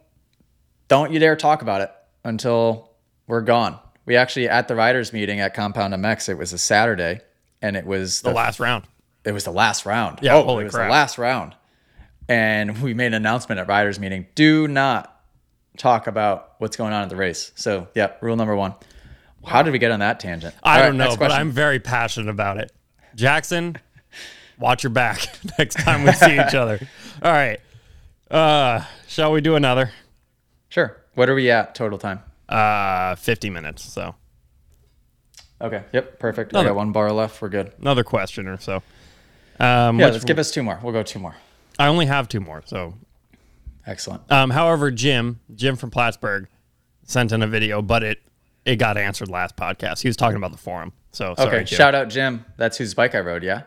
don't 0.87 1.11
you 1.11 1.19
dare 1.19 1.35
talk 1.35 1.61
about 1.61 1.81
it 1.81 1.91
until 2.23 2.91
we're 3.27 3.41
gone. 3.41 3.77
We 4.09 4.15
actually 4.15 4.49
at 4.49 4.67
the 4.67 4.75
riders 4.75 5.13
meeting 5.13 5.39
at 5.39 5.53
Compound 5.53 5.93
MX, 5.93 6.29
it 6.29 6.33
was 6.33 6.51
a 6.51 6.57
Saturday 6.57 7.21
and 7.61 7.77
it 7.77 7.85
was 7.85 8.23
the 8.23 8.31
last 8.31 8.59
round. 8.59 8.85
it 9.23 9.33
was 9.33 9.43
the 9.43 9.51
last 9.51 9.85
round. 9.85 10.17
Yeah, 10.23 10.33
oh, 10.33 10.43
holy 10.43 10.63
it 10.63 10.65
was 10.65 10.73
crap. 10.73 10.87
the 10.87 10.91
last 10.91 11.19
round. 11.19 11.55
And 12.27 12.81
we 12.81 12.95
made 12.95 13.05
an 13.05 13.13
announcement 13.13 13.59
at 13.59 13.67
riders 13.67 13.99
meeting. 13.99 14.25
Do 14.33 14.67
not 14.67 15.15
talk 15.77 16.07
about 16.07 16.55
what's 16.57 16.75
going 16.75 16.91
on 16.91 17.03
at 17.03 17.09
the 17.09 17.17
race. 17.17 17.51
So 17.53 17.87
yeah, 17.93 18.13
rule 18.19 18.35
number 18.35 18.55
one. 18.55 18.73
How 19.45 19.61
did 19.61 19.73
we 19.73 19.77
get 19.77 19.91
on 19.91 19.99
that 19.99 20.19
tangent? 20.19 20.55
I 20.63 20.73
All 20.73 20.79
right, 20.79 20.85
don't 20.87 20.97
know, 20.97 21.15
but. 21.15 21.31
I'm 21.31 21.51
very 21.51 21.79
passionate 21.79 22.31
about 22.31 22.57
it. 22.57 22.71
Jackson, 23.13 23.77
watch 24.57 24.81
your 24.81 24.89
back 24.89 25.29
next 25.59 25.75
time 25.75 26.03
we 26.03 26.13
see 26.13 26.33
each 26.33 26.55
other. 26.55 26.79
All 27.21 27.31
right. 27.31 27.59
Uh, 28.31 28.85
shall 29.07 29.31
we 29.31 29.41
do 29.41 29.53
another? 29.53 29.91
sure. 30.69 30.97
What 31.13 31.29
are 31.29 31.35
we 31.35 31.51
at 31.51 31.75
total 31.75 31.99
time? 31.99 32.23
Uh, 32.49 33.15
50 33.15 33.49
minutes. 33.49 33.83
So 33.83 34.15
Okay. 35.61 35.83
Yep. 35.91 36.19
Perfect. 36.19 36.53
I 36.55 36.59
Another- 36.59 36.69
got 36.69 36.75
one 36.77 36.91
bar 36.91 37.11
left. 37.11 37.41
We're 37.41 37.49
good. 37.49 37.71
another 37.79 38.03
question 38.03 38.47
or 38.47 38.57
so. 38.57 38.77
Um, 39.59 39.99
Yeah. 39.99 40.07
let's 40.07 40.23
give 40.23 40.39
us 40.39 40.51
two 40.51 40.63
more. 40.63 40.79
We'll 40.81 40.93
go 40.93 41.03
two 41.03 41.19
more. 41.19 41.35
I 41.77 41.87
only 41.87 42.05
have 42.05 42.29
two 42.29 42.39
more. 42.39 42.61
So, 42.65 42.95
Excellent. 43.85 44.21
um, 44.31 44.51
however, 44.51 44.89
Jim, 44.89 45.41
Jim 45.53 45.75
from 45.75 45.91
Plattsburgh, 45.91 46.47
sent 47.03 47.31
in 47.33 47.41
a 47.41 47.47
video, 47.47 47.81
but 47.81 48.03
it 48.03 48.19
it 48.65 48.75
got 48.75 48.97
answered 48.97 49.29
last 49.29 49.55
podcast. 49.55 50.01
He 50.01 50.07
was 50.09 50.15
talking 50.17 50.37
about 50.37 50.51
the 50.51 50.57
forum. 50.57 50.91
So 51.11 51.33
sorry, 51.35 51.57
Okay. 51.61 51.65
Shout 51.65 51.95
out 51.95 52.09
Jim. 52.09 52.45
That's 52.57 52.77
whose 52.77 52.93
bike 52.93 53.15
I 53.15 53.19
rode. 53.19 53.41
Yeah. 53.43 53.63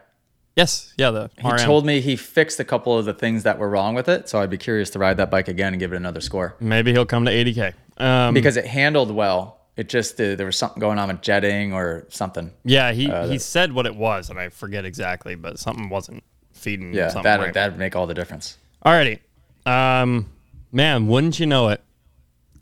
Yes, 0.56 0.92
yeah. 0.98 1.10
The 1.10 1.30
He 1.40 1.48
RM. 1.48 1.58
told 1.58 1.86
me 1.86 2.00
he 2.00 2.14
fixed 2.16 2.60
a 2.60 2.64
couple 2.64 2.98
of 2.98 3.04
the 3.06 3.14
things 3.14 3.42
that 3.44 3.58
were 3.58 3.70
wrong 3.70 3.94
with 3.94 4.08
it. 4.08 4.28
So 4.28 4.40
I'd 4.40 4.50
be 4.50 4.58
curious 4.58 4.90
to 4.90 4.98
ride 4.98 5.16
that 5.16 5.30
bike 5.30 5.48
again 5.48 5.72
and 5.72 5.80
give 5.80 5.92
it 5.92 5.96
another 5.96 6.20
score. 6.20 6.56
maybe 6.60 6.92
he'll 6.92 7.06
come 7.06 7.24
to 7.24 7.30
ADK. 7.30 7.72
Um, 7.96 8.34
because 8.34 8.56
it 8.56 8.66
handled 8.66 9.10
well. 9.10 9.60
It 9.76 9.88
just 9.88 10.20
uh, 10.20 10.34
there 10.34 10.44
was 10.44 10.58
something 10.58 10.80
going 10.80 10.98
on 10.98 11.08
with 11.08 11.22
jetting 11.22 11.72
or 11.72 12.06
something. 12.10 12.50
yeah, 12.64 12.92
he 12.92 13.10
uh, 13.10 13.26
he 13.28 13.38
said 13.38 13.72
what 13.72 13.86
it 13.86 13.96
was, 13.96 14.28
and 14.28 14.38
I 14.38 14.50
forget 14.50 14.84
exactly, 14.84 15.34
but 15.34 15.58
something 15.58 15.88
wasn't 15.88 16.22
feeding. 16.52 16.92
Yeah, 16.92 17.08
something 17.08 17.22
that 17.22 17.40
right. 17.40 17.54
that'd 17.54 17.78
make 17.78 17.96
all 17.96 18.06
the 18.06 18.12
difference. 18.12 18.58
Alrighty. 18.84 19.20
Um, 19.64 20.28
man, 20.72 21.06
wouldn't 21.06 21.40
you 21.40 21.46
know 21.46 21.68
it? 21.70 21.82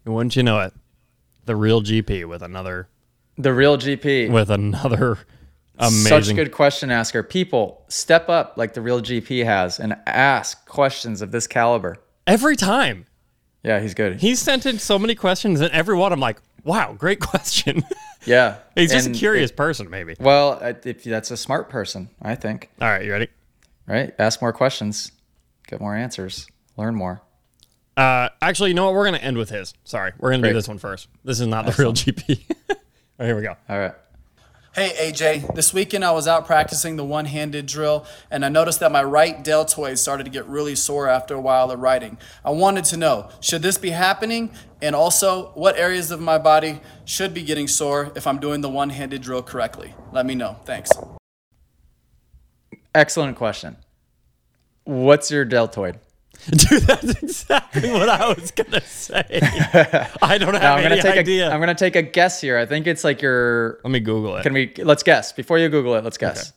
Wouldn't 0.04 0.36
you 0.36 0.44
know 0.44 0.60
it? 0.60 0.72
The 1.46 1.56
real 1.56 1.82
GP 1.82 2.26
with 2.28 2.42
another 2.42 2.88
The 3.36 3.52
real 3.52 3.76
GP. 3.76 4.30
with 4.30 4.48
another 4.50 5.18
amazing. 5.88 6.06
Such 6.08 6.28
a 6.28 6.34
good 6.34 6.52
question 6.52 6.90
asker. 6.90 7.22
People 7.22 7.84
step 7.88 8.28
up 8.28 8.54
like 8.56 8.74
the 8.74 8.80
real 8.80 9.00
GP 9.00 9.44
has 9.44 9.78
and 9.80 9.96
ask 10.06 10.66
questions 10.66 11.22
of 11.22 11.30
this 11.32 11.46
caliber. 11.46 11.96
Every 12.26 12.56
time 12.56 13.06
Yeah, 13.62 13.80
he's 13.80 13.94
good. 13.94 14.20
He's 14.20 14.38
sent 14.38 14.64
in 14.66 14.78
so 14.78 14.98
many 14.98 15.14
questions, 15.14 15.60
and 15.60 15.70
every 15.72 15.96
one 15.96 16.12
I'm 16.12 16.20
like, 16.20 16.40
wow, 16.64 16.92
great 16.94 17.20
question. 17.30 17.82
yeah, 18.24 18.56
He's 18.74 18.90
just 18.92 19.06
And 19.06 19.14
a 19.16 19.18
curious 19.18 19.50
it- 19.50 19.56
person, 19.56 19.90
maybe. 19.90 20.14
well, 20.20 20.58
if 20.84 21.04
that's 21.04 21.30
a 21.30 21.36
smart 21.36 21.68
person, 21.68 22.08
I 22.22 22.34
think. 22.36 22.70
All 22.80 22.88
right, 22.88 23.04
you 23.04 23.12
ready? 23.12 23.28
Right? 23.86 24.14
Ask 24.18 24.40
more 24.40 24.52
questions, 24.52 25.12
get 25.66 25.80
more 25.80 25.96
answers, 25.96 26.46
learn 26.76 26.94
more. 26.94 27.22
Uh, 27.96 28.28
actually, 28.40 28.70
you 28.70 28.74
know 28.74 28.84
what? 28.86 28.94
We're 28.94 29.04
gonna 29.04 29.18
end 29.18 29.36
with 29.36 29.50
his. 29.50 29.74
Sorry, 29.84 30.12
we're 30.18 30.30
gonna 30.30 30.46
do 30.48 30.54
this 30.54 30.68
one 30.68 30.78
first. 30.78 31.08
This 31.24 31.40
is 31.40 31.46
not 31.48 31.66
the 31.66 31.74
real 31.82 31.92
GP. 31.92 32.40
All 32.70 32.76
right, 33.18 33.26
here 33.26 33.36
we 33.36 33.42
go. 33.42 33.56
All 33.68 33.78
right. 33.78 33.92
Hey 34.72 35.10
AJ, 35.10 35.56
this 35.56 35.74
weekend 35.74 36.04
I 36.04 36.12
was 36.12 36.28
out 36.28 36.46
practicing 36.46 36.94
the 36.94 37.04
one 37.04 37.24
handed 37.24 37.66
drill 37.66 38.06
and 38.30 38.44
I 38.44 38.48
noticed 38.48 38.78
that 38.78 38.92
my 38.92 39.02
right 39.02 39.42
deltoid 39.42 39.98
started 39.98 40.22
to 40.22 40.30
get 40.30 40.46
really 40.46 40.76
sore 40.76 41.08
after 41.08 41.34
a 41.34 41.40
while 41.40 41.72
of 41.72 41.80
writing. 41.80 42.18
I 42.44 42.50
wanted 42.50 42.84
to 42.84 42.96
know 42.96 43.30
should 43.40 43.62
this 43.62 43.78
be 43.78 43.90
happening? 43.90 44.52
And 44.80 44.94
also, 44.94 45.50
what 45.54 45.76
areas 45.76 46.12
of 46.12 46.20
my 46.20 46.38
body 46.38 46.80
should 47.04 47.34
be 47.34 47.42
getting 47.42 47.66
sore 47.66 48.12
if 48.14 48.28
I'm 48.28 48.38
doing 48.38 48.60
the 48.60 48.68
one 48.68 48.90
handed 48.90 49.22
drill 49.22 49.42
correctly? 49.42 49.92
Let 50.12 50.24
me 50.24 50.36
know. 50.36 50.56
Thanks. 50.64 50.92
Excellent 52.94 53.36
question. 53.36 53.76
What's 54.84 55.32
your 55.32 55.44
deltoid? 55.44 55.98
Dude, 56.50 56.82
that's 56.82 57.22
exactly 57.22 57.90
what 57.90 58.08
I 58.08 58.28
was 58.28 58.50
gonna 58.50 58.80
say. 58.80 59.22
I 60.22 60.38
don't 60.38 60.54
have 60.54 60.62
Now, 60.62 60.74
I'm 60.76 60.84
any 60.84 60.88
gonna 60.96 61.02
take 61.02 61.18
idea. 61.18 61.48
a 61.50 61.52
I'm 61.52 61.60
gonna 61.60 61.74
take 61.74 61.96
a 61.96 62.02
guess 62.02 62.40
here. 62.40 62.56
I 62.56 62.66
think 62.66 62.86
it's 62.86 63.04
like 63.04 63.20
your 63.22 63.78
Let 63.84 63.90
me 63.90 64.00
Google 64.00 64.36
it. 64.36 64.42
Can 64.42 64.52
we 64.54 64.72
let's 64.78 65.02
guess 65.02 65.32
before 65.32 65.58
you 65.58 65.68
Google 65.68 65.94
it? 65.96 66.04
Let's 66.04 66.18
guess. 66.18 66.52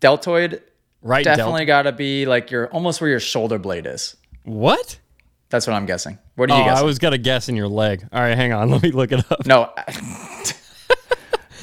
Deltoid 0.00 0.62
right, 1.02 1.24
definitely 1.24 1.64
delta. 1.64 1.66
got 1.66 1.82
to 1.82 1.92
be 1.92 2.24
like 2.26 2.50
your 2.50 2.68
almost 2.68 3.00
where 3.00 3.10
your 3.10 3.20
shoulder 3.20 3.58
blade 3.58 3.86
is. 3.86 4.16
What? 4.44 4.98
That's 5.50 5.66
what 5.66 5.74
I'm 5.74 5.86
guessing. 5.86 6.18
What 6.36 6.48
do 6.48 6.54
Oh, 6.54 6.58
you 6.58 6.64
guess? 6.64 6.78
I 6.78 6.82
was 6.82 6.98
gonna 6.98 7.18
guess 7.18 7.48
in 7.48 7.56
your 7.56 7.68
leg. 7.68 8.06
All 8.12 8.20
right, 8.20 8.36
hang 8.36 8.52
on. 8.52 8.70
Let 8.70 8.82
me 8.82 8.92
look 8.92 9.10
it 9.12 9.24
up. 9.30 9.44
no, 9.46 9.70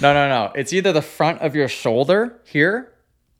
no, 0.01 0.13
no, 0.13 0.27
no. 0.29 0.51
It's 0.55 0.73
either 0.73 0.91
the 0.93 1.01
front 1.01 1.41
of 1.41 1.55
your 1.55 1.67
shoulder 1.67 2.39
here, 2.43 2.91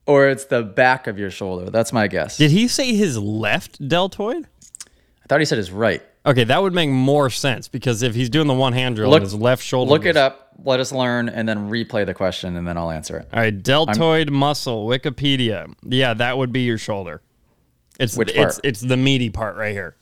or 0.08 0.28
it's 0.30 0.46
the 0.46 0.64
back 0.64 1.08
of 1.08 1.20
your 1.20 1.30
shoulder. 1.30 1.70
That's 1.70 1.94
my 1.94 2.08
guess. 2.08 2.38
Did 2.38 2.52
he 2.52 2.68
say 2.68 2.96
his 2.96 3.18
left 3.18 3.86
deltoid? 3.88 4.48
I 4.86 5.28
thought 5.28 5.40
he 5.40 5.46
said 5.46 5.58
his 5.58 5.72
right. 5.72 6.02
Okay, 6.26 6.44
that 6.46 6.62
would 6.62 6.74
make 6.74 6.90
more 6.90 7.30
sense 7.30 7.68
because 7.68 8.02
if 8.04 8.14
he's 8.16 8.30
doing 8.30 8.48
the 8.48 8.54
one 8.54 8.74
hand 8.74 8.96
drill, 8.96 9.10
Look- 9.10 9.22
his 9.24 9.34
left 9.36 9.64
shoulder. 9.64 9.90
Look 9.92 10.06
it 10.06 10.18
up. 10.18 10.44
Let 10.64 10.80
us 10.80 10.92
learn, 10.92 11.30
and 11.30 11.48
then 11.48 11.70
replay 11.70 12.04
the 12.06 12.16
question, 12.16 12.56
and 12.56 12.68
then 12.68 12.78
I'll 12.78 12.90
answer 12.90 13.18
it. 13.18 13.28
All 13.32 13.40
right, 13.40 13.62
deltoid 13.62 14.32
muscle, 14.32 14.88
Wikipedia. 14.88 15.72
Yeah, 15.84 16.16
that 16.16 16.36
would 16.38 16.52
be 16.52 16.62
your 16.62 16.80
shoulder. 16.80 17.22
It's 18.00 18.18
Which 18.18 18.30
it's 18.30 18.38
part? 18.38 18.60
it's 18.64 18.82
the 18.82 18.98
meaty 18.98 19.30
part 19.30 19.56
right 19.56 19.72
here. 19.72 19.96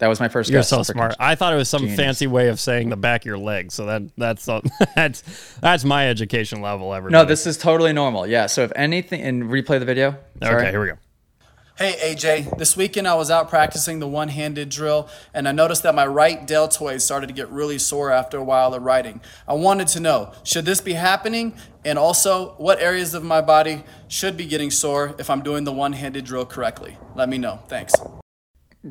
That 0.00 0.08
was 0.08 0.18
my 0.18 0.28
first 0.28 0.50
You're 0.50 0.60
guess. 0.60 0.70
so 0.70 0.82
smart. 0.82 1.14
I 1.20 1.34
thought 1.34 1.52
it 1.52 1.56
was 1.56 1.68
some 1.68 1.82
Genius. 1.82 1.98
fancy 1.98 2.26
way 2.26 2.48
of 2.48 2.58
saying 2.58 2.88
the 2.88 2.96
back 2.96 3.20
of 3.20 3.26
your 3.26 3.38
leg. 3.38 3.70
So 3.70 3.84
that 3.84 4.02
that's 4.16 4.46
that's 4.96 5.22
that's 5.60 5.84
my 5.84 6.08
education 6.08 6.62
level. 6.62 6.92
Ever. 6.92 7.10
No, 7.10 7.24
this 7.26 7.46
is 7.46 7.58
totally 7.58 7.92
normal. 7.92 8.26
Yeah. 8.26 8.46
So 8.46 8.62
if 8.62 8.72
anything, 8.74 9.20
and 9.20 9.44
replay 9.44 9.78
the 9.78 9.84
video. 9.84 10.16
Sorry. 10.42 10.62
Okay, 10.62 10.70
here 10.70 10.80
we 10.80 10.86
go. 10.88 10.94
Hey 11.76 12.14
AJ, 12.14 12.58
this 12.58 12.76
weekend 12.76 13.08
I 13.08 13.14
was 13.14 13.30
out 13.30 13.48
practicing 13.48 14.00
the 14.00 14.06
one 14.06 14.28
handed 14.28 14.68
drill 14.68 15.08
and 15.32 15.48
I 15.48 15.52
noticed 15.52 15.82
that 15.84 15.94
my 15.94 16.06
right 16.06 16.46
deltoid 16.46 17.00
started 17.00 17.28
to 17.28 17.32
get 17.32 17.48
really 17.48 17.78
sore 17.78 18.10
after 18.10 18.36
a 18.36 18.44
while 18.44 18.74
of 18.74 18.82
riding. 18.82 19.22
I 19.48 19.54
wanted 19.54 19.88
to 19.88 20.00
know 20.00 20.32
should 20.44 20.66
this 20.66 20.82
be 20.82 20.92
happening? 20.92 21.54
And 21.82 21.98
also, 21.98 22.50
what 22.58 22.80
areas 22.80 23.14
of 23.14 23.24
my 23.24 23.40
body 23.40 23.84
should 24.08 24.36
be 24.36 24.44
getting 24.44 24.70
sore 24.70 25.14
if 25.18 25.30
I'm 25.30 25.42
doing 25.42 25.64
the 25.64 25.72
one 25.72 25.94
handed 25.94 26.26
drill 26.26 26.44
correctly? 26.44 26.98
Let 27.14 27.30
me 27.30 27.38
know. 27.38 27.60
Thanks. 27.68 27.94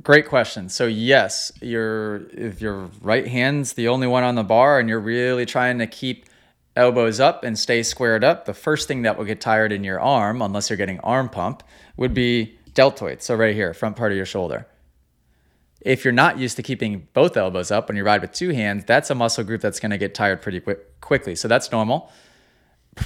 Great 0.03 0.27
question. 0.27 0.69
So 0.69 0.85
yes, 0.85 1.51
your 1.61 2.17
if 2.27 2.61
your 2.61 2.91
right 3.01 3.27
hand's 3.27 3.73
the 3.73 3.87
only 3.87 4.05
one 4.05 4.23
on 4.23 4.35
the 4.35 4.43
bar 4.43 4.79
and 4.79 4.87
you're 4.87 4.99
really 4.99 5.47
trying 5.47 5.79
to 5.79 5.87
keep 5.87 6.27
elbows 6.75 7.19
up 7.19 7.43
and 7.43 7.57
stay 7.57 7.81
squared 7.81 8.23
up, 8.23 8.45
the 8.45 8.53
first 8.53 8.87
thing 8.87 9.01
that 9.01 9.17
will 9.17 9.25
get 9.25 9.41
tired 9.41 9.71
in 9.71 9.83
your 9.83 9.99
arm, 9.99 10.43
unless 10.43 10.69
you're 10.69 10.77
getting 10.77 10.99
arm 10.99 11.27
pump, 11.27 11.63
would 11.97 12.13
be 12.13 12.55
deltoid. 12.75 13.23
So 13.23 13.33
right 13.33 13.55
here, 13.55 13.73
front 13.73 13.95
part 13.95 14.11
of 14.11 14.15
your 14.15 14.27
shoulder. 14.27 14.67
If 15.81 16.05
you're 16.05 16.11
not 16.11 16.37
used 16.37 16.57
to 16.57 16.63
keeping 16.63 17.07
both 17.13 17.35
elbows 17.35 17.71
up 17.71 17.87
when 17.87 17.97
you 17.97 18.03
ride 18.03 18.21
with 18.21 18.31
two 18.31 18.49
hands, 18.49 18.83
that's 18.85 19.09
a 19.09 19.15
muscle 19.15 19.43
group 19.43 19.61
that's 19.61 19.79
going 19.79 19.91
to 19.91 19.97
get 19.97 20.13
tired 20.13 20.41
pretty 20.41 20.59
quick, 20.59 21.01
quickly. 21.01 21.35
So 21.35 21.47
that's 21.47 21.71
normal. 21.71 22.11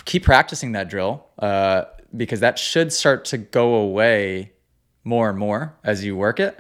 Keep 0.04 0.24
practicing 0.24 0.74
that 0.74 0.90
drill 0.90 1.28
uh, 1.40 1.84
because 2.18 2.42
that 2.42 2.60
should 2.60 2.92
start 2.92 3.24
to 3.26 3.38
go 3.38 3.76
away 3.76 4.52
more 5.06 5.30
and 5.30 5.38
more 5.38 5.78
as 5.84 6.04
you 6.04 6.18
work 6.18 6.42
it. 6.42 6.60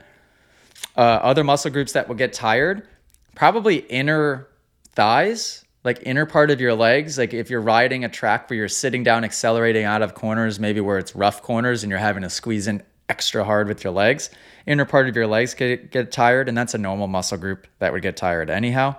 Uh, 0.96 1.02
other 1.02 1.44
muscle 1.44 1.72
groups 1.72 1.94
that 1.94 2.08
will 2.08 2.16
get 2.16 2.34
tired, 2.34 2.88
probably 3.36 3.78
inner 3.78 4.48
thighs 4.92 5.64
like 5.84 6.02
inner 6.04 6.26
part 6.26 6.50
of 6.50 6.62
your 6.62 6.74
legs, 6.74 7.18
like 7.18 7.34
if 7.34 7.50
you're 7.50 7.62
riding 7.62 8.06
a 8.06 8.10
track 8.10 8.50
where 8.50 8.58
you're 8.58 8.70
sitting 8.70 9.04
down, 9.04 9.24
accelerating 9.24 9.84
out 9.84 10.02
of 10.02 10.14
corners, 10.14 10.60
maybe 10.60 10.80
where 10.80 10.98
it's 10.98 11.16
rough 11.16 11.42
corners 11.42 11.84
and 11.84 11.90
you're 11.90 12.00
having 12.00 12.24
to 12.24 12.30
squeeze 12.30 12.68
in 12.68 12.82
extra 13.10 13.44
hard 13.44 13.68
with 13.68 13.84
your 13.84 13.92
legs, 13.92 14.30
inner 14.66 14.86
part 14.86 15.10
of 15.10 15.16
your 15.16 15.28
legs 15.28 15.54
get, 15.54 15.92
get 15.92 16.12
tired, 16.12 16.48
and 16.48 16.58
that's 16.58 16.74
a 16.74 16.78
normal 16.78 17.08
muscle 17.08 17.38
group 17.38 17.68
that 17.80 17.92
would 17.92 18.02
get 18.02 18.16
tired 18.16 18.50
anyhow. 18.50 18.96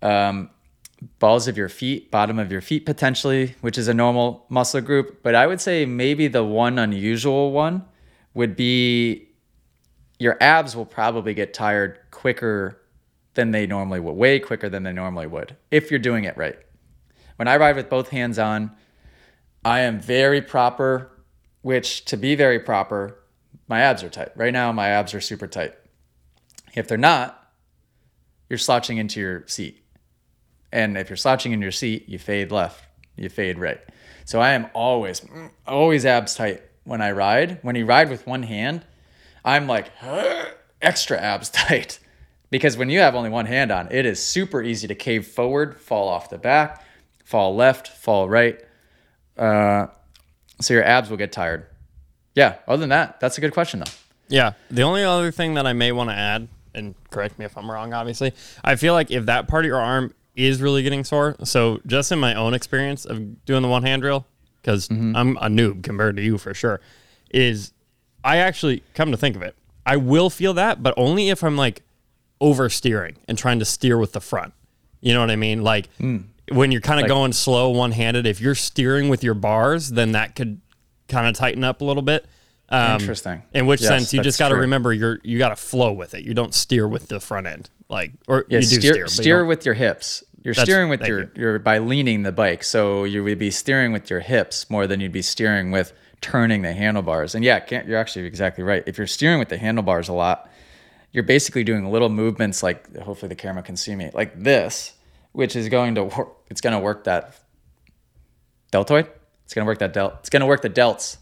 Um, 0.00 0.50
balls 1.18 1.48
of 1.48 1.56
your 1.56 1.68
feet, 1.68 2.10
bottom 2.10 2.38
of 2.38 2.52
your 2.52 2.60
feet 2.60 2.86
potentially, 2.86 3.56
which 3.60 3.76
is 3.76 3.88
a 3.88 3.94
normal 3.94 4.46
muscle 4.48 4.80
group. 4.80 5.22
But 5.24 5.34
I 5.34 5.46
would 5.46 5.60
say 5.60 5.86
maybe 5.86 6.28
the 6.28 6.44
one 6.44 6.78
unusual 6.78 7.50
one 7.50 7.84
would 8.32 8.54
be 8.54 9.25
your 10.18 10.36
abs 10.40 10.74
will 10.74 10.86
probably 10.86 11.34
get 11.34 11.52
tired 11.54 11.98
quicker 12.10 12.80
than 13.34 13.50
they 13.50 13.66
normally 13.66 14.00
would, 14.00 14.14
way 14.14 14.40
quicker 14.40 14.68
than 14.68 14.82
they 14.82 14.92
normally 14.92 15.26
would, 15.26 15.56
if 15.70 15.90
you're 15.90 16.00
doing 16.00 16.24
it 16.24 16.36
right. 16.36 16.56
When 17.36 17.48
I 17.48 17.56
ride 17.58 17.76
with 17.76 17.90
both 17.90 18.08
hands 18.08 18.38
on, 18.38 18.72
I 19.64 19.80
am 19.80 20.00
very 20.00 20.40
proper, 20.40 21.10
which 21.62 22.04
to 22.06 22.16
be 22.16 22.34
very 22.34 22.58
proper, 22.58 23.18
my 23.68 23.80
abs 23.80 24.02
are 24.02 24.08
tight. 24.08 24.30
Right 24.36 24.52
now, 24.52 24.72
my 24.72 24.88
abs 24.88 25.12
are 25.12 25.20
super 25.20 25.46
tight. 25.46 25.74
If 26.74 26.88
they're 26.88 26.96
not, 26.96 27.52
you're 28.48 28.58
slouching 28.58 28.96
into 28.98 29.20
your 29.20 29.46
seat. 29.46 29.82
And 30.72 30.96
if 30.96 31.10
you're 31.10 31.16
slouching 31.16 31.52
in 31.52 31.60
your 31.60 31.72
seat, 31.72 32.08
you 32.08 32.18
fade 32.18 32.52
left, 32.52 32.84
you 33.16 33.28
fade 33.28 33.58
right. 33.58 33.80
So 34.24 34.40
I 34.40 34.52
am 34.52 34.68
always, 34.72 35.22
always 35.66 36.06
abs 36.06 36.34
tight 36.34 36.62
when 36.84 37.02
I 37.02 37.12
ride. 37.12 37.58
When 37.62 37.76
you 37.76 37.86
ride 37.86 38.08
with 38.08 38.26
one 38.26 38.44
hand, 38.44 38.84
I'm 39.46 39.68
like 39.68 39.90
extra 40.82 41.18
abs 41.18 41.48
tight 41.50 42.00
because 42.50 42.76
when 42.76 42.90
you 42.90 42.98
have 42.98 43.14
only 43.14 43.30
one 43.30 43.46
hand 43.46 43.70
on, 43.70 43.88
it 43.90 44.04
is 44.04 44.22
super 44.22 44.62
easy 44.62 44.88
to 44.88 44.94
cave 44.94 45.26
forward, 45.26 45.80
fall 45.80 46.08
off 46.08 46.28
the 46.28 46.36
back, 46.36 46.84
fall 47.24 47.54
left, 47.54 47.88
fall 47.88 48.28
right. 48.28 48.60
Uh, 49.38 49.86
so 50.60 50.74
your 50.74 50.84
abs 50.84 51.08
will 51.08 51.16
get 51.16 51.32
tired. 51.32 51.66
Yeah. 52.34 52.56
Other 52.66 52.80
than 52.80 52.88
that, 52.90 53.20
that's 53.20 53.38
a 53.38 53.40
good 53.40 53.52
question 53.52 53.80
though. 53.80 53.92
Yeah. 54.28 54.52
The 54.70 54.82
only 54.82 55.04
other 55.04 55.30
thing 55.30 55.54
that 55.54 55.66
I 55.66 55.72
may 55.72 55.92
want 55.92 56.10
to 56.10 56.14
add, 56.14 56.48
and 56.74 56.94
correct 57.10 57.38
me 57.38 57.44
if 57.44 57.56
I'm 57.56 57.70
wrong, 57.70 57.94
obviously, 57.94 58.34
I 58.64 58.76
feel 58.76 58.92
like 58.92 59.10
if 59.10 59.26
that 59.26 59.48
part 59.48 59.64
of 59.64 59.68
your 59.68 59.80
arm 59.80 60.12
is 60.34 60.60
really 60.60 60.82
getting 60.82 61.04
sore, 61.04 61.36
so 61.44 61.80
just 61.86 62.12
in 62.12 62.18
my 62.18 62.34
own 62.34 62.52
experience 62.52 63.04
of 63.04 63.44
doing 63.46 63.62
the 63.62 63.68
one 63.68 63.82
hand 63.82 64.02
drill, 64.02 64.26
because 64.60 64.90
I'm 64.90 65.36
a 65.38 65.48
noob 65.48 65.82
compared 65.82 66.16
to 66.16 66.22
you 66.22 66.36
for 66.36 66.52
sure, 66.52 66.80
is 67.30 67.72
I 68.26 68.38
actually 68.38 68.82
come 68.94 69.12
to 69.12 69.16
think 69.16 69.36
of 69.36 69.42
it, 69.42 69.54
I 69.86 69.96
will 69.96 70.30
feel 70.30 70.52
that, 70.54 70.82
but 70.82 70.92
only 70.96 71.30
if 71.30 71.44
I'm 71.44 71.56
like 71.56 71.82
oversteering 72.40 73.16
and 73.28 73.38
trying 73.38 73.60
to 73.60 73.64
steer 73.64 73.96
with 73.96 74.12
the 74.12 74.20
front. 74.20 74.52
You 75.00 75.14
know 75.14 75.20
what 75.20 75.30
I 75.30 75.36
mean? 75.36 75.62
Like 75.62 75.88
when 75.98 76.72
you're 76.72 76.80
kind 76.80 77.00
of 77.00 77.06
going 77.08 77.32
slow 77.32 77.70
one 77.70 77.92
handed, 77.92 78.26
if 78.26 78.40
you're 78.40 78.56
steering 78.56 79.08
with 79.08 79.22
your 79.22 79.34
bars, 79.34 79.90
then 79.90 80.12
that 80.12 80.34
could 80.34 80.60
kind 81.08 81.28
of 81.28 81.34
tighten 81.34 81.62
up 81.62 81.80
a 81.80 81.84
little 81.84 82.02
bit. 82.02 82.26
Um, 82.68 83.00
Interesting. 83.00 83.42
In 83.54 83.66
which 83.66 83.80
Yes, 83.80 83.90
sense 83.90 84.12
you 84.12 84.20
just 84.22 84.40
got 84.40 84.48
to 84.48 84.56
remember 84.56 84.92
you're 84.92 85.20
you 85.22 85.38
got 85.38 85.50
to 85.50 85.56
flow 85.56 85.92
with 85.92 86.14
it. 86.14 86.24
You 86.24 86.34
don't 86.34 86.52
steer 86.52 86.88
with 86.88 87.06
the 87.06 87.20
front 87.20 87.46
end, 87.46 87.70
like 87.88 88.10
or 88.26 88.44
Yeah, 88.48 88.58
you 88.58 88.66
do 88.66 88.80
steer, 88.80 88.94
steer, 88.94 89.08
steer 89.08 89.44
with 89.44 89.64
your 89.64 89.74
hips. 89.74 90.24
You're 90.46 90.54
That's- 90.54 90.68
steering 90.68 90.88
with 90.88 91.04
your, 91.04 91.22
you. 91.22 91.30
your 91.34 91.58
by 91.58 91.78
leaning 91.78 92.22
the 92.22 92.30
bike. 92.30 92.62
So 92.62 93.02
you 93.02 93.24
would 93.24 93.36
be 93.36 93.50
steering 93.50 93.90
with 93.90 94.08
your 94.08 94.20
hips 94.20 94.70
more 94.70 94.86
than 94.86 95.00
you'd 95.00 95.10
be 95.10 95.20
steering 95.20 95.72
with 95.72 95.92
turning 96.20 96.62
the 96.62 96.72
handlebars. 96.72 97.34
And 97.34 97.44
yeah, 97.44 97.58
can't, 97.58 97.88
you're 97.88 97.98
actually 97.98 98.26
exactly 98.26 98.62
right. 98.62 98.84
If 98.86 98.96
you're 98.96 99.08
steering 99.08 99.40
with 99.40 99.48
the 99.48 99.58
handlebars 99.58 100.08
a 100.08 100.12
lot, 100.12 100.48
you're 101.10 101.24
basically 101.24 101.64
doing 101.64 101.90
little 101.90 102.10
movements 102.10 102.62
like 102.62 102.96
hopefully 102.96 103.28
the 103.28 103.34
camera 103.34 103.64
can 103.64 103.76
see 103.76 103.96
me 103.96 104.12
like 104.14 104.40
this, 104.40 104.92
which 105.32 105.56
is 105.56 105.68
going 105.68 105.96
to 105.96 106.04
work. 106.04 106.36
It's 106.48 106.60
going 106.60 106.74
to 106.74 106.78
work 106.78 107.02
that 107.04 107.34
deltoid. 108.70 109.10
It's 109.46 109.52
going 109.52 109.64
to 109.64 109.68
work 109.68 109.80
that 109.80 109.92
delt. 109.92 110.14
It's 110.20 110.30
going 110.30 110.42
to 110.42 110.46
work 110.46 110.62
the 110.62 110.70
delts. 110.70 111.16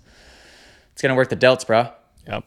It's 0.93 1.01
going 1.01 1.09
to 1.09 1.17
work 1.17 1.31
the 1.31 1.37
delts, 1.37 1.67
bro. 1.67 1.89
Yep. 2.27 2.45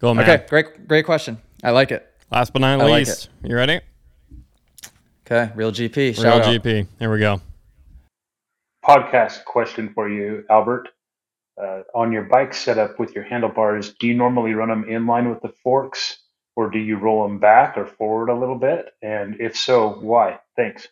Go 0.00 0.14
man. 0.14 0.28
Okay, 0.28 0.44
great, 0.48 0.88
great 0.88 1.04
question. 1.04 1.38
I 1.62 1.70
like 1.70 1.92
it. 1.92 2.12
Last 2.32 2.52
but 2.52 2.58
not 2.58 2.80
I 2.80 2.84
like 2.86 3.06
least, 3.06 3.28
you 3.44 3.54
ready? 3.54 3.82
Okay, 5.30 5.52
real 5.54 5.70
GP. 5.70 6.18
Real 6.18 6.32
out. 6.32 6.42
GP. 6.42 6.88
Here 6.98 7.12
we 7.12 7.20
go. 7.20 7.40
podcast 8.84 9.44
question 9.44 9.92
for 9.94 10.08
you, 10.08 10.44
Albert. 10.50 10.88
Uh, 11.60 11.82
on 11.94 12.10
your 12.10 12.22
bike 12.22 12.52
setup 12.52 12.98
with 12.98 13.14
your 13.14 13.22
handlebars, 13.22 13.94
do 14.00 14.08
you 14.08 14.14
normally 14.14 14.54
run 14.54 14.70
them 14.70 14.88
in 14.88 15.06
line 15.06 15.28
with 15.28 15.40
the 15.42 15.52
forks, 15.62 16.18
or 16.56 16.68
do 16.68 16.78
you 16.78 16.96
roll 16.96 17.28
them 17.28 17.38
back 17.38 17.76
or 17.76 17.86
forward 17.86 18.28
a 18.28 18.34
little 18.34 18.56
bit? 18.56 18.86
And 19.02 19.40
if 19.40 19.56
so, 19.56 19.90
why? 20.00 20.40
Thanks. 20.56 20.88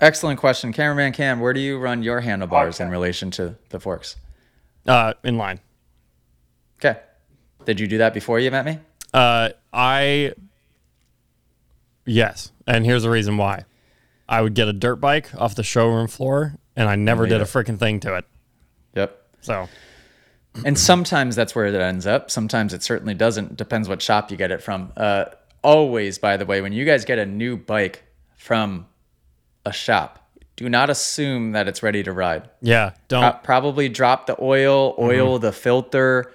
Excellent 0.00 0.40
question. 0.40 0.72
Cameraman 0.72 1.12
Cam, 1.12 1.38
where 1.38 1.52
do 1.52 1.60
you 1.60 1.78
run 1.78 2.02
your 2.02 2.20
handlebars 2.20 2.80
in 2.80 2.88
relation 2.88 3.30
to 3.32 3.54
the 3.68 3.78
forks? 3.78 4.16
Uh, 4.86 5.14
in 5.22 5.38
line. 5.38 5.60
Okay. 6.78 6.98
Did 7.64 7.78
you 7.78 7.86
do 7.86 7.98
that 7.98 8.14
before 8.14 8.40
you 8.40 8.50
met 8.50 8.64
me? 8.64 8.78
Uh, 9.12 9.50
I 9.72 10.32
yes, 12.04 12.50
and 12.66 12.84
here's 12.84 13.02
the 13.02 13.10
reason 13.10 13.36
why. 13.36 13.64
I 14.28 14.40
would 14.40 14.54
get 14.54 14.68
a 14.68 14.72
dirt 14.72 14.96
bike 14.96 15.34
off 15.34 15.54
the 15.54 15.62
showroom 15.62 16.08
floor, 16.08 16.54
and 16.76 16.88
I 16.88 16.96
never 16.96 17.26
did 17.26 17.40
a 17.40 17.44
freaking 17.44 17.78
thing 17.78 18.00
to 18.00 18.16
it. 18.16 18.24
Yep. 18.94 19.20
So 19.42 19.68
And 20.64 20.78
sometimes 20.78 21.36
that's 21.36 21.54
where 21.54 21.66
it 21.66 21.74
ends 21.74 22.06
up. 22.06 22.30
Sometimes 22.30 22.72
it 22.72 22.82
certainly 22.82 23.14
doesn't. 23.14 23.56
Depends 23.56 23.88
what 23.88 24.00
shop 24.00 24.30
you 24.30 24.36
get 24.36 24.50
it 24.50 24.62
from. 24.62 24.92
Uh, 24.96 25.26
always, 25.62 26.18
by 26.18 26.36
the 26.36 26.46
way, 26.46 26.60
when 26.62 26.72
you 26.72 26.84
guys 26.84 27.04
get 27.04 27.18
a 27.18 27.26
new 27.26 27.56
bike 27.56 28.02
from 28.36 28.86
a 29.66 29.72
shop, 29.72 30.20
do 30.56 30.68
not 30.68 30.88
assume 30.88 31.52
that 31.52 31.66
it's 31.68 31.82
ready 31.82 32.02
to 32.04 32.12
ride. 32.12 32.48
yeah, 32.62 32.92
don't. 33.08 33.22
Pro- 33.22 33.40
probably 33.42 33.88
drop 33.88 34.26
the 34.26 34.40
oil, 34.40 34.94
oil 34.98 35.38
the 35.38 35.52
filter, 35.52 36.32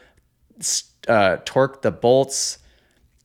uh, 1.08 1.38
torque 1.46 1.82
the 1.82 1.92
bolts, 1.92 2.58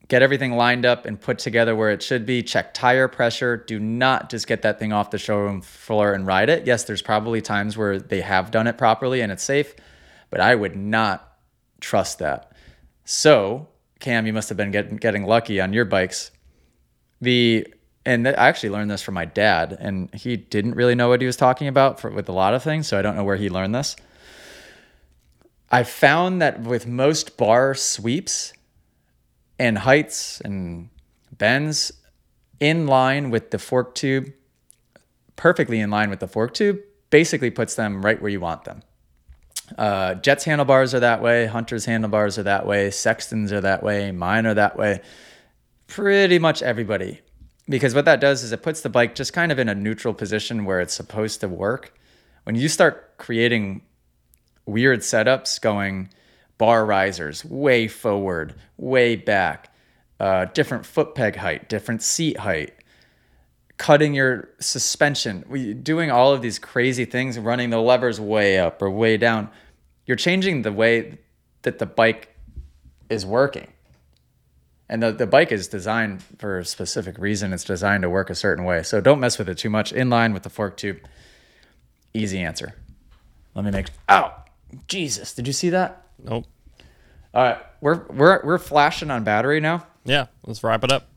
get 0.07 0.21
everything 0.21 0.53
lined 0.53 0.85
up 0.85 1.05
and 1.05 1.19
put 1.19 1.39
together 1.39 1.75
where 1.75 1.89
it 1.89 2.03
should 2.03 2.25
be. 2.25 2.43
Check 2.43 2.73
tire 2.73 3.07
pressure. 3.07 3.57
Do 3.57 3.79
not 3.79 4.29
just 4.29 4.47
get 4.47 4.61
that 4.61 4.79
thing 4.79 4.93
off 4.93 5.11
the 5.11 5.17
showroom 5.17 5.61
floor 5.61 6.13
and 6.13 6.27
ride 6.27 6.49
it. 6.49 6.67
Yes, 6.67 6.83
there's 6.83 7.01
probably 7.01 7.41
times 7.41 7.77
where 7.77 7.99
they 7.99 8.21
have 8.21 8.51
done 8.51 8.67
it 8.67 8.77
properly 8.77 9.21
and 9.21 9.31
it's 9.31 9.43
safe, 9.43 9.75
but 10.29 10.39
I 10.39 10.55
would 10.55 10.75
not 10.75 11.37
trust 11.79 12.19
that. 12.19 12.51
So, 13.03 13.67
Cam, 13.99 14.27
you 14.27 14.33
must 14.33 14.49
have 14.49 14.57
been 14.57 14.71
getting 14.71 14.97
getting 14.97 15.25
lucky 15.25 15.61
on 15.61 15.73
your 15.73 15.85
bikes. 15.85 16.31
The 17.21 17.67
and 18.05 18.27
I 18.27 18.31
actually 18.31 18.69
learned 18.69 18.91
this 18.91 19.01
from 19.01 19.15
my 19.15 19.25
dad, 19.25 19.75
and 19.79 20.13
he 20.13 20.37
didn't 20.37 20.75
really 20.75 20.93
know 20.93 21.09
what 21.09 21.21
he 21.21 21.27
was 21.27 21.37
talking 21.37 21.67
about 21.67 21.99
for, 21.99 22.11
with 22.11 22.29
a 22.29 22.31
lot 22.31 22.53
of 22.53 22.61
things, 22.61 22.87
so 22.87 22.99
I 22.99 23.01
don't 23.01 23.15
know 23.15 23.23
where 23.23 23.35
he 23.35 23.49
learned 23.49 23.73
this. 23.73 23.95
I 25.71 25.83
found 25.83 26.41
that 26.41 26.61
with 26.61 26.85
most 26.85 27.35
bar 27.35 27.73
sweeps 27.73 28.53
and 29.59 29.77
heights 29.77 30.41
and 30.41 30.89
bends 31.31 31.91
in 32.59 32.87
line 32.87 33.29
with 33.29 33.51
the 33.51 33.59
fork 33.59 33.95
tube, 33.95 34.33
perfectly 35.35 35.79
in 35.79 35.89
line 35.89 36.09
with 36.09 36.19
the 36.19 36.27
fork 36.27 36.53
tube, 36.53 36.79
basically 37.09 37.51
puts 37.51 37.75
them 37.75 38.03
right 38.03 38.21
where 38.21 38.31
you 38.31 38.39
want 38.39 38.63
them. 38.63 38.81
Uh, 39.77 40.13
Jett's 40.15 40.43
handlebars 40.43 40.93
are 40.93 40.99
that 40.99 41.21
way. 41.21 41.47
Hunter's 41.47 41.85
handlebars 41.85 42.37
are 42.37 42.43
that 42.43 42.65
way. 42.65 42.91
Sexton's 42.91 43.51
are 43.51 43.61
that 43.61 43.83
way. 43.83 44.11
Mine 44.11 44.45
are 44.45 44.53
that 44.53 44.77
way. 44.77 45.01
Pretty 45.87 46.39
much 46.39 46.61
everybody. 46.61 47.21
Because 47.67 47.95
what 47.95 48.05
that 48.05 48.21
does 48.21 48.43
is 48.43 48.51
it 48.51 48.61
puts 48.61 48.81
the 48.81 48.89
bike 48.89 49.15
just 49.15 49.33
kind 49.33 49.51
of 49.51 49.57
in 49.57 49.69
a 49.69 49.75
neutral 49.75 50.13
position 50.13 50.65
where 50.65 50.81
it's 50.81 50.93
supposed 50.93 51.41
to 51.41 51.47
work. 51.47 51.97
When 52.43 52.55
you 52.55 52.69
start 52.69 53.17
creating 53.17 53.81
weird 54.67 54.99
setups, 54.99 55.59
going 55.59 56.09
bar 56.57 56.85
risers 56.85 57.43
way 57.43 57.87
forward, 57.87 58.55
way 58.77 59.15
back, 59.15 59.73
uh, 60.19 60.45
different 60.53 60.85
foot 60.85 61.15
peg 61.15 61.35
height, 61.35 61.69
different 61.69 62.01
seat 62.01 62.39
height, 62.39 62.73
cutting 63.77 64.13
your 64.13 64.49
suspension, 64.59 65.81
doing 65.83 66.11
all 66.11 66.31
of 66.33 66.41
these 66.41 66.59
crazy 66.59 67.05
things, 67.05 67.37
running 67.37 67.69
the 67.69 67.79
levers 67.79 68.19
way 68.19 68.57
up 68.57 68.81
or 68.81 68.89
way 68.89 69.17
down, 69.17 69.49
you're 70.05 70.17
changing 70.17 70.61
the 70.61 70.71
way 70.71 71.17
that 71.63 71.79
the 71.79 71.85
bike 71.85 72.35
is 73.09 73.25
working. 73.25 73.71
And 74.87 75.01
the, 75.01 75.11
the 75.11 75.25
bike 75.25 75.51
is 75.51 75.67
designed 75.67 76.23
for 76.37 76.59
a 76.59 76.65
specific 76.65 77.17
reason. 77.17 77.53
It's 77.53 77.63
designed 77.63 78.03
to 78.03 78.09
work 78.09 78.29
a 78.29 78.35
certain 78.35 78.65
way. 78.65 78.83
So 78.83 79.01
don't 79.01 79.19
mess 79.19 79.39
with 79.39 79.49
it 79.49 79.57
too 79.57 79.69
much. 79.69 79.91
In 79.91 80.11
line 80.11 80.31
with 80.31 80.43
the 80.43 80.49
fork 80.49 80.77
tube. 80.77 80.99
Easy 82.13 82.39
answer. 82.39 82.75
Let 83.55 83.65
me 83.65 83.71
make. 83.71 83.87
Ow! 84.09 84.33
Jesus, 84.87 85.33
did 85.33 85.47
you 85.47 85.53
see 85.53 85.69
that? 85.69 86.04
Nope. 86.25 86.45
All 87.33 87.43
right, 87.43 87.57
we're 87.81 88.05
we're 88.07 88.41
we're 88.45 88.57
flashing 88.57 89.11
on 89.11 89.23
battery 89.23 89.59
now. 89.59 89.85
Yeah, 90.05 90.27
let's 90.45 90.63
wrap 90.63 90.83
it 90.83 90.91
up. 90.91 91.07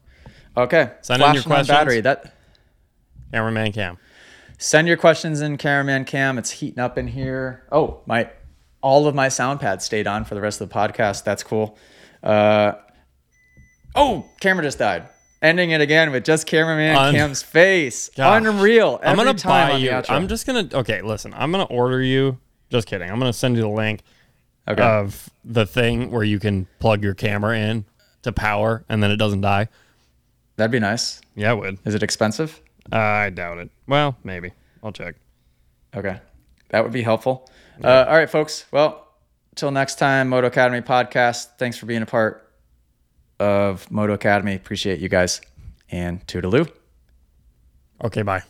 Okay, 0.57 0.91
Send 1.03 1.23
in 1.23 1.35
your 1.35 1.43
flashing 1.43 1.53
on 1.53 1.57
questions. 1.57 1.69
battery. 1.69 2.01
That 2.01 2.35
Cameraman 3.33 3.73
Cam. 3.73 3.99
Send 4.59 4.89
your 4.89 4.97
questions 4.97 5.41
in, 5.41 5.57
Caraman 5.57 6.05
Cam. 6.05 6.37
It's 6.39 6.51
heating 6.51 6.81
up 6.81 6.99
in 6.99 7.07
here. 7.07 7.63
Oh, 7.71 8.01
my, 8.07 8.29
all 8.81 9.07
of 9.07 9.15
my 9.15 9.29
sound 9.29 9.61
pads 9.61 9.85
stayed 9.85 10.09
on 10.09 10.25
for 10.25 10.35
the 10.35 10.41
rest 10.41 10.61
of 10.61 10.69
the 10.69 10.75
podcast. 10.75 11.23
That's 11.23 11.45
cool. 11.45 11.79
Uh, 12.25 12.73
oh, 13.95 14.27
camera 14.41 14.65
just 14.65 14.79
died. 14.81 15.07
ending 15.43 15.71
it 15.71 15.81
again 15.81 16.11
with 16.11 16.25
just 16.25 16.49
cameraman 16.49 16.97
Un- 16.97 17.15
Cam's 17.15 17.41
face. 17.43 18.09
Gosh. 18.17 18.45
Unreal. 18.45 18.99
I'm 19.05 19.17
gonna 19.17 19.35
time 19.35 19.71
buy 19.71 19.77
you. 19.77 19.93
I'm 20.09 20.27
just 20.27 20.45
gonna. 20.45 20.69
Okay, 20.73 21.03
listen. 21.03 21.33
I'm 21.37 21.53
gonna 21.53 21.65
order 21.65 22.03
you. 22.03 22.39
Just 22.71 22.89
kidding. 22.89 23.09
I'm 23.09 23.21
gonna 23.21 23.33
send 23.33 23.55
you 23.55 23.63
the 23.63 23.69
link 23.69 24.03
okay. 24.69 24.83
of 24.83 25.31
the 25.45 25.66
thing 25.66 26.11
where 26.11 26.25
you 26.25 26.39
can 26.39 26.66
plug 26.79 27.03
your 27.03 27.14
camera 27.14 27.57
in 27.57 27.85
to 28.23 28.33
power, 28.33 28.85
and 28.89 29.03
then 29.03 29.11
it 29.11 29.16
doesn't 29.16 29.41
die. 29.41 29.69
That'd 30.57 30.73
be 30.73 30.81
nice. 30.81 31.21
Yeah, 31.35 31.53
it 31.53 31.57
would. 31.57 31.79
Is 31.85 31.95
it 31.95 32.03
expensive? 32.03 32.61
Uh, 32.93 32.97
I 32.97 33.31
doubt 33.31 33.59
it. 33.59 33.71
Well, 33.87 34.16
maybe. 34.25 34.53
I'll 34.83 34.93
check. 34.93 35.14
Okay. 35.95 36.21
That 36.71 36.83
would 36.83 36.93
be 36.93 37.03
helpful. 37.03 37.49
Uh, 37.83 38.05
all 38.09 38.16
right, 38.16 38.29
folks. 38.29 38.66
Well, 38.73 39.09
till 39.55 39.71
next 39.71 39.97
time, 39.97 40.29
Moto 40.29 40.49
Academy 40.49 40.81
podcast. 40.81 41.57
Thanks 41.59 41.79
for 41.79 41.87
being 41.87 42.03
a 42.03 42.07
part 42.07 42.51
of 43.39 43.91
Moto 43.91 44.14
Academy. 44.14 44.55
Appreciate 44.55 45.01
you 45.01 45.09
guys. 45.09 45.41
And 45.91 46.27
toodaloo. 46.27 46.71
Okay, 48.05 48.23
bye. 48.23 48.43